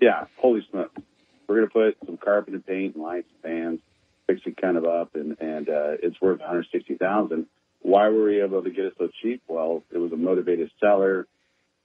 Yeah, 0.00 0.26
holy 0.36 0.66
smokes! 0.70 1.00
We're 1.46 1.56
going 1.56 1.68
to 1.68 1.72
put 1.72 2.06
some 2.06 2.16
carpet 2.16 2.54
and 2.54 2.66
paint 2.66 2.96
and 2.96 3.04
lights, 3.04 3.28
and 3.32 3.42
fans, 3.42 3.80
fix 4.26 4.40
it 4.44 4.60
kind 4.60 4.76
of 4.76 4.84
up, 4.84 5.14
and 5.14 5.36
and 5.40 5.68
uh, 5.68 5.92
it's 5.92 6.16
it's 6.16 6.20
worth 6.20 6.40
160,000. 6.40 7.46
Why 7.82 8.08
were 8.08 8.24
we 8.24 8.42
able 8.42 8.62
to 8.62 8.70
get 8.70 8.86
it 8.86 8.94
so 8.98 9.08
cheap? 9.22 9.42
Well, 9.46 9.84
it 9.92 9.98
was 9.98 10.10
a 10.12 10.16
motivated 10.16 10.70
seller. 10.80 11.26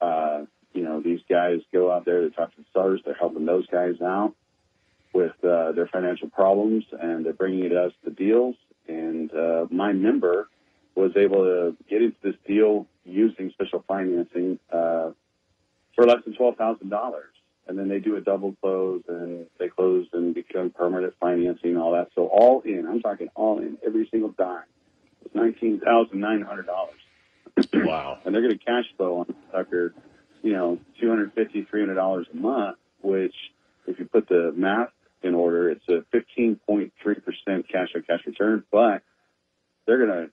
Uh, 0.01 0.45
you 0.73 0.83
know, 0.83 0.99
these 1.01 1.19
guys 1.29 1.59
go 1.71 1.91
out 1.91 2.05
there, 2.05 2.23
they 2.27 2.33
talk 2.33 2.55
to 2.55 2.61
the 2.61 2.65
sellers, 2.73 3.01
they're 3.05 3.13
helping 3.13 3.45
those 3.45 3.67
guys 3.67 4.01
out 4.01 4.33
with 5.13 5.33
uh, 5.43 5.73
their 5.73 5.87
financial 5.87 6.29
problems, 6.29 6.85
and 6.99 7.25
they're 7.25 7.33
bringing 7.33 7.65
it 7.65 7.73
us 7.75 7.91
the 8.03 8.09
deals. 8.09 8.55
And 8.87 9.31
uh, 9.31 9.67
my 9.69 9.93
member 9.93 10.47
was 10.95 11.11
able 11.15 11.43
to 11.43 11.75
get 11.89 12.01
into 12.01 12.17
this 12.23 12.35
deal 12.47 12.87
using 13.05 13.49
special 13.51 13.83
financing 13.87 14.59
uh, 14.71 15.11
for 15.95 16.05
less 16.05 16.23
than 16.25 16.35
twelve 16.35 16.57
thousand 16.57 16.89
dollars. 16.89 17.25
And 17.67 17.77
then 17.77 17.87
they 17.87 17.99
do 17.99 18.17
a 18.17 18.21
double 18.21 18.55
close, 18.59 19.03
and 19.07 19.45
they 19.59 19.69
close 19.69 20.07
and 20.13 20.33
become 20.33 20.71
permanent 20.71 21.13
financing, 21.19 21.71
and 21.71 21.77
all 21.77 21.93
that. 21.93 22.09
So 22.15 22.25
all 22.25 22.61
in, 22.61 22.85
I'm 22.87 23.01
talking 23.01 23.29
all 23.35 23.59
in, 23.59 23.77
every 23.85 24.07
single 24.11 24.29
dime, 24.29 24.63
it's 25.23 25.33
nineteen 25.33 25.79
thousand 25.79 26.19
nine 26.19 26.41
hundred 26.41 26.65
dollars. 26.65 26.95
Wow! 27.73 28.19
and 28.25 28.33
they're 28.33 28.41
going 28.41 28.57
to 28.57 28.65
cash 28.65 28.85
flow 28.97 29.19
on 29.19 29.35
Tucker, 29.51 29.93
you 30.41 30.53
know, 30.53 30.79
two 30.99 31.07
hundred 31.07 31.33
fifty, 31.33 31.63
three 31.63 31.81
hundred 31.81 31.95
dollars 31.95 32.27
a 32.33 32.35
month. 32.35 32.77
Which, 33.01 33.35
if 33.87 33.99
you 33.99 34.05
put 34.05 34.27
the 34.27 34.51
math 34.55 34.89
in 35.21 35.35
order, 35.35 35.69
it's 35.69 35.87
a 35.87 36.03
fifteen 36.11 36.59
point 36.67 36.93
three 37.01 37.15
percent 37.15 37.69
cash 37.69 37.89
on 37.95 38.01
cash 38.03 38.21
return, 38.25 38.63
but 38.71 39.03
they're 39.85 40.05
going 40.05 40.09
to 40.09 40.31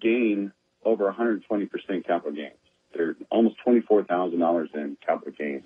gain 0.00 0.52
over 0.84 1.12
120% 1.12 2.06
capital 2.06 2.32
gains. 2.32 2.54
They're 2.94 3.16
almost 3.30 3.56
$24,000 3.66 4.74
in 4.74 4.96
capital 5.04 5.32
gains. 5.38 5.64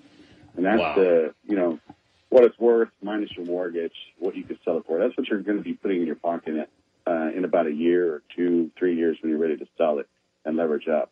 And 0.55 0.65
that's 0.65 0.79
Wow. 0.79 0.95
the, 0.95 1.33
you 1.47 1.55
know, 1.55 1.79
what 2.29 2.43
it's 2.43 2.57
worth 2.59 2.89
minus 3.01 3.31
your 3.37 3.45
mortgage, 3.45 3.93
what 4.17 4.35
you 4.35 4.43
could 4.43 4.59
sell 4.65 4.77
it 4.77 4.85
for. 4.87 4.99
That's 4.99 5.15
what 5.17 5.27
you're 5.27 5.41
going 5.41 5.57
to 5.57 5.63
be 5.63 5.73
putting 5.73 6.01
in 6.01 6.07
your 6.07 6.15
pocket 6.15 6.69
uh, 7.07 7.29
in 7.35 7.45
about 7.45 7.67
a 7.67 7.71
year 7.73 8.11
or 8.15 8.23
two, 8.35 8.71
three 8.77 8.95
years 8.95 9.17
when 9.21 9.29
you're 9.31 9.39
ready 9.39 9.57
to 9.57 9.67
sell 9.77 9.99
it 9.99 10.07
and 10.45 10.57
leverage 10.57 10.87
up. 10.87 11.11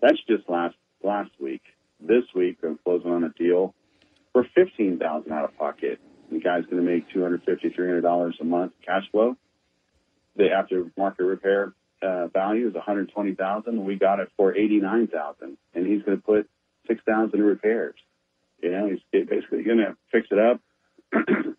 That's 0.00 0.18
just 0.28 0.48
last 0.48 0.76
last 1.02 1.30
week. 1.40 1.62
This 2.00 2.24
week, 2.34 2.58
I'm 2.62 2.78
closing 2.84 3.10
on 3.10 3.24
a 3.24 3.30
deal 3.30 3.74
for 4.32 4.44
15000 4.54 5.32
out 5.32 5.44
of 5.44 5.56
pocket. 5.56 6.00
The 6.30 6.38
guy's 6.38 6.64
going 6.66 6.76
to 6.76 6.82
make 6.82 7.08
$250, 7.10 7.74
$300 7.74 8.40
a 8.40 8.44
month 8.44 8.72
cash 8.84 9.04
flow. 9.10 9.36
The 10.36 10.44
aftermarket 10.44 11.20
repair 11.20 11.72
uh, 12.02 12.28
value 12.28 12.68
is 12.68 12.74
120,000. 12.74 13.84
We 13.84 13.96
got 13.96 14.20
it 14.20 14.30
for 14.36 14.54
89,000, 14.54 15.56
and 15.74 15.86
he's 15.86 16.02
going 16.02 16.18
to 16.18 16.22
put 16.22 16.48
6,000 16.86 17.34
in 17.34 17.44
repairs. 17.44 17.96
You 18.62 18.70
know, 18.72 18.88
he's 18.88 19.26
basically 19.26 19.62
going 19.62 19.78
to 19.78 19.96
fix 20.10 20.28
it 20.30 20.38
up 20.38 20.60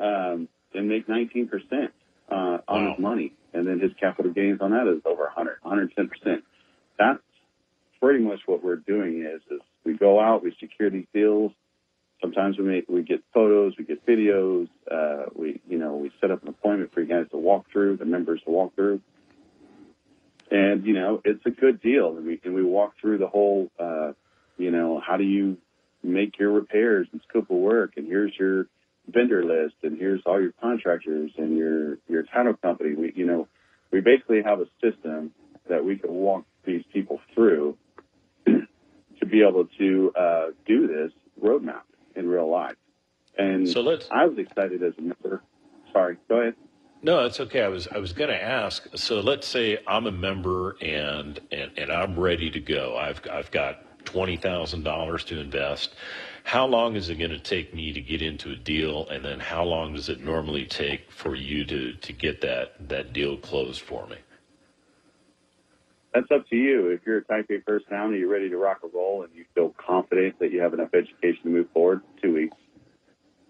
um, 0.00 0.48
and 0.74 0.88
make 0.88 1.08
19 1.08 1.48
percent 1.48 1.92
uh, 2.30 2.58
on 2.68 2.84
Wow. 2.84 2.90
his 2.90 2.98
money, 2.98 3.32
and 3.52 3.66
then 3.66 3.80
his 3.80 3.92
capital 3.98 4.32
gains 4.32 4.60
on 4.60 4.72
that 4.72 4.86
is 4.86 5.00
over 5.04 5.22
100, 5.24 5.58
110 5.62 6.08
percent. 6.08 6.44
That's 6.98 7.20
pretty 8.00 8.22
much 8.22 8.40
what 8.46 8.62
we're 8.62 8.76
doing. 8.76 9.22
Is 9.22 9.40
is 9.50 9.60
we 9.84 9.94
go 9.96 10.20
out, 10.20 10.42
we 10.42 10.54
secure 10.60 10.90
these 10.90 11.06
deals. 11.14 11.52
Sometimes 12.20 12.58
we 12.58 12.64
make 12.64 12.88
we 12.88 13.02
get 13.02 13.22
photos, 13.32 13.74
we 13.78 13.84
get 13.84 14.04
videos. 14.06 14.68
Uh, 14.90 15.26
we 15.34 15.60
you 15.68 15.78
know 15.78 15.96
we 15.96 16.10
set 16.20 16.30
up 16.30 16.42
an 16.42 16.48
appointment 16.48 16.92
for 16.92 17.00
you 17.00 17.06
guys 17.06 17.26
to 17.30 17.38
walk 17.38 17.66
through, 17.72 17.96
the 17.96 18.04
members 18.04 18.40
to 18.44 18.50
walk 18.50 18.74
through 18.74 19.00
and 20.50 20.84
you 20.86 20.94
know 20.94 21.20
it's 21.24 21.44
a 21.46 21.50
good 21.50 21.80
deal. 21.80 22.16
And 22.16 22.26
we 22.26 22.40
and 22.44 22.54
we 22.54 22.62
walk 22.62 22.94
through 23.00 23.18
the 23.18 23.26
whole 23.28 23.70
uh 23.78 24.12
you 24.58 24.70
know 24.70 25.00
how 25.04 25.16
do 25.16 25.24
you 25.24 25.58
make 26.02 26.38
your 26.38 26.52
repairs 26.52 27.08
and 27.12 27.20
scope 27.28 27.50
of 27.50 27.56
work? 27.56 27.92
And 27.96 28.06
here's 28.06 28.32
your 28.38 28.66
vendor 29.08 29.44
list 29.44 29.74
and 29.82 29.98
here's 29.98 30.22
all 30.26 30.40
your 30.40 30.52
contractors 30.60 31.32
and 31.36 31.56
your 31.56 31.98
your 32.08 32.22
title 32.24 32.54
company. 32.54 32.94
We 32.94 33.12
you 33.14 33.26
know 33.26 33.48
we 33.90 34.00
basically 34.00 34.42
have 34.42 34.60
a 34.60 34.66
system 34.82 35.32
that 35.68 35.84
we 35.84 35.96
can 35.96 36.12
walk 36.12 36.44
these 36.64 36.84
people 36.92 37.20
through 37.34 37.76
to 38.46 39.26
be 39.26 39.42
able 39.42 39.66
to 39.78 40.12
uh 40.16 40.46
do 40.66 40.86
this 40.86 41.12
roadmap 41.42 41.82
in 42.14 42.28
real 42.28 42.48
life. 42.48 42.76
And 43.36 43.68
So 43.68 43.80
let's- 43.80 44.08
i 44.10 44.26
was 44.26 44.38
excited 44.38 44.82
as 44.82 44.92
a 44.98 45.02
member. 45.02 45.42
Sorry 45.92 46.16
go 46.28 46.40
ahead 46.40 46.54
No, 47.04 47.26
it's 47.26 47.38
okay. 47.38 47.60
I 47.62 47.68
was 47.68 47.86
I 47.88 47.98
was 47.98 48.14
going 48.14 48.30
to 48.30 48.42
ask. 48.42 48.88
So 48.96 49.20
let's 49.20 49.46
say 49.46 49.78
I'm 49.86 50.06
a 50.06 50.12
member 50.12 50.76
and 50.80 51.38
and, 51.52 51.70
and 51.76 51.92
I'm 51.92 52.18
ready 52.18 52.50
to 52.50 52.60
go. 52.60 52.96
I've 52.96 53.20
I've 53.30 53.50
got 53.50 54.04
twenty 54.06 54.38
thousand 54.38 54.84
dollars 54.84 55.22
to 55.24 55.38
invest. 55.38 55.94
How 56.44 56.66
long 56.66 56.96
is 56.96 57.10
it 57.10 57.16
going 57.16 57.30
to 57.30 57.38
take 57.38 57.74
me 57.74 57.92
to 57.92 58.00
get 58.00 58.22
into 58.22 58.52
a 58.52 58.56
deal, 58.56 59.06
and 59.08 59.22
then 59.22 59.38
how 59.38 59.64
long 59.64 59.94
does 59.94 60.08
it 60.08 60.20
normally 60.20 60.64
take 60.64 61.12
for 61.12 61.34
you 61.34 61.66
to 61.66 61.92
to 61.92 62.12
get 62.14 62.40
that 62.40 62.88
that 62.88 63.12
deal 63.12 63.36
closed 63.36 63.82
for 63.82 64.06
me? 64.06 64.16
that's 66.14 66.30
up 66.30 66.48
to 66.48 66.56
you. 66.56 66.88
If 66.88 67.00
you're 67.04 67.18
a 67.18 67.24
type 67.24 67.50
A 67.50 67.58
personality, 67.58 68.20
you're 68.20 68.30
ready 68.30 68.48
to 68.48 68.56
rock 68.56 68.78
and 68.82 68.94
roll, 68.94 69.24
and 69.24 69.34
you 69.34 69.44
feel 69.54 69.74
confident 69.76 70.38
that 70.38 70.52
you 70.52 70.62
have 70.62 70.72
enough 70.72 70.94
education 70.94 71.42
to 71.42 71.48
move 71.50 71.68
forward, 71.74 72.02
two 72.22 72.32
weeks. 72.32 72.56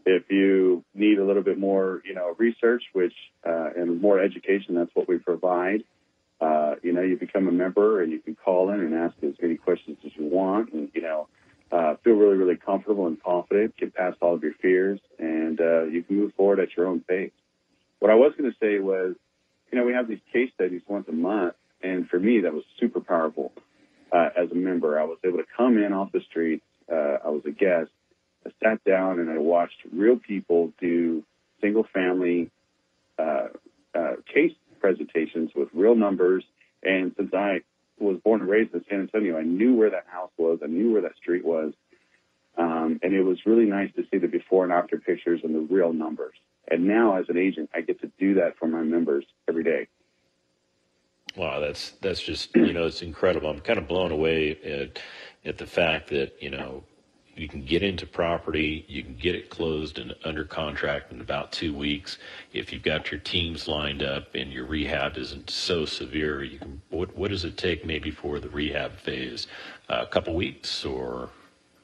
If 0.06 0.30
you 0.30 0.84
need 0.94 1.18
a 1.18 1.24
little 1.24 1.42
bit 1.42 1.58
more, 1.58 2.02
you 2.04 2.14
know, 2.14 2.34
research, 2.38 2.82
which 2.92 3.14
uh, 3.46 3.70
and 3.76 4.00
more 4.00 4.20
education, 4.20 4.74
that's 4.74 4.90
what 4.94 5.08
we 5.08 5.18
provide. 5.18 5.84
Uh, 6.40 6.74
you 6.82 6.92
know, 6.92 7.00
you 7.00 7.16
become 7.16 7.48
a 7.48 7.52
member, 7.52 8.02
and 8.02 8.12
you 8.12 8.18
can 8.18 8.34
call 8.34 8.70
in 8.70 8.80
and 8.80 8.94
ask 8.94 9.14
as 9.22 9.34
many 9.40 9.56
questions 9.56 9.96
as 10.04 10.12
you 10.16 10.26
want, 10.26 10.72
and 10.72 10.90
you 10.94 11.00
know, 11.00 11.28
uh, 11.72 11.94
feel 12.04 12.14
really, 12.14 12.36
really 12.36 12.56
comfortable 12.56 13.06
and 13.06 13.22
confident. 13.22 13.76
Get 13.76 13.94
past 13.94 14.18
all 14.20 14.34
of 14.34 14.42
your 14.42 14.54
fears, 14.60 15.00
and 15.18 15.60
uh, 15.60 15.84
you 15.84 16.02
can 16.02 16.16
move 16.16 16.34
forward 16.34 16.60
at 16.60 16.76
your 16.76 16.86
own 16.86 17.00
pace. 17.00 17.32
What 17.98 18.10
I 18.10 18.14
was 18.14 18.32
going 18.36 18.50
to 18.50 18.56
say 18.60 18.78
was, 18.78 19.14
you 19.72 19.78
know, 19.78 19.86
we 19.86 19.92
have 19.94 20.08
these 20.08 20.20
case 20.32 20.50
studies 20.54 20.82
once 20.86 21.06
a 21.08 21.12
month, 21.12 21.54
and 21.82 22.08
for 22.08 22.18
me, 22.18 22.40
that 22.40 22.52
was 22.52 22.64
super 22.78 23.00
powerful. 23.00 23.52
Uh, 24.12 24.28
as 24.36 24.50
a 24.50 24.54
member, 24.54 25.00
I 25.00 25.04
was 25.04 25.18
able 25.24 25.38
to 25.38 25.46
come 25.56 25.78
in 25.78 25.92
off 25.92 26.12
the 26.12 26.20
street. 26.28 26.62
Uh, 26.90 27.18
I 27.24 27.30
was 27.30 27.42
a 27.46 27.50
guest. 27.50 27.90
I 28.46 28.50
sat 28.62 28.84
down 28.84 29.18
and 29.18 29.30
I 29.30 29.38
watched 29.38 29.76
real 29.92 30.16
people 30.16 30.72
do 30.80 31.22
single 31.60 31.86
family 31.92 32.50
uh, 33.18 33.48
uh, 33.94 34.14
case 34.32 34.52
presentations 34.80 35.52
with 35.54 35.68
real 35.72 35.94
numbers. 35.94 36.44
And 36.82 37.14
since 37.16 37.32
I 37.32 37.62
was 37.98 38.18
born 38.18 38.40
and 38.40 38.50
raised 38.50 38.74
in 38.74 38.84
San 38.88 39.00
Antonio, 39.00 39.38
I 39.38 39.42
knew 39.42 39.74
where 39.74 39.90
that 39.90 40.06
house 40.06 40.30
was. 40.36 40.58
I 40.62 40.66
knew 40.66 40.92
where 40.92 41.02
that 41.02 41.16
street 41.16 41.44
was. 41.44 41.72
Um, 42.56 43.00
and 43.02 43.14
it 43.14 43.22
was 43.22 43.38
really 43.46 43.64
nice 43.64 43.90
to 43.96 44.04
see 44.10 44.18
the 44.18 44.28
before 44.28 44.64
and 44.64 44.72
after 44.72 44.98
pictures 44.98 45.40
and 45.42 45.54
the 45.54 45.74
real 45.74 45.92
numbers. 45.92 46.34
And 46.68 46.86
now, 46.86 47.16
as 47.16 47.26
an 47.28 47.36
agent, 47.36 47.70
I 47.74 47.80
get 47.80 48.00
to 48.02 48.10
do 48.18 48.34
that 48.34 48.56
for 48.58 48.68
my 48.68 48.82
members 48.82 49.24
every 49.48 49.64
day. 49.64 49.88
Wow, 51.36 51.58
that's 51.60 51.90
that's 52.00 52.20
just 52.20 52.54
you 52.54 52.72
know 52.72 52.86
it's 52.86 53.02
incredible. 53.02 53.50
I'm 53.50 53.60
kind 53.60 53.78
of 53.78 53.88
blown 53.88 54.12
away 54.12 54.56
at 54.62 55.00
at 55.44 55.58
the 55.58 55.66
fact 55.66 56.08
that 56.10 56.40
you 56.40 56.50
know 56.50 56.84
you 57.36 57.48
can 57.48 57.64
get 57.64 57.82
into 57.82 58.06
property, 58.06 58.84
you 58.88 59.02
can 59.02 59.14
get 59.14 59.34
it 59.34 59.50
closed 59.50 59.98
and 59.98 60.14
under 60.24 60.44
contract 60.44 61.12
in 61.12 61.20
about 61.20 61.52
two 61.52 61.74
weeks. 61.74 62.18
If 62.52 62.72
you've 62.72 62.82
got 62.82 63.10
your 63.10 63.20
teams 63.20 63.66
lined 63.66 64.02
up 64.02 64.34
and 64.34 64.52
your 64.52 64.66
rehab 64.66 65.16
isn't 65.16 65.50
so 65.50 65.84
severe, 65.84 66.42
you 66.44 66.58
can. 66.58 66.80
What 66.90 67.16
what 67.16 67.30
does 67.30 67.44
it 67.44 67.56
take 67.56 67.84
maybe 67.84 68.10
for 68.10 68.38
the 68.38 68.48
rehab 68.48 68.98
phase? 68.98 69.46
a 69.88 70.06
couple 70.06 70.34
weeks 70.34 70.84
or 70.84 71.28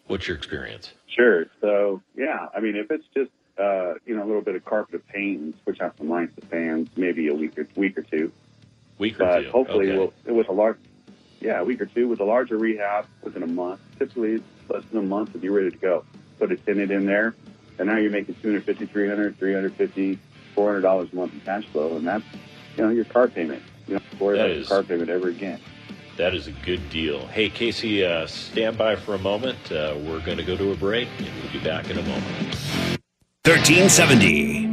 what's 0.07 0.27
your 0.27 0.37
experience? 0.37 0.93
Sure. 1.07 1.47
So 1.61 2.01
yeah, 2.17 2.47
I 2.55 2.61
mean, 2.61 2.77
if 2.77 2.91
it's 2.91 3.05
just 3.15 3.31
uh, 3.59 3.95
you 4.07 4.17
know 4.17 4.25
a 4.25 4.27
little 4.27 4.43
bit 4.43 4.55
of 4.55 4.65
carpet 4.65 4.95
of 4.95 5.09
paint 5.09 5.41
and 5.41 5.55
switch 5.63 5.81
out 5.81 5.97
some 5.99 6.09
lights, 6.09 6.33
the 6.35 6.47
fans, 6.47 6.89
maybe 6.97 7.29
a 7.29 7.35
week 7.35 7.59
or 7.59 7.67
week 7.77 7.99
or 7.99 8.03
two. 8.03 8.33
Week 8.99 9.17
or 9.21 9.27
But 9.27 9.41
two. 9.43 9.51
hopefully, 9.51 9.91
okay. 9.91 10.13
we'll, 10.27 10.37
with 10.37 10.49
a 10.49 10.53
large, 10.53 10.79
yeah, 11.41 11.61
a 11.61 11.65
week 11.65 11.81
or 11.81 11.87
two 11.87 12.09
with 12.09 12.21
a 12.21 12.25
larger 12.25 12.57
rehab 12.57 13.07
within 13.23 13.43
a 13.43 13.47
month. 13.47 13.81
Typically, 13.99 14.35
it's 14.35 14.45
less 14.71 14.85
than 14.91 14.99
a 14.99 15.07
month 15.07 15.35
and 15.35 15.43
you're 15.43 15.53
ready 15.53 15.71
to 15.71 15.77
go. 15.77 16.05
Put 16.39 16.53
a 16.53 16.57
tenant 16.57 16.91
in 16.91 17.05
there, 17.07 17.35
and 17.79 17.89
now 17.89 17.99
you're 17.99 18.11
making 18.11 18.35
250 18.37 18.87
300 18.87 19.39
350 19.39 20.19
400 20.55 20.81
dollars 20.81 21.09
a 21.13 21.17
month 21.17 21.35
in 21.35 21.41
cash 21.41 21.67
flow, 21.67 21.97
and 21.97 22.07
that's 22.07 22.25
you 22.77 22.85
know 22.85 22.91
your 22.91 23.05
car 23.05 23.29
payment. 23.29 23.63
You 23.87 23.95
don't 23.95 24.03
have 24.03 24.19
to 24.19 24.25
worry 24.25 24.39
That 24.39 24.47
about 24.47 24.57
is- 24.57 24.69
your 24.69 24.79
car 24.79 24.83
payment 24.89 25.11
ever 25.11 25.29
again. 25.29 25.61
That 26.17 26.35
is 26.35 26.47
a 26.49 26.53
good 26.53 26.91
deal. 26.91 27.27
Hey, 27.29 27.49
Casey, 27.49 28.05
uh, 28.05 28.27
stand 28.27 28.77
by 28.77 28.97
for 28.97 29.15
a 29.15 29.19
moment. 29.19 29.57
Uh, 29.73 29.97
we're 30.05 30.21
going 30.21 30.37
to 30.37 30.45
go 30.45 30.55
to 30.57 30.73
a 30.73 30.77
break, 30.77 31.09
and 31.19 31.29
we'll 31.43 31.53
be 31.53 31.61
back 31.61 31.89
in 31.89 31.97
a 31.99 32.03
moment. 32.03 32.25
1370. 33.45 34.70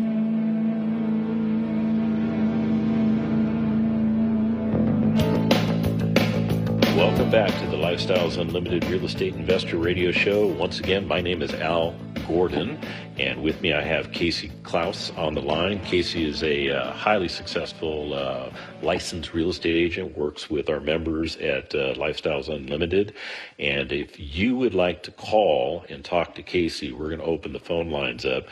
Lifestyles 7.98 8.38
Unlimited 8.38 8.86
Real 8.86 9.06
Estate 9.06 9.34
Investor 9.34 9.78
Radio 9.78 10.12
Show. 10.12 10.46
Once 10.46 10.80
again, 10.80 11.08
my 11.08 11.20
name 11.20 11.42
is 11.42 11.52
Al 11.56 11.96
Gordon, 12.28 12.78
and 13.18 13.42
with 13.42 13.60
me 13.62 13.74
I 13.74 13.82
have 13.82 14.12
Casey 14.12 14.52
Klaus 14.62 15.10
on 15.18 15.34
the 15.34 15.42
line. 15.42 15.84
Casey 15.84 16.30
is 16.30 16.44
a 16.44 16.70
uh, 16.70 16.92
highly 16.92 17.28
successful 17.28 18.14
uh, 18.14 18.52
licensed 18.84 19.34
real 19.34 19.50
estate 19.50 19.76
agent, 19.76 20.16
works 20.16 20.48
with 20.48 20.70
our 20.70 20.80
members 20.80 21.38
at 21.38 21.74
uh, 21.74 21.96
Lifestyles 21.96 22.50
Unlimited. 22.50 23.16
And 23.58 23.92
if 23.92 24.20
you 24.20 24.56
would 24.56 24.76
like 24.76 25.02
to 25.02 25.12
call 25.12 25.84
and 25.90 26.06
talk 26.06 26.36
to 26.36 26.44
Casey, 26.44 26.92
we're 26.92 27.08
going 27.08 27.22
to 27.22 27.26
open 27.26 27.52
the 27.52 27.60
phone 27.60 27.90
lines 27.90 28.26
up. 28.26 28.46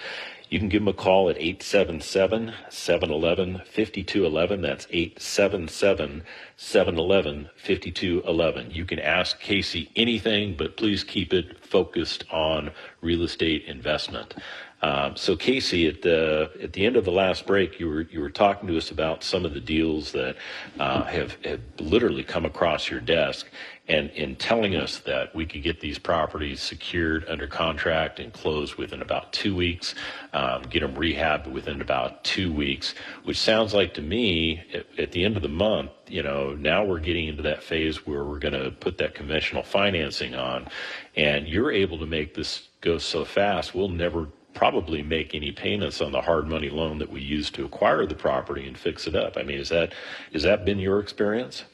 You 0.49 0.59
can 0.59 0.69
give 0.69 0.81
them 0.81 0.87
a 0.87 0.93
call 0.93 1.29
at 1.29 1.37
877 1.37 2.53
711 2.69 3.61
5211. 3.65 4.61
That's 4.61 4.87
877 4.89 6.23
711 6.55 7.49
5211. 7.55 8.71
You 8.71 8.85
can 8.85 8.99
ask 8.99 9.39
Casey 9.39 9.89
anything, 9.95 10.55
but 10.57 10.77
please 10.77 11.03
keep 11.03 11.33
it 11.33 11.65
focused 11.65 12.25
on 12.31 12.71
real 13.01 13.23
estate 13.23 13.65
investment. 13.65 14.35
Um, 14.81 15.15
so 15.15 15.35
Casey, 15.35 15.87
at 15.87 16.03
the 16.03 16.51
at 16.61 16.73
the 16.73 16.85
end 16.85 16.95
of 16.95 17.05
the 17.05 17.11
last 17.11 17.47
break, 17.47 17.79
you 17.79 17.87
were 17.89 18.01
you 18.01 18.19
were 18.19 18.29
talking 18.29 18.67
to 18.67 18.77
us 18.77 18.91
about 18.91 19.23
some 19.23 19.43
of 19.43 19.53
the 19.53 19.59
deals 19.59 20.11
that 20.11 20.35
uh, 20.79 21.03
have 21.05 21.37
have 21.43 21.61
literally 21.79 22.23
come 22.23 22.45
across 22.45 22.89
your 22.89 22.99
desk, 22.99 23.47
and 23.87 24.09
in 24.11 24.35
telling 24.35 24.75
us 24.75 24.99
that 24.99 25.35
we 25.35 25.45
could 25.45 25.61
get 25.61 25.79
these 25.79 25.99
properties 25.99 26.59
secured 26.59 27.25
under 27.29 27.47
contract 27.47 28.19
and 28.19 28.33
closed 28.33 28.75
within 28.75 29.01
about 29.01 29.31
two 29.31 29.55
weeks, 29.55 29.93
um, 30.33 30.63
get 30.63 30.79
them 30.79 30.95
rehabbed 30.95 31.47
within 31.51 31.81
about 31.81 32.23
two 32.23 32.51
weeks, 32.51 32.95
which 33.23 33.37
sounds 33.37 33.73
like 33.73 33.93
to 33.93 34.01
me 34.01 34.63
at, 34.73 34.87
at 34.99 35.11
the 35.11 35.23
end 35.23 35.35
of 35.37 35.43
the 35.43 35.49
month, 35.49 35.91
you 36.07 36.23
know, 36.23 36.55
now 36.55 36.83
we're 36.83 36.99
getting 36.99 37.27
into 37.27 37.43
that 37.43 37.61
phase 37.61 38.07
where 38.07 38.23
we're 38.23 38.39
going 38.39 38.53
to 38.53 38.71
put 38.71 38.97
that 38.97 39.13
conventional 39.13 39.61
financing 39.61 40.33
on, 40.33 40.67
and 41.15 41.47
you're 41.47 41.71
able 41.71 41.99
to 41.99 42.07
make 42.07 42.33
this 42.33 42.67
go 42.81 42.97
so 42.97 43.23
fast, 43.23 43.75
we'll 43.75 43.89
never 43.89 44.27
probably 44.55 45.03
make 45.03 45.35
any 45.35 45.51
payments 45.51 46.01
on 46.01 46.11
the 46.11 46.21
hard 46.21 46.47
money 46.47 46.69
loan 46.69 46.97
that 46.97 47.11
we 47.11 47.21
used 47.21 47.53
to 47.53 47.65
acquire 47.65 48.05
the 48.05 48.15
property 48.15 48.65
and 48.67 48.77
fix 48.77 49.05
it 49.05 49.15
up. 49.15 49.37
I 49.37 49.43
mean, 49.43 49.59
is 49.59 49.69
that 49.69 49.93
has 50.33 50.43
that 50.43 50.65
been 50.65 50.79
your 50.79 50.99
experience? 50.99 51.65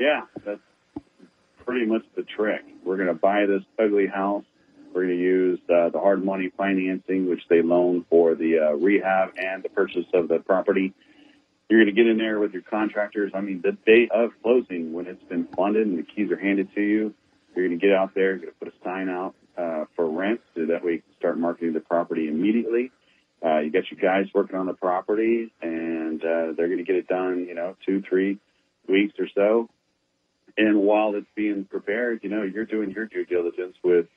Yeah, 0.00 0.22
that's 0.46 0.60
pretty 1.66 1.84
much 1.84 2.02
the 2.16 2.22
trick. 2.22 2.62
We're 2.84 2.96
going 2.96 3.08
to 3.08 3.14
buy 3.14 3.44
this 3.44 3.62
ugly 3.78 4.06
house. 4.06 4.44
We're 4.94 5.04
going 5.04 5.18
to 5.18 5.22
use 5.22 5.60
uh, 5.68 5.90
the 5.90 6.00
hard 6.00 6.24
money 6.24 6.50
financing, 6.56 7.28
which 7.28 7.42
they 7.50 7.60
loan 7.60 8.06
for 8.08 8.34
the 8.34 8.58
uh, 8.58 8.72
rehab 8.72 9.34
and 9.36 9.62
the 9.62 9.68
purchase 9.68 10.06
of 10.14 10.28
the 10.28 10.38
property. 10.38 10.94
You're 11.68 11.84
going 11.84 11.94
to 11.94 12.02
get 12.02 12.10
in 12.10 12.16
there 12.16 12.40
with 12.40 12.52
your 12.52 12.62
contractors. 12.62 13.32
I 13.34 13.42
mean, 13.42 13.60
the 13.62 13.76
day 13.86 14.08
of 14.12 14.30
closing, 14.42 14.94
when 14.94 15.06
it's 15.06 15.22
been 15.24 15.46
funded 15.54 15.86
and 15.86 15.98
the 15.98 16.02
keys 16.02 16.30
are 16.30 16.40
handed 16.40 16.74
to 16.74 16.80
you, 16.80 17.14
you're 17.54 17.68
going 17.68 17.78
to 17.78 17.86
get 17.86 17.94
out 17.94 18.14
there, 18.14 18.30
you're 18.30 18.38
going 18.38 18.52
to 18.52 18.58
put 18.58 18.68
a 18.68 18.72
sign 18.82 19.10
out 19.10 19.34
uh, 19.56 19.84
for 19.94 20.10
rent 20.10 20.40
so 20.54 20.64
that 20.66 20.82
we 20.82 20.98
can 20.98 21.16
start 21.18 21.38
marketing 21.38 21.74
the 21.74 21.80
property 21.80 22.26
immediately. 22.26 22.90
Uh, 23.44 23.58
you 23.58 23.70
got 23.70 23.84
your 23.90 24.00
guys 24.00 24.26
working 24.34 24.56
on 24.56 24.66
the 24.66 24.72
property 24.72 25.52
and 25.60 26.22
uh, 26.22 26.52
they're 26.56 26.68
going 26.68 26.78
to 26.78 26.84
get 26.84 26.96
it 26.96 27.06
done, 27.06 27.46
you 27.46 27.54
know, 27.54 27.76
two, 27.86 28.02
three 28.08 28.38
weeks 28.88 29.14
or 29.18 29.28
so. 29.34 29.68
And 30.60 30.82
while 30.82 31.14
it's 31.14 31.26
being 31.34 31.64
prepared, 31.64 32.20
you 32.22 32.28
know, 32.28 32.42
you're 32.42 32.66
doing 32.66 32.90
your 32.90 33.06
due 33.06 33.24
diligence 33.24 33.76
with 33.82 34.08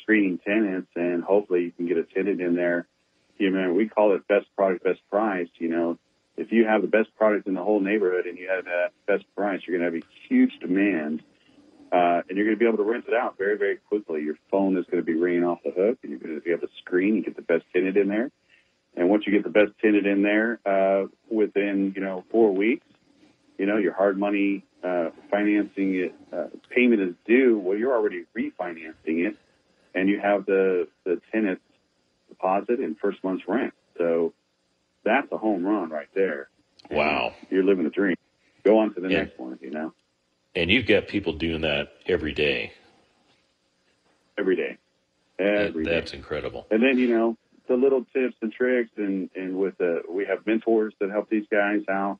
screening 0.00 0.38
tenants 0.38 0.88
and 0.94 1.24
hopefully 1.24 1.64
you 1.64 1.72
can 1.72 1.88
get 1.88 1.98
a 1.98 2.04
tenant 2.04 2.40
in 2.40 2.54
there. 2.54 2.86
You 3.38 3.50
know, 3.50 3.72
we 3.72 3.88
call 3.88 4.14
it 4.14 4.28
best 4.28 4.46
product, 4.54 4.84
best 4.84 5.00
price. 5.10 5.48
You 5.58 5.68
know, 5.68 5.98
if 6.36 6.52
you 6.52 6.64
have 6.64 6.82
the 6.82 6.86
best 6.86 7.08
product 7.16 7.48
in 7.48 7.54
the 7.54 7.64
whole 7.64 7.80
neighborhood 7.80 8.26
and 8.26 8.38
you 8.38 8.48
have 8.48 8.66
that 8.66 8.92
best 9.08 9.24
price, 9.34 9.62
you're 9.66 9.78
going 9.78 9.90
to 9.90 9.98
have 9.98 10.04
a 10.04 10.28
huge 10.28 10.52
demand 10.60 11.24
uh, 11.90 12.22
and 12.28 12.38
you're 12.38 12.46
going 12.46 12.56
to 12.56 12.60
be 12.60 12.66
able 12.66 12.76
to 12.76 12.88
rent 12.88 13.06
it 13.08 13.14
out 13.14 13.36
very, 13.36 13.58
very 13.58 13.78
quickly. 13.88 14.22
Your 14.22 14.36
phone 14.48 14.76
is 14.76 14.84
going 14.92 15.02
to 15.02 15.04
be 15.04 15.18
ringing 15.18 15.42
off 15.42 15.58
the 15.64 15.72
hook, 15.72 15.98
and 16.04 16.12
you're 16.12 16.20
going 16.20 16.36
to 16.36 16.40
be 16.40 16.52
able 16.52 16.68
to 16.68 16.72
screen. 16.78 17.16
You 17.16 17.24
get 17.24 17.34
the 17.34 17.42
best 17.42 17.64
tenant 17.72 17.96
in 17.96 18.06
there, 18.06 18.30
and 18.96 19.08
once 19.08 19.24
you 19.26 19.32
get 19.32 19.42
the 19.42 19.50
best 19.50 19.72
tenant 19.82 20.06
in 20.06 20.22
there, 20.22 20.60
uh, 20.64 21.06
within 21.28 21.94
you 21.96 22.00
know 22.00 22.24
four 22.30 22.54
weeks, 22.54 22.86
you 23.58 23.66
know 23.66 23.76
your 23.76 23.92
hard 23.92 24.16
money 24.16 24.64
uh, 24.82 25.10
financing 25.30 25.94
it 25.94 26.14
uh, 26.32 26.46
payment 26.70 27.00
is 27.00 27.14
due. 27.26 27.58
Well, 27.58 27.76
you're 27.76 27.94
already 27.94 28.24
refinancing 28.36 29.26
it, 29.26 29.36
and 29.94 30.08
you 30.08 30.20
have 30.20 30.46
the 30.46 30.88
the 31.04 31.20
tenant's 31.32 31.62
deposit 32.28 32.80
and 32.80 32.98
first 32.98 33.22
month's 33.22 33.44
rent. 33.46 33.74
So 33.98 34.32
that's 35.04 35.30
a 35.32 35.38
home 35.38 35.64
run 35.64 35.90
right 35.90 36.08
there. 36.14 36.48
Wow, 36.90 37.34
and 37.40 37.50
you're 37.50 37.64
living 37.64 37.86
a 37.86 37.90
dream. 37.90 38.16
Go 38.64 38.78
on 38.78 38.94
to 38.94 39.00
the 39.00 39.08
yeah. 39.08 39.18
next 39.18 39.38
one. 39.38 39.58
You 39.60 39.70
know. 39.70 39.92
And 40.54 40.68
you've 40.70 40.86
got 40.86 41.06
people 41.06 41.34
doing 41.34 41.60
that 41.60 41.92
every 42.06 42.32
day. 42.32 42.72
Every 44.36 44.56
day. 44.56 44.78
Every 45.38 45.84
that, 45.84 45.90
that's 45.90 46.10
day. 46.10 46.18
incredible. 46.18 46.66
And 46.70 46.82
then, 46.82 46.98
you 46.98 47.08
know, 47.08 47.36
the 47.68 47.76
little 47.76 48.04
tips 48.12 48.34
and 48.42 48.52
tricks 48.52 48.90
and, 48.96 49.30
and 49.36 49.56
with 49.56 49.78
the, 49.78 50.02
we 50.10 50.26
have 50.26 50.44
mentors 50.46 50.92
that 50.98 51.10
help 51.10 51.30
these 51.30 51.46
guys 51.50 51.82
out, 51.88 52.18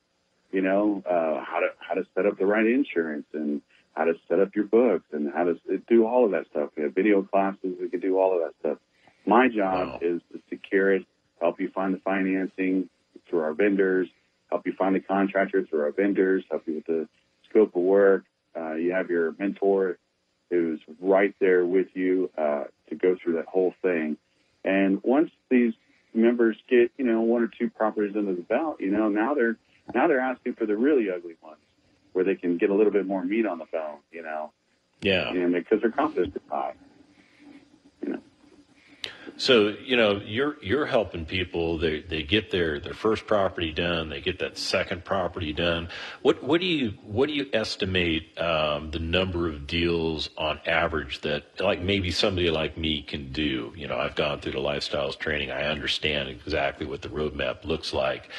you 0.51 0.61
know, 0.61 1.03
uh, 1.05 1.43
how 1.43 1.59
to, 1.59 1.67
how 1.79 1.95
to 1.95 2.05
set 2.15 2.25
up 2.25 2.37
the 2.37 2.45
right 2.45 2.65
insurance 2.65 3.25
and 3.33 3.61
how 3.93 4.05
to 4.05 4.13
set 4.27 4.39
up 4.39 4.55
your 4.55 4.65
books 4.65 5.05
and 5.11 5.31
how 5.33 5.43
to 5.43 5.55
do 5.87 6.05
all 6.05 6.25
of 6.25 6.31
that 6.31 6.45
stuff. 6.51 6.69
We 6.77 6.83
have 6.83 6.95
video 6.95 7.21
classes. 7.23 7.75
We 7.79 7.89
can 7.89 7.99
do 7.99 8.17
all 8.17 8.33
of 8.33 8.41
that 8.41 8.53
stuff. 8.59 8.77
My 9.25 9.47
job 9.47 9.87
wow. 9.87 9.99
is 10.01 10.21
to 10.31 10.39
secure 10.49 10.93
it, 10.93 11.05
help 11.39 11.59
you 11.59 11.69
find 11.69 11.93
the 11.93 11.99
financing 11.99 12.89
through 13.29 13.41
our 13.41 13.53
vendors, 13.53 14.07
help 14.49 14.65
you 14.65 14.73
find 14.73 14.95
the 14.95 14.99
contractor 14.99 15.65
through 15.65 15.81
our 15.81 15.91
vendors, 15.91 16.43
help 16.49 16.63
you 16.67 16.75
with 16.75 16.85
the 16.85 17.07
scope 17.49 17.75
of 17.75 17.81
work. 17.81 18.23
Uh, 18.55 18.73
you 18.73 18.91
have 18.93 19.09
your 19.09 19.33
mentor 19.37 19.97
who's 20.49 20.81
right 20.99 21.33
there 21.39 21.65
with 21.65 21.87
you 21.93 22.29
uh, 22.37 22.65
to 22.89 22.95
go 22.95 23.15
through 23.21 23.33
that 23.33 23.45
whole 23.45 23.73
thing. 23.81 24.17
And 24.63 25.01
once 25.03 25.31
these 25.49 25.73
members 26.13 26.57
get, 26.69 26.91
you 26.97 27.05
know, 27.05 27.21
one 27.21 27.41
or 27.41 27.47
two 27.47 27.69
properties 27.69 28.15
under 28.17 28.35
the 28.35 28.41
belt, 28.41 28.77
you 28.79 28.91
know, 28.91 29.09
now 29.09 29.33
they're 29.33 29.57
now 29.93 30.07
they're 30.07 30.19
asking 30.19 30.53
for 30.53 30.65
the 30.65 30.75
really 30.75 31.09
ugly 31.09 31.35
ones 31.41 31.59
where 32.13 32.25
they 32.25 32.35
can 32.35 32.57
get 32.57 32.69
a 32.69 32.73
little 32.73 32.91
bit 32.91 33.05
more 33.05 33.23
meat 33.23 33.45
on 33.45 33.57
the 33.57 33.65
bone, 33.71 33.99
you 34.11 34.21
know. 34.21 34.51
Yeah. 35.01 35.29
And 35.29 35.53
because 35.53 35.81
their 35.81 35.91
confidence 35.91 36.35
is 36.35 36.41
high. 36.49 36.73
So 39.37 39.69
you 39.69 39.95
know 39.95 40.21
you're 40.23 40.57
you're 40.61 40.85
helping 40.85 41.25
people. 41.25 41.77
They 41.77 42.01
they 42.01 42.23
get 42.23 42.51
their 42.51 42.79
their 42.79 42.93
first 42.93 43.27
property 43.27 43.71
done. 43.71 44.09
They 44.09 44.21
get 44.21 44.39
that 44.39 44.57
second 44.57 45.05
property 45.05 45.53
done. 45.53 45.89
What 46.21 46.43
what 46.43 46.61
do 46.61 46.67
you 46.67 46.93
what 47.05 47.27
do 47.27 47.33
you 47.33 47.47
estimate 47.53 48.37
um, 48.39 48.91
the 48.91 48.99
number 48.99 49.47
of 49.47 49.67
deals 49.67 50.29
on 50.37 50.59
average 50.65 51.21
that 51.21 51.59
like 51.59 51.81
maybe 51.81 52.11
somebody 52.11 52.49
like 52.49 52.77
me 52.77 53.01
can 53.01 53.31
do? 53.31 53.73
You 53.75 53.87
know, 53.87 53.97
I've 53.97 54.15
gone 54.15 54.39
through 54.41 54.53
the 54.53 54.59
lifestyles 54.59 55.17
training. 55.17 55.51
I 55.51 55.63
understand 55.63 56.29
exactly 56.29 56.85
what 56.85 57.01
the 57.01 57.09
roadmap 57.09 57.63
looks 57.65 57.93
like. 57.93 58.29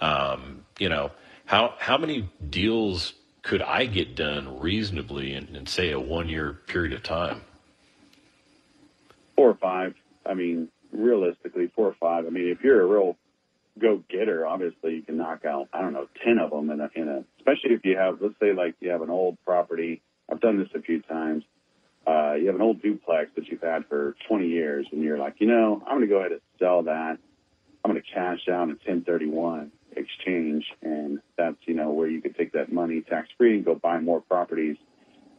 Um, 0.00 0.65
you 0.78 0.88
know, 0.88 1.10
how 1.44 1.74
how 1.78 1.96
many 1.96 2.28
deals 2.50 3.14
could 3.42 3.62
I 3.62 3.86
get 3.86 4.16
done 4.16 4.58
reasonably 4.58 5.34
in, 5.34 5.54
in 5.54 5.66
say 5.66 5.92
a 5.92 6.00
one 6.00 6.28
year 6.28 6.52
period 6.52 6.92
of 6.92 7.02
time? 7.02 7.42
Four 9.36 9.50
or 9.50 9.54
five. 9.54 9.94
I 10.24 10.34
mean, 10.34 10.68
realistically, 10.92 11.70
four 11.74 11.86
or 11.86 11.96
five. 12.00 12.26
I 12.26 12.30
mean, 12.30 12.48
if 12.48 12.62
you're 12.62 12.82
a 12.82 12.86
real 12.86 13.16
go 13.78 14.02
getter, 14.08 14.46
obviously 14.46 14.96
you 14.96 15.02
can 15.02 15.16
knock 15.16 15.44
out 15.44 15.68
I 15.72 15.80
don't 15.80 15.92
know 15.92 16.08
ten 16.24 16.38
of 16.38 16.50
them 16.50 16.70
in 16.70 16.80
a, 16.80 16.90
in 16.94 17.08
a 17.08 17.24
especially 17.38 17.74
if 17.74 17.84
you 17.84 17.96
have 17.96 18.20
let's 18.20 18.34
say 18.40 18.52
like 18.52 18.74
you 18.80 18.90
have 18.90 19.02
an 19.02 19.10
old 19.10 19.38
property. 19.44 20.02
I've 20.30 20.40
done 20.40 20.58
this 20.58 20.68
a 20.74 20.80
few 20.80 21.02
times. 21.02 21.44
Uh, 22.04 22.34
you 22.34 22.46
have 22.46 22.56
an 22.56 22.62
old 22.62 22.82
duplex 22.82 23.30
that 23.36 23.46
you've 23.48 23.62
had 23.62 23.84
for 23.86 24.14
20 24.28 24.46
years, 24.46 24.86
and 24.92 25.02
you're 25.02 25.18
like, 25.18 25.36
you 25.38 25.46
know, 25.48 25.82
I'm 25.84 25.98
going 25.98 26.02
to 26.02 26.06
go 26.06 26.20
ahead 26.20 26.32
and 26.32 26.40
sell 26.58 26.84
that. 26.84 27.18
I'm 27.84 27.90
going 27.90 28.00
to 28.00 28.14
cash 28.14 28.48
out 28.48 28.68
a 28.68 28.78
1031 28.86 29.72
exchange, 29.96 30.64
and 30.82 31.20
that's 31.36 31.56
you 31.66 31.74
know 31.74 31.90
where 31.90 32.08
you 32.08 32.20
could 32.20 32.36
take 32.36 32.52
that 32.52 32.72
money 32.72 33.02
tax 33.02 33.28
free 33.38 33.56
and 33.56 33.64
go 33.64 33.74
buy 33.74 33.98
more 34.00 34.20
properties 34.20 34.76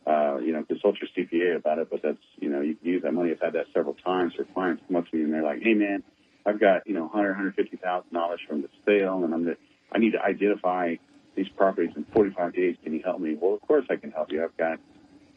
uh, 0.08 0.38
you 0.38 0.54
know, 0.54 0.64
consult 0.64 0.96
your 1.02 1.10
CPA 1.16 1.58
about 1.58 1.80
it, 1.80 1.90
but 1.92 2.02
that's, 2.02 2.18
you 2.40 2.50
know, 2.50 2.62
you 2.62 2.76
can 2.76 2.88
use 2.88 3.04
that 3.04 3.14
money. 3.14 3.32
I've 3.32 3.42
had 3.42 3.54
that 3.54 3.66
several 3.74 3.94
times 3.96 4.34
where 4.38 4.48
clients 4.54 4.82
come 4.88 4.96
up 4.96 5.10
to 5.10 5.18
me 5.18 5.24
and 5.24 5.34
they're 5.34 5.44
like, 5.44 5.62
hey 5.62 5.74
man, 5.74 6.02
I've 6.46 6.62
got, 6.62 6.88
you 6.88 6.94
know, 6.94 7.12
$100, 7.14 7.36
$150,000 7.36 8.38
from 8.48 8.62
the 8.62 8.70
sale 8.86 9.24
and 9.26 9.34
I'm 9.34 9.44
the, 9.44 9.58
I 9.92 9.98
need 9.98 10.12
to 10.12 10.22
identify 10.22 10.96
these 11.36 11.50
properties 11.50 11.92
in 11.98 12.06
45 12.14 12.54
days. 12.54 12.78
Can 12.84 12.94
you 12.94 13.02
help 13.04 13.20
me? 13.20 13.36
Well, 13.40 13.54
of 13.54 13.62
course 13.68 13.86
I 13.90 13.98
can 13.98 14.12
help 14.12 14.32
you. 14.32 14.44
I've 14.44 14.56
got, 14.56 14.80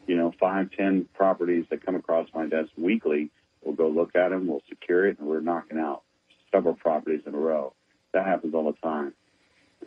you 0.07 0.15
know, 0.15 0.33
five, 0.39 0.69
ten 0.77 1.07
properties 1.13 1.65
that 1.69 1.85
come 1.85 1.95
across 1.95 2.29
my 2.33 2.47
desk 2.47 2.69
weekly. 2.77 3.29
We'll 3.63 3.75
go 3.75 3.89
look 3.89 4.15
at 4.15 4.29
them. 4.29 4.47
We'll 4.47 4.63
secure 4.69 5.05
it 5.05 5.19
and 5.19 5.27
we're 5.27 5.41
knocking 5.41 5.79
out 5.79 6.03
several 6.53 6.75
properties 6.75 7.21
in 7.25 7.35
a 7.35 7.37
row. 7.37 7.73
That 8.13 8.25
happens 8.25 8.53
all 8.53 8.71
the 8.71 8.77
time. 8.87 9.13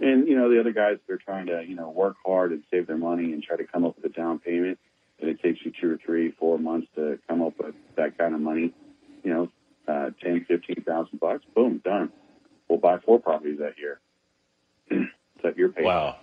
And, 0.00 0.26
you 0.26 0.36
know, 0.36 0.50
the 0.50 0.58
other 0.58 0.72
guys 0.72 0.98
that 1.06 1.12
are 1.12 1.18
trying 1.18 1.46
to, 1.46 1.62
you 1.66 1.76
know, 1.76 1.90
work 1.90 2.16
hard 2.24 2.52
and 2.52 2.64
save 2.70 2.86
their 2.86 2.98
money 2.98 3.32
and 3.32 3.42
try 3.42 3.56
to 3.56 3.64
come 3.64 3.84
up 3.84 3.96
with 3.96 4.06
a 4.06 4.08
down 4.14 4.40
payment, 4.40 4.78
and 5.20 5.30
it 5.30 5.40
takes 5.40 5.60
you 5.64 5.72
two 5.80 5.92
or 5.92 5.98
three, 6.04 6.32
four 6.32 6.58
months 6.58 6.88
to 6.96 7.18
come 7.28 7.42
up 7.42 7.54
with 7.58 7.74
that 7.96 8.18
kind 8.18 8.34
of 8.34 8.40
money, 8.40 8.72
you 9.22 9.32
know, 9.32 9.48
uh, 9.86 10.10
10, 10.22 10.46
15,000 10.48 11.20
bucks, 11.20 11.44
boom, 11.54 11.80
done. 11.84 12.10
We'll 12.68 12.78
buy 12.78 12.98
four 12.98 13.20
properties 13.20 13.58
that 13.60 13.74
year. 13.78 14.00
that 15.42 15.56
your 15.56 15.68
pay. 15.68 15.84
Wow. 15.84 16.16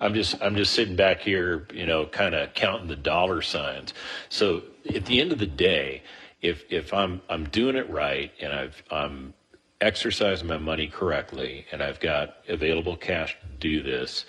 I'm 0.00 0.14
just 0.14 0.36
I'm 0.42 0.56
just 0.56 0.74
sitting 0.74 0.96
back 0.96 1.20
here, 1.20 1.66
you 1.72 1.86
know, 1.86 2.06
kind 2.06 2.34
of 2.34 2.52
counting 2.54 2.88
the 2.88 2.96
dollar 2.96 3.40
signs. 3.40 3.94
So 4.28 4.62
at 4.94 5.06
the 5.06 5.20
end 5.20 5.32
of 5.32 5.38
the 5.38 5.46
day, 5.46 6.02
if 6.42 6.64
if 6.70 6.92
I'm 6.92 7.22
I'm 7.30 7.44
doing 7.48 7.76
it 7.76 7.88
right 7.88 8.30
and 8.40 8.52
I've 8.52 8.82
I'm 8.90 9.32
exercise 9.80 10.42
my 10.42 10.58
money 10.58 10.88
correctly 10.88 11.66
and 11.72 11.82
I've 11.82 12.00
got 12.00 12.36
available 12.48 12.96
cash 12.96 13.36
to 13.40 13.46
do 13.58 13.82
this, 13.82 14.26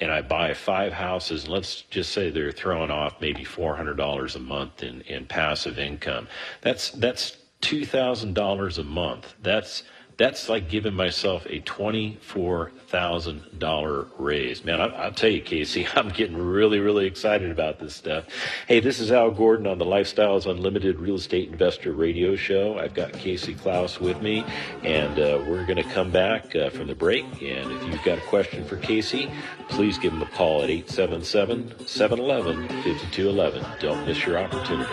and 0.00 0.12
I 0.12 0.20
buy 0.22 0.52
five 0.52 0.92
houses, 0.92 1.44
and 1.44 1.52
let's 1.52 1.82
just 1.82 2.12
say 2.12 2.30
they're 2.30 2.52
throwing 2.52 2.90
off 2.90 3.20
maybe 3.20 3.44
$400 3.44 4.36
a 4.36 4.38
month 4.38 4.82
in, 4.82 5.00
in 5.02 5.26
passive 5.26 5.78
income, 5.78 6.28
that's, 6.60 6.90
that's 6.90 7.36
two 7.60 7.84
thousand 7.86 8.34
dollars 8.34 8.78
a 8.78 8.84
month. 8.84 9.34
That's 9.42 9.82
that's 10.18 10.48
like 10.48 10.70
giving 10.70 10.94
myself 10.94 11.44
a 11.46 11.60
$24,000 11.60 14.08
raise. 14.18 14.64
Man, 14.64 14.80
I, 14.80 15.06
will 15.06 15.12
tell 15.12 15.28
you, 15.28 15.42
Casey, 15.42 15.86
I'm 15.94 16.08
getting 16.08 16.38
really, 16.38 16.80
really 16.80 17.06
excited 17.06 17.50
about 17.50 17.78
this 17.78 17.94
stuff. 17.94 18.24
Hey, 18.66 18.80
this 18.80 18.98
is 18.98 19.12
Al 19.12 19.30
Gordon 19.30 19.66
on 19.66 19.76
the 19.78 19.84
Lifestyles 19.84 20.46
Unlimited 20.46 20.98
Real 20.98 21.16
Estate 21.16 21.50
Investor 21.50 21.92
Radio 21.92 22.34
Show. 22.34 22.78
I've 22.78 22.94
got 22.94 23.12
Casey 23.12 23.52
Klaus 23.54 24.00
with 24.00 24.22
me, 24.22 24.42
and 24.82 25.18
uh, 25.18 25.44
we're 25.46 25.66
going 25.66 25.76
to 25.76 25.90
come 25.90 26.10
back 26.10 26.56
uh, 26.56 26.70
from 26.70 26.86
the 26.86 26.94
break. 26.94 27.26
And 27.42 27.70
if 27.72 27.86
you've 27.86 28.02
got 28.02 28.16
a 28.18 28.22
question 28.22 28.64
for 28.64 28.78
Casey, 28.78 29.30
please 29.68 29.98
give 29.98 30.14
him 30.14 30.22
a 30.22 30.26
call 30.26 30.62
at 30.62 30.70
877 30.70 31.86
711 31.86 32.68
5211. 32.68 33.66
Don't 33.80 34.06
miss 34.06 34.24
your 34.24 34.38
opportunity. 34.38 34.90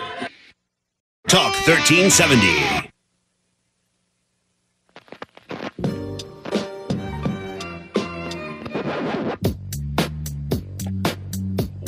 Talk 1.28 1.54
1370. 1.66 2.83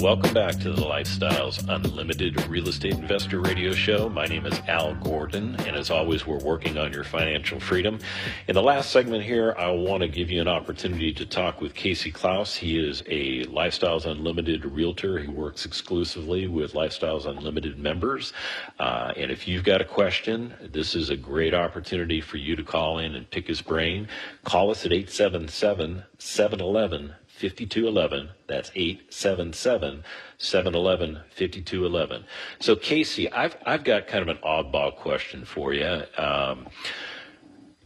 Welcome 0.05 0.35
back 0.35 0.59
to 0.59 0.71
the 0.71 0.83
Lifestyles 0.83 1.67
Unlimited 1.67 2.39
Real 2.45 2.69
Estate 2.69 2.93
Investor 2.93 3.39
Radio 3.39 3.73
Show. 3.73 4.07
My 4.07 4.27
name 4.27 4.45
is 4.45 4.61
Al 4.67 4.93
Gordon, 4.93 5.55
and 5.61 5.75
as 5.75 5.89
always, 5.89 6.27
we're 6.27 6.43
working 6.43 6.77
on 6.77 6.93
your 6.93 7.03
financial 7.03 7.59
freedom. 7.59 7.97
In 8.47 8.53
the 8.53 8.61
last 8.61 8.91
segment 8.91 9.23
here, 9.23 9.55
I 9.57 9.71
want 9.71 10.01
to 10.01 10.07
give 10.07 10.29
you 10.29 10.41
an 10.41 10.47
opportunity 10.47 11.11
to 11.13 11.25
talk 11.25 11.59
with 11.59 11.73
Casey 11.73 12.11
Klaus. 12.11 12.55
He 12.55 12.77
is 12.77 13.01
a 13.07 13.45
Lifestyles 13.45 14.05
Unlimited 14.05 14.63
realtor. 14.63 15.17
He 15.17 15.27
works 15.27 15.65
exclusively 15.65 16.45
with 16.45 16.73
Lifestyles 16.73 17.25
Unlimited 17.25 17.79
members. 17.79 18.31
Uh, 18.77 19.11
and 19.17 19.31
if 19.31 19.47
you've 19.47 19.63
got 19.63 19.81
a 19.81 19.85
question, 19.85 20.53
this 20.71 20.93
is 20.93 21.09
a 21.09 21.17
great 21.17 21.55
opportunity 21.55 22.21
for 22.21 22.37
you 22.37 22.55
to 22.55 22.63
call 22.63 22.99
in 22.99 23.15
and 23.15 23.27
pick 23.31 23.47
his 23.47 23.63
brain. 23.63 24.07
Call 24.43 24.69
us 24.69 24.85
at 24.85 24.93
877 24.93 26.03
711 26.19 27.15
5211. 27.35 28.29
That's 28.47 28.71
877 28.75 30.03
711 30.37 31.23
5211. 31.29 32.25
So, 32.59 32.75
Casey, 32.75 33.31
I've, 33.31 33.57
I've 33.65 33.83
got 33.83 34.07
kind 34.07 34.21
of 34.21 34.29
an 34.29 34.41
oddball 34.43 34.95
question 34.95 35.43
for 35.43 35.73
you. 35.73 36.03
Um, 36.17 36.67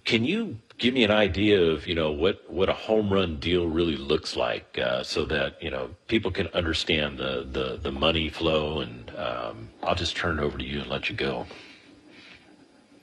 can 0.05 0.23
you 0.23 0.57
give 0.77 0.93
me 0.93 1.03
an 1.03 1.11
idea 1.11 1.61
of 1.61 1.85
you 1.85 1.93
know 1.93 2.11
what 2.11 2.49
what 2.49 2.69
a 2.69 2.73
home 2.73 3.11
run 3.11 3.37
deal 3.39 3.67
really 3.67 3.97
looks 3.97 4.35
like 4.35 4.79
uh, 4.81 5.03
so 5.03 5.25
that 5.25 5.61
you 5.61 5.69
know 5.69 5.89
people 6.07 6.31
can 6.31 6.47
understand 6.47 7.17
the 7.17 7.47
the, 7.51 7.79
the 7.81 7.91
money 7.91 8.29
flow 8.29 8.79
and 8.79 9.11
um, 9.17 9.69
I'll 9.83 9.93
just 9.93 10.15
turn 10.15 10.39
it 10.39 10.41
over 10.41 10.57
to 10.57 10.63
you 10.63 10.81
and 10.81 10.89
let 10.89 11.09
you 11.09 11.15
go. 11.15 11.45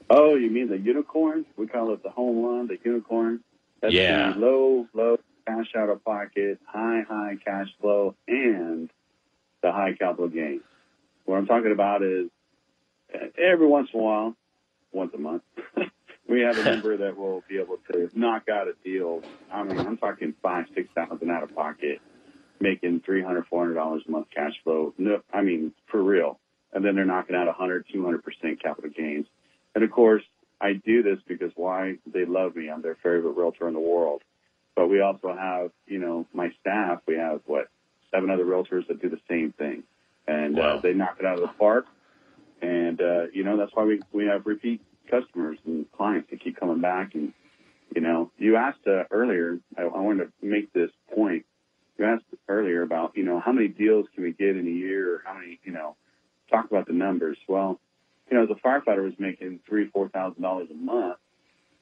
Oh, 0.09 0.35
you 0.37 0.51
mean 0.51 0.69
the 0.69 0.79
unicorn? 0.79 1.45
We 1.57 1.67
call 1.67 1.93
it 1.93 2.03
the 2.03 2.11
home 2.11 2.45
run, 2.45 2.67
the 2.67 2.79
unicorn. 2.83 3.41
That's 3.81 3.93
yeah. 3.93 4.33
the 4.33 4.39
low, 4.39 4.87
low 4.95 5.19
cash 5.47 5.67
out 5.77 5.89
of 5.89 6.05
pocket, 6.05 6.59
high, 6.67 7.03
high 7.09 7.37
cash 7.45 7.69
flow, 7.81 8.15
and 8.27 8.91
the 9.63 9.73
high 9.73 9.95
capital 9.95 10.29
gain. 10.29 10.61
What 11.25 11.37
I'm 11.37 11.47
talking 11.47 11.73
about 11.73 12.03
is 12.03 12.29
every 13.39 13.67
once 13.67 13.89
in 13.93 14.01
a 14.01 14.03
while, 14.03 14.37
once 14.93 15.13
a 15.15 15.19
month, 15.19 15.43
we 16.29 16.41
have 16.41 16.59
a 16.59 16.65
member 16.65 16.97
that 16.97 17.17
will 17.17 17.43
be 17.49 17.59
able 17.59 17.79
to 17.93 18.11
knock 18.15 18.49
out 18.49 18.69
a 18.69 18.75
deal. 18.85 19.23
I 19.53 19.63
mean, 19.63 19.79
I'm 19.79 19.97
talking 19.97 20.35
five, 20.43 20.67
six 20.75 20.89
thousand 20.95 21.31
out 21.31 21.43
of 21.43 21.55
pocket, 21.55 22.01
making 22.61 23.01
three 23.01 23.23
hundred, 23.23 23.47
four 23.47 23.63
hundred 23.63 23.75
dollars 23.75 24.03
a 24.07 24.11
month 24.11 24.29
cash 24.35 24.55
flow. 24.65 24.95
No, 24.99 25.21
I 25.33 25.43
mean 25.43 25.73
for 25.87 26.03
real. 26.03 26.39
And 26.73 26.85
then 26.85 26.95
they're 26.95 27.07
knocking 27.07 27.35
out 27.35 27.47
100, 27.47 27.87
200 27.91 28.23
percent 28.23 28.63
capital 28.63 28.91
gains. 28.91 29.27
And 29.75 29.83
of 29.83 29.91
course, 29.91 30.23
I 30.61 30.75
do 30.75 31.03
this 31.03 31.19
because 31.27 31.53
why? 31.55 31.97
They 32.07 32.25
love 32.25 32.57
me. 32.57 32.69
I'm 32.69 32.83
their 32.83 32.97
favorite 32.97 33.37
realtor 33.37 33.69
in 33.69 33.75
the 33.75 33.81
world. 33.81 34.23
But 34.77 34.89
we 34.89 35.01
also 35.01 35.35
have, 35.35 35.71
you 35.87 35.99
know, 35.99 36.27
my 36.33 36.51
staff. 36.61 37.01
We 37.07 37.17
have 37.17 37.41
what 37.47 37.69
seven 38.15 38.31
other 38.31 38.45
realtors 38.45 38.87
that 38.89 39.01
do 39.01 39.09
the 39.09 39.21
same 39.29 39.53
thing, 39.53 39.83
and 40.29 40.59
uh, 40.59 40.63
wow. 40.63 40.69
uh, 40.77 40.81
they 40.83 40.93
knock 40.93 41.17
it 41.19 41.27
out 41.27 41.37
of 41.37 41.41
the 41.41 41.55
park. 41.59 41.87
And 42.63 43.01
uh, 43.01 43.25
you 43.33 43.43
know, 43.43 43.57
that's 43.57 43.73
why 43.75 43.85
we 43.85 44.01
we 44.13 44.27
have 44.27 44.47
repeat 44.47 44.83
customers 45.11 45.59
and 45.67 45.91
clients 45.93 46.31
that 46.31 46.41
keep 46.41 46.61
coming 46.61 46.81
back. 46.81 47.15
And 47.15 47.33
you 47.95 48.03
know, 48.03 48.31
you 48.37 48.57
asked 48.57 48.87
uh, 48.87 49.05
earlier. 49.11 49.59
I, 49.79 49.83
I 49.83 50.01
wanted 50.01 50.27
to 50.27 50.47
make 50.47 50.73
this 50.73 50.91
point. 51.15 51.47
You 51.99 52.05
asked 52.05 52.25
earlier 52.47 52.83
about 52.83 53.17
you 53.17 53.25
know 53.25 53.41
how 53.41 53.53
many 53.53 53.69
deals 53.69 54.07
can 54.15 54.25
we 54.25 54.33
get 54.33 54.57
in 54.57 54.67
a 54.67 54.71
year, 54.71 55.15
or 55.15 55.23
how 55.25 55.39
many 55.39 55.59
you 55.65 55.73
know 55.73 55.97
talk 56.51 56.67
about 56.71 56.87
the 56.87 56.93
numbers. 56.93 57.39
Well, 57.49 57.81
you 58.31 58.37
know, 58.37 58.45
as 58.45 58.51
a 58.51 58.67
firefighter 58.67 59.05
was 59.05 59.15
making 59.19 59.61
three, 59.67 59.89
four 59.89 60.09
thousand 60.11 60.43
dollars 60.43 60.69
a 60.71 60.75
month, 60.75 61.19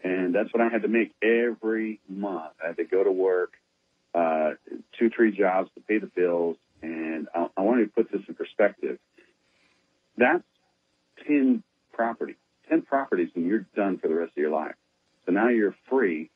and 0.04 0.34
that's 0.34 0.52
what 0.52 0.60
I 0.62 0.68
had 0.68 0.82
to 0.82 0.88
make 0.88 1.12
every 1.22 1.98
month. 2.08 2.52
I 2.62 2.68
had 2.68 2.76
to 2.76 2.84
go 2.84 3.02
to 3.02 3.10
work, 3.10 3.54
uh, 4.14 4.50
two, 4.98 5.08
three 5.08 5.36
jobs 5.36 5.70
to 5.74 5.80
pay 5.80 5.98
the 5.98 6.06
bills. 6.06 6.56
And 6.82 7.26
I, 7.34 7.48
I 7.56 7.62
wanted 7.62 7.86
to 7.86 7.90
put 7.90 8.12
this 8.12 8.20
in 8.28 8.34
perspective. 8.34 8.98
That's 10.18 10.44
10 11.26 11.62
properties, 11.94 12.36
10 12.68 12.82
properties, 12.82 13.30
and 13.34 13.46
you're 13.46 13.66
done 13.74 13.98
for 13.98 14.08
the 14.08 14.14
rest 14.14 14.32
of 14.32 14.36
your 14.36 14.50
life. 14.50 14.74
So 15.24 15.32
now 15.32 15.48
you're 15.48 15.74
free, 15.88 16.30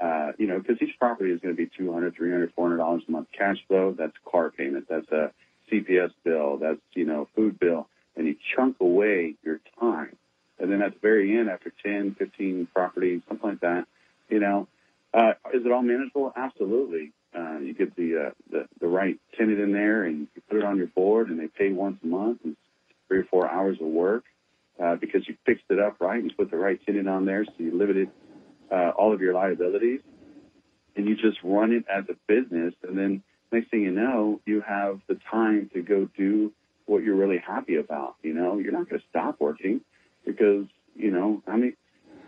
uh, 0.00 0.32
you 0.36 0.48
know, 0.48 0.58
because 0.58 0.82
each 0.82 0.98
property 0.98 1.30
is 1.30 1.40
going 1.40 1.54
to 1.54 1.56
be 1.56 1.70
200, 1.78 2.16
300, 2.16 2.52
400 2.54 2.76
dollars 2.76 3.02
a 3.06 3.10
month 3.12 3.28
cash 3.36 3.58
flow. 3.68 3.94
That's 3.96 4.12
car 4.28 4.50
payment. 4.50 4.86
That's 4.90 5.08
a 5.12 5.30
CPS 5.70 6.10
bill. 6.24 6.58
That's, 6.58 6.80
you 6.94 7.04
know, 7.04 7.28
food 7.36 7.60
bill. 7.60 7.88
And 8.16 8.26
you 8.26 8.34
chunk 8.56 8.78
away 8.80 9.36
your 9.44 9.60
time 9.78 10.16
and 10.58 10.70
then 10.70 10.82
at 10.82 10.94
the 10.94 10.98
very 11.00 11.38
end, 11.38 11.48
after 11.48 11.72
10, 11.84 12.16
15 12.18 12.68
properties, 12.74 13.22
something 13.28 13.50
like 13.50 13.60
that, 13.60 13.86
you 14.28 14.40
know, 14.40 14.68
uh, 15.14 15.32
is 15.54 15.64
it 15.64 15.72
all 15.72 15.82
manageable? 15.82 16.32
Absolutely. 16.36 17.12
Uh, 17.36 17.58
you 17.58 17.74
get 17.74 17.94
the, 17.96 18.28
uh, 18.28 18.30
the 18.50 18.66
the 18.80 18.86
right 18.86 19.18
tenant 19.36 19.60
in 19.60 19.72
there, 19.72 20.04
and 20.04 20.28
you 20.34 20.42
put 20.48 20.58
it 20.58 20.64
on 20.64 20.78
your 20.78 20.86
board, 20.86 21.28
and 21.28 21.38
they 21.38 21.48
pay 21.48 21.70
once 21.70 21.98
a 22.02 22.06
month, 22.06 22.40
and 22.44 22.56
three 23.08 23.18
or 23.18 23.24
four 23.24 23.48
hours 23.50 23.76
of 23.80 23.86
work 23.86 24.24
uh, 24.82 24.96
because 24.96 25.26
you 25.28 25.36
fixed 25.44 25.64
it 25.70 25.78
up 25.78 25.96
right 26.00 26.22
and 26.22 26.36
put 26.36 26.50
the 26.50 26.56
right 26.56 26.80
tenant 26.84 27.08
on 27.08 27.24
there, 27.24 27.44
so 27.44 27.52
you 27.58 27.76
limited 27.76 28.10
uh, 28.70 28.90
all 28.90 29.12
of 29.12 29.20
your 29.20 29.34
liabilities, 29.34 30.00
and 30.96 31.06
you 31.06 31.14
just 31.14 31.38
run 31.42 31.72
it 31.72 31.84
as 31.92 32.04
a 32.08 32.14
business, 32.26 32.74
and 32.82 32.98
then 32.98 33.22
next 33.52 33.70
thing 33.70 33.82
you 33.82 33.92
know, 33.92 34.40
you 34.44 34.60
have 34.60 35.00
the 35.08 35.18
time 35.30 35.70
to 35.72 35.82
go 35.82 36.08
do 36.16 36.52
what 36.86 37.02
you're 37.02 37.16
really 37.16 37.38
happy 37.38 37.76
about. 37.76 38.16
You 38.22 38.34
know, 38.34 38.58
you're 38.58 38.72
not 38.72 38.88
going 38.88 39.00
to 39.00 39.06
stop 39.08 39.40
working 39.40 39.80
because 40.26 40.66
you 40.94 41.10
know, 41.10 41.42
I 41.46 41.56
mean, 41.56 41.74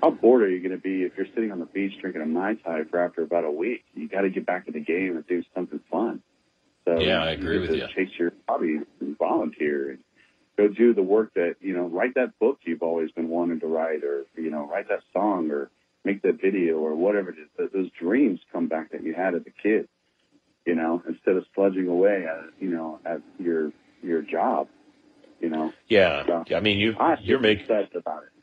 how 0.03 0.11
bored 0.11 0.43
are 0.43 0.49
you 0.49 0.61
going 0.61 0.77
to 0.77 0.83
be 0.83 1.03
if 1.03 1.13
you're 1.17 1.27
sitting 1.35 1.51
on 1.51 1.59
the 1.59 1.67
beach 1.67 1.93
drinking 2.01 2.23
a 2.23 2.27
mai 2.27 2.55
tai 2.55 2.85
for 2.91 3.05
after 3.05 3.23
about 3.23 3.45
a 3.45 3.51
week? 3.51 3.85
You 3.95 4.09
got 4.09 4.23
to 4.23 4.31
get 4.31 4.47
back 4.47 4.69
in 4.69 4.75
the 4.75 4.81
game 4.81 5.17
and 5.17 5.27
do 5.27 5.43
something 5.55 5.81
fun. 5.91 6.23
So 6.85 7.01
yeah, 7.01 7.23
I 7.23 7.33
agree 7.33 7.59
with 7.59 7.71
you. 7.71 7.87
Chase 7.95 8.11
your 8.19 8.33
hobby 8.49 8.79
and 9.01 9.19
volunteer 9.19 9.91
and 9.91 9.99
go 10.57 10.69
do 10.69 10.95
the 10.95 11.03
work 11.03 11.35
that 11.35 11.57
you 11.61 11.75
know. 11.75 11.87
Write 11.87 12.15
that 12.15 12.39
book 12.39 12.59
you've 12.65 12.83
always 12.83 13.11
been 13.11 13.29
wanting 13.29 13.61
to 13.61 13.67
write, 13.67 14.05
or 14.05 14.25
you 14.37 14.51
know, 14.51 14.67
write 14.67 14.89
that 14.89 15.01
song, 15.13 15.51
or 15.51 15.71
make 16.05 16.23
that 16.23 16.41
video, 16.41 16.77
or 16.77 16.95
whatever 16.95 17.31
it 17.31 17.37
is. 17.39 17.71
Those 17.75 17.91
dreams 18.01 18.41
come 18.53 18.69
back 18.69 18.93
that 18.93 19.03
you 19.03 19.15
had 19.15 19.35
as 19.35 19.43
a 19.47 19.63
kid. 19.63 19.89
You 20.65 20.75
know, 20.75 21.03
instead 21.07 21.37
of 21.37 21.45
sludging 21.57 21.89
away 21.89 22.27
at 22.27 22.61
you 22.61 22.71
know 22.71 23.01
at 23.05 23.21
your 23.39 23.73
your 24.03 24.23
job 24.23 24.69
you 25.41 25.49
know. 25.51 25.73
Yeah, 25.89 26.25
so, 26.27 26.45
I 26.55 26.61
mean, 26.61 26.79
you 26.79 26.95
you're 27.23 27.41
making 27.41 27.67
about 27.95 28.25
it. 28.25 28.38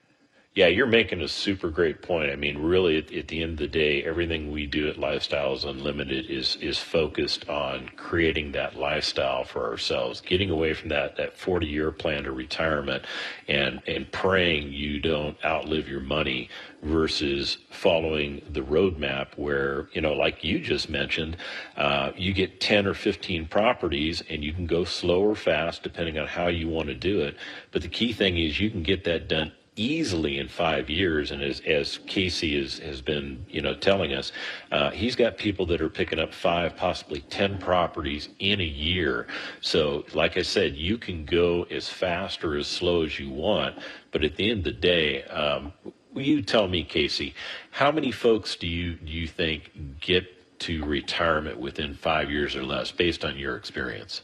Yeah, 0.56 0.68
you're 0.68 0.88
making 0.88 1.20
a 1.22 1.28
super 1.28 1.70
great 1.70 2.02
point. 2.02 2.32
I 2.32 2.38
mean, 2.38 2.58
really, 2.58 2.98
at, 2.98 3.12
at, 3.12 3.28
the 3.28 3.44
end 3.44 3.52
of 3.54 3.58
the 3.58 3.68
day, 3.68 4.02
everything 4.06 4.54
we 4.54 4.66
do 4.66 4.88
at 4.88 4.96
Lifestyles 4.96 5.66
Unlimited 5.70 6.32
is 6.32 6.56
is 6.62 6.80
focused 6.80 7.50
on 7.50 7.90
creating 7.98 8.54
that 8.54 8.78
lifestyle 8.78 9.44
for 9.44 9.70
ourselves, 9.70 10.22
getting 10.22 10.50
away 10.50 10.74
from 10.74 10.88
that 10.90 11.18
that 11.18 11.38
40 11.38 11.68
year 11.68 11.92
plan 11.92 12.24
to 12.24 12.32
retirement, 12.32 13.04
and 13.50 13.82
and 13.86 14.10
praying 14.14 14.72
you 14.72 15.02
don't 15.02 15.36
outlive 15.44 15.90
your 15.90 16.00
money 16.00 16.50
versus 16.84 17.58
following 17.70 18.42
the 18.50 18.62
roadmap 18.62 19.38
where 19.38 19.90
you 19.92 20.00
know, 20.00 20.14
like 20.14 20.42
you 20.42 20.60
just 20.60 20.90
mentioned, 20.90 21.36
uh, 21.76 22.12
you 22.16 22.32
get 22.32 22.62
10 22.62 22.88
or 22.88 22.94
15 22.94 23.46
properties, 23.48 24.24
and 24.30 24.42
you 24.42 24.54
can 24.54 24.68
go 24.68 24.86
slow 24.86 25.22
or 25.22 25.36
fast 25.36 25.84
depending 25.84 26.18
on 26.18 26.28
how 26.28 26.48
you 26.48 26.70
want 26.70 26.88
to 26.88 26.96
do 26.96 27.20
it. 27.20 27.36
But 27.72 27.82
the 27.82 27.90
key 27.90 28.14
thing 28.14 28.38
is 28.38 28.58
you 28.58 28.70
can 28.70 28.84
get 28.84 29.04
that 29.04 29.28
done 29.28 29.52
easily 29.76 30.40
in 30.40 30.48
five 30.48 30.90
years. 30.90 31.32
And 31.32 31.42
as, 31.42 31.60
as 31.62 32.00
Casey 32.08 32.58
is, 32.58 32.80
has 32.80 33.02
been, 33.02 33.46
you 33.50 33.62
know, 33.62 33.74
telling 33.74 34.14
us, 34.14 34.32
uh, 34.72 34.92
he's 34.92 35.16
got 35.16 35.38
people 35.38 35.66
that 35.68 35.82
are 35.82 35.90
picking 35.90 36.20
up 36.20 36.34
five, 36.34 36.76
possibly 36.76 37.22
10 37.22 37.58
properties 37.58 38.30
in 38.40 38.62
a 38.62 38.66
year. 38.66 39.28
So, 39.62 40.06
like 40.14 40.38
I 40.38 40.42
said, 40.42 40.76
you 40.76 40.98
can 40.98 41.26
go 41.26 41.64
as 41.64 41.90
fast 41.90 42.44
or 42.44 42.58
as 42.58 42.68
slow 42.68 43.04
as 43.04 43.20
you 43.20 43.30
want. 43.30 43.78
But 44.12 44.24
at 44.24 44.36
the 44.36 44.50
end 44.50 44.60
of 44.60 44.66
the 44.66 44.80
day, 44.80 45.24
um, 45.26 45.74
you 46.16 46.42
tell 46.42 46.68
me, 46.68 46.84
Casey, 46.84 47.36
how 47.72 47.92
many 47.92 48.12
folks 48.12 48.56
do 48.56 48.68
you, 48.68 48.94
do 48.96 49.12
you 49.12 49.28
think 49.28 50.00
get 50.00 50.60
to 50.60 50.86
retirement 50.86 51.60
within 51.60 51.94
five 51.94 52.32
years 52.32 52.56
or 52.56 52.64
less 52.64 52.92
based 52.92 53.26
on 53.26 53.38
your 53.38 53.58
experience? 53.58 54.22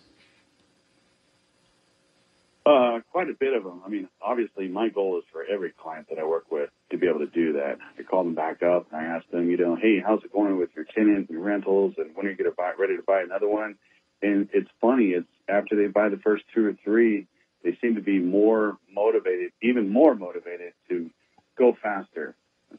Uh, 2.64 3.00
quite 3.12 3.28
a 3.28 3.34
bit 3.34 3.54
of 3.56 3.64
them. 3.64 3.82
I 3.84 3.90
mean, 3.90 4.08
obviously, 4.22 4.68
my 4.68 4.90
goal 4.90 5.18
is 5.18 5.24
for 5.32 5.44
every 5.44 5.72
client 5.72 6.08
that 6.10 6.20
I 6.20 6.26
work 6.26 6.52
with 6.52 6.70
to 6.92 6.98
be 6.98 7.08
able 7.08 7.20
to 7.20 7.26
do 7.26 7.54
that. 7.54 7.78
I 7.98 8.04
call 8.04 8.24
them 8.24 8.36
back 8.36 8.62
up 8.62 8.86
and 8.92 9.02
I 9.02 9.06
ask 9.06 9.28
them, 9.32 9.50
you 9.50 9.58
know, 9.58 9.76
hey, 9.76 10.00
how's 10.00 10.24
it 10.24 10.32
going 10.32 10.60
with 10.60 10.70
your 10.76 10.86
tenants 10.86 11.32
and 11.32 11.44
rentals, 11.44 11.96
and 11.98 12.16
when 12.16 12.28
are 12.28 12.30
you 12.30 12.36
going 12.36 12.52
to 12.52 12.56
buy 12.56 12.74
ready 12.78 12.98
to 12.98 13.04
buy 13.04 13.22
another 13.22 13.48
one? 13.48 13.78
And 14.22 14.48
it's 14.54 14.70
funny. 14.80 15.06
It's 15.08 15.28
after 15.50 15.76
they 15.76 15.88
buy 15.88 16.10
the 16.10 16.18
first 16.18 16.44
two 16.54 16.68
or 16.68 16.74
three, 16.84 17.26
they 17.64 17.78
seem 17.82 17.96
to 17.96 18.02
be 18.02 18.20
more 18.20 18.78
motivated, 18.94 19.54
even 19.64 19.90
more 19.90 20.14
motivated 20.14 20.74
to 20.90 21.10
go 21.58 21.76
faster. 21.82 22.36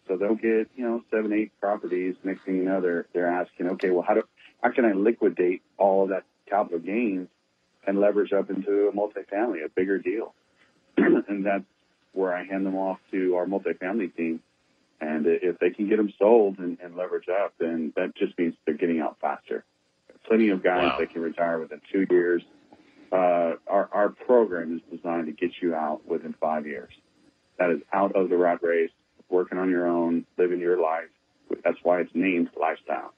So 0.07 0.16
they'll 0.16 0.37
get, 0.37 0.70
you 0.76 0.85
know, 0.85 1.03
seven, 1.11 1.33
eight 1.33 1.59
properties. 1.61 2.14
Know, 2.24 2.80
they're 2.80 3.07
they're 3.12 3.26
asking, 3.26 3.68
okay, 3.70 3.91
well, 3.91 4.05
how 4.07 4.14
do 4.14 4.22
how 4.62 4.70
can 4.70 4.85
I 4.85 4.93
liquidate 4.93 5.62
all 5.76 6.05
of 6.05 6.11
that 6.11 6.22
capital 6.49 6.78
gains 6.78 7.28
and 7.87 8.01
leverage 8.01 8.33
up 8.33 8.51
into 8.51 8.89
a 8.89 8.93
multifamily, 8.93 9.64
a 9.64 9.68
bigger 9.68 9.99
deal? 9.99 10.35
and 10.97 11.45
that's 11.45 11.64
where 12.12 12.35
I 12.35 12.45
hand 12.45 12.66
them 12.66 12.76
off 12.76 12.99
to 13.11 13.37
our 13.37 13.47
multifamily 13.47 14.14
team. 14.16 14.41
And 15.01 15.26
if 15.26 15.59
they 15.59 15.70
can 15.70 15.89
get 15.89 15.97
them 15.97 16.12
sold 16.18 16.59
and, 16.59 16.78
and 16.80 16.95
leverage 16.97 17.28
up, 17.28 17.55
then 17.59 17.93
that 17.97 18.14
just 18.14 18.39
means 18.39 18.55
they're 18.64 18.76
getting 18.76 19.01
out 19.01 19.16
faster. 19.20 19.64
Plenty 20.28 20.51
of 20.51 20.62
guys 20.62 20.91
Wow. 20.93 20.97
that 21.01 21.11
can 21.12 21.22
retire 21.22 21.59
within 21.59 21.80
two 21.91 22.07
years. 22.09 22.43
Uh, 23.11 23.55
our, 23.66 23.89
our 23.93 24.09
program 24.11 24.76
is 24.76 24.97
designed 24.99 25.26
to 25.26 25.33
get 25.33 25.51
you 25.61 25.74
out 25.74 26.07
within 26.07 26.35
five 26.41 26.66
years. 26.66 26.93
That 27.59 27.70
is 27.70 27.80
out 27.93 28.14
of 28.14 28.30
the 28.30 28.37
rat 28.37 28.62
race, 28.62 28.91
working 29.28 29.59
on 29.59 29.68
your 29.70 29.87
own, 29.89 30.24
living 30.39 30.61
your 30.61 30.80
life. 30.80 31.09
That's 31.64 31.76
why 31.83 32.01
it's 32.01 32.11
named 32.14 32.51
lifestyle. 32.59 33.12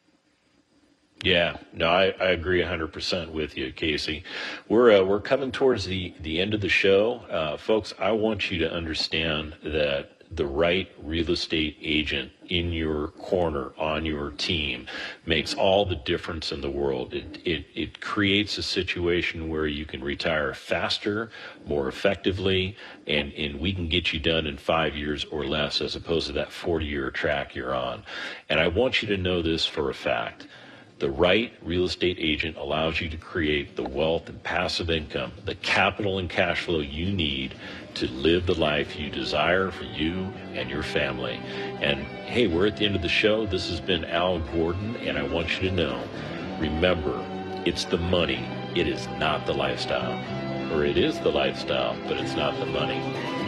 Yeah, 1.24 1.56
no, 1.72 1.88
I, 1.88 2.14
I 2.20 2.32
agree 2.32 2.60
100% 2.60 3.32
with 3.32 3.56
you, 3.56 3.72
Casey. 3.72 4.24
We're 4.68 5.00
uh, 5.00 5.04
we're 5.04 5.22
coming 5.22 5.50
towards 5.50 5.86
the, 5.86 6.12
the 6.20 6.38
end 6.38 6.52
of 6.52 6.60
the 6.60 6.68
show. 6.68 7.20
Uh, 7.30 7.56
folks, 7.56 7.94
I 7.98 8.12
want 8.12 8.50
you 8.50 8.58
to 8.58 8.70
understand 8.70 9.56
that 9.64 10.10
the 10.30 10.44
right 10.44 10.90
real 11.02 11.30
estate 11.30 11.78
agent 11.80 12.30
in 12.50 12.72
your 12.72 13.08
corner 13.08 13.72
on 13.78 14.04
your 14.04 14.32
team 14.32 14.86
makes 15.24 15.54
all 15.54 15.86
the 15.86 15.96
difference 15.96 16.52
in 16.52 16.60
the 16.60 16.70
world. 16.70 17.14
It, 17.14 17.38
it, 17.46 17.64
it 17.74 18.00
creates 18.02 18.58
a 18.58 18.62
situation 18.62 19.48
where 19.48 19.66
you 19.66 19.86
can 19.86 20.04
retire 20.04 20.52
faster, 20.52 21.30
more 21.66 21.88
effectively, 21.88 22.76
and, 23.06 23.32
and 23.32 23.58
we 23.58 23.72
can 23.72 23.88
get 23.88 24.12
you 24.12 24.20
done 24.20 24.46
in 24.46 24.58
five 24.58 24.94
years 24.94 25.24
or 25.26 25.46
less 25.46 25.80
as 25.80 25.96
opposed 25.96 26.26
to 26.26 26.34
that 26.34 26.52
40 26.52 26.84
year 26.84 27.10
track 27.10 27.54
you're 27.54 27.74
on. 27.74 28.02
And 28.50 28.60
I 28.60 28.68
want 28.68 29.00
you 29.00 29.08
to 29.08 29.16
know 29.16 29.40
this 29.40 29.64
for 29.64 29.88
a 29.88 29.94
fact. 29.94 30.48
The 31.04 31.10
right 31.10 31.52
real 31.60 31.84
estate 31.84 32.16
agent 32.18 32.56
allows 32.56 32.98
you 32.98 33.10
to 33.10 33.18
create 33.18 33.76
the 33.76 33.82
wealth 33.82 34.30
and 34.30 34.42
passive 34.42 34.88
income, 34.88 35.32
the 35.44 35.54
capital 35.56 36.18
and 36.18 36.30
cash 36.30 36.62
flow 36.62 36.80
you 36.80 37.12
need 37.12 37.56
to 37.96 38.08
live 38.08 38.46
the 38.46 38.54
life 38.54 38.98
you 38.98 39.10
desire 39.10 39.70
for 39.70 39.84
you 39.84 40.32
and 40.54 40.70
your 40.70 40.82
family. 40.82 41.38
And 41.82 41.98
hey, 42.04 42.46
we're 42.46 42.68
at 42.68 42.78
the 42.78 42.86
end 42.86 42.96
of 42.96 43.02
the 43.02 43.10
show. 43.10 43.44
This 43.44 43.68
has 43.68 43.82
been 43.82 44.06
Al 44.06 44.38
Gordon, 44.54 44.96
and 44.96 45.18
I 45.18 45.24
want 45.24 45.60
you 45.60 45.68
to 45.68 45.76
know 45.76 46.02
remember, 46.58 47.22
it's 47.66 47.84
the 47.84 47.98
money, 47.98 48.42
it 48.74 48.88
is 48.88 49.06
not 49.18 49.44
the 49.44 49.52
lifestyle. 49.52 50.18
Or 50.72 50.86
it 50.86 50.96
is 50.96 51.20
the 51.20 51.28
lifestyle, 51.28 51.98
but 52.08 52.16
it's 52.16 52.34
not 52.34 52.58
the 52.58 52.64
money. 52.64 53.43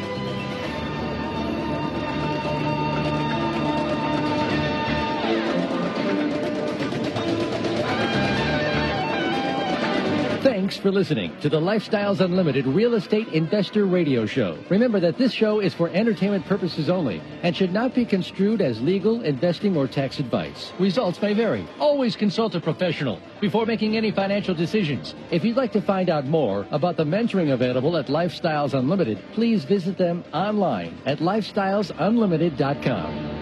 Thanks 10.67 10.79
for 10.79 10.91
listening 10.91 11.31
to 11.43 11.49
the 11.49 11.61
Lifestyles 11.61 12.19
Unlimited 12.19 12.67
Real 12.67 12.95
Estate 12.95 13.29
Investor 13.29 13.87
Radio 13.87 14.27
Show. 14.27 14.59
Remember 14.69 14.99
that 14.99 15.17
this 15.17 15.31
show 15.31 15.61
is 15.61 15.73
for 15.73 15.89
entertainment 15.91 16.45
purposes 16.45 16.91
only 16.91 17.23
and 17.45 17.57
should 17.57 17.73
not 17.73 17.95
be 17.95 18.05
construed 18.05 18.61
as 18.61 18.83
legal, 18.83 19.23
investing, 19.23 19.77
or 19.77 19.87
tax 19.87 20.19
advice. 20.19 20.73
Results 20.81 21.23
may 21.23 21.35
vary. 21.35 21.65
Always 21.79 22.17
consult 22.17 22.57
a 22.57 22.61
professional 22.61 23.21
before 23.41 23.65
making 23.65 23.97
any 23.97 24.11
financial 24.11 24.57
decisions. 24.57 25.15
If 25.31 25.45
you'd 25.45 25.57
like 25.57 25.71
to 25.71 25.81
find 25.81 26.11
out 26.11 26.25
more 26.25 26.67
about 26.73 26.97
the 26.97 27.05
mentoring 27.05 27.53
available 27.53 27.97
at 27.97 28.09
Lifestyles 28.09 28.75
Unlimited, 28.75 29.23
please 29.35 29.65
visit 29.65 29.97
them 29.97 30.25
online 30.33 30.99
at 31.07 31.21
lifestylesunlimited.com. 31.21 33.37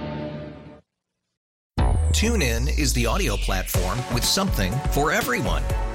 TuneIn 2.12 2.78
is 2.78 2.92
the 2.92 3.06
audio 3.06 3.38
platform 3.38 3.98
with 4.12 4.24
something 4.24 4.74
for 4.92 5.10
everyone. 5.10 5.62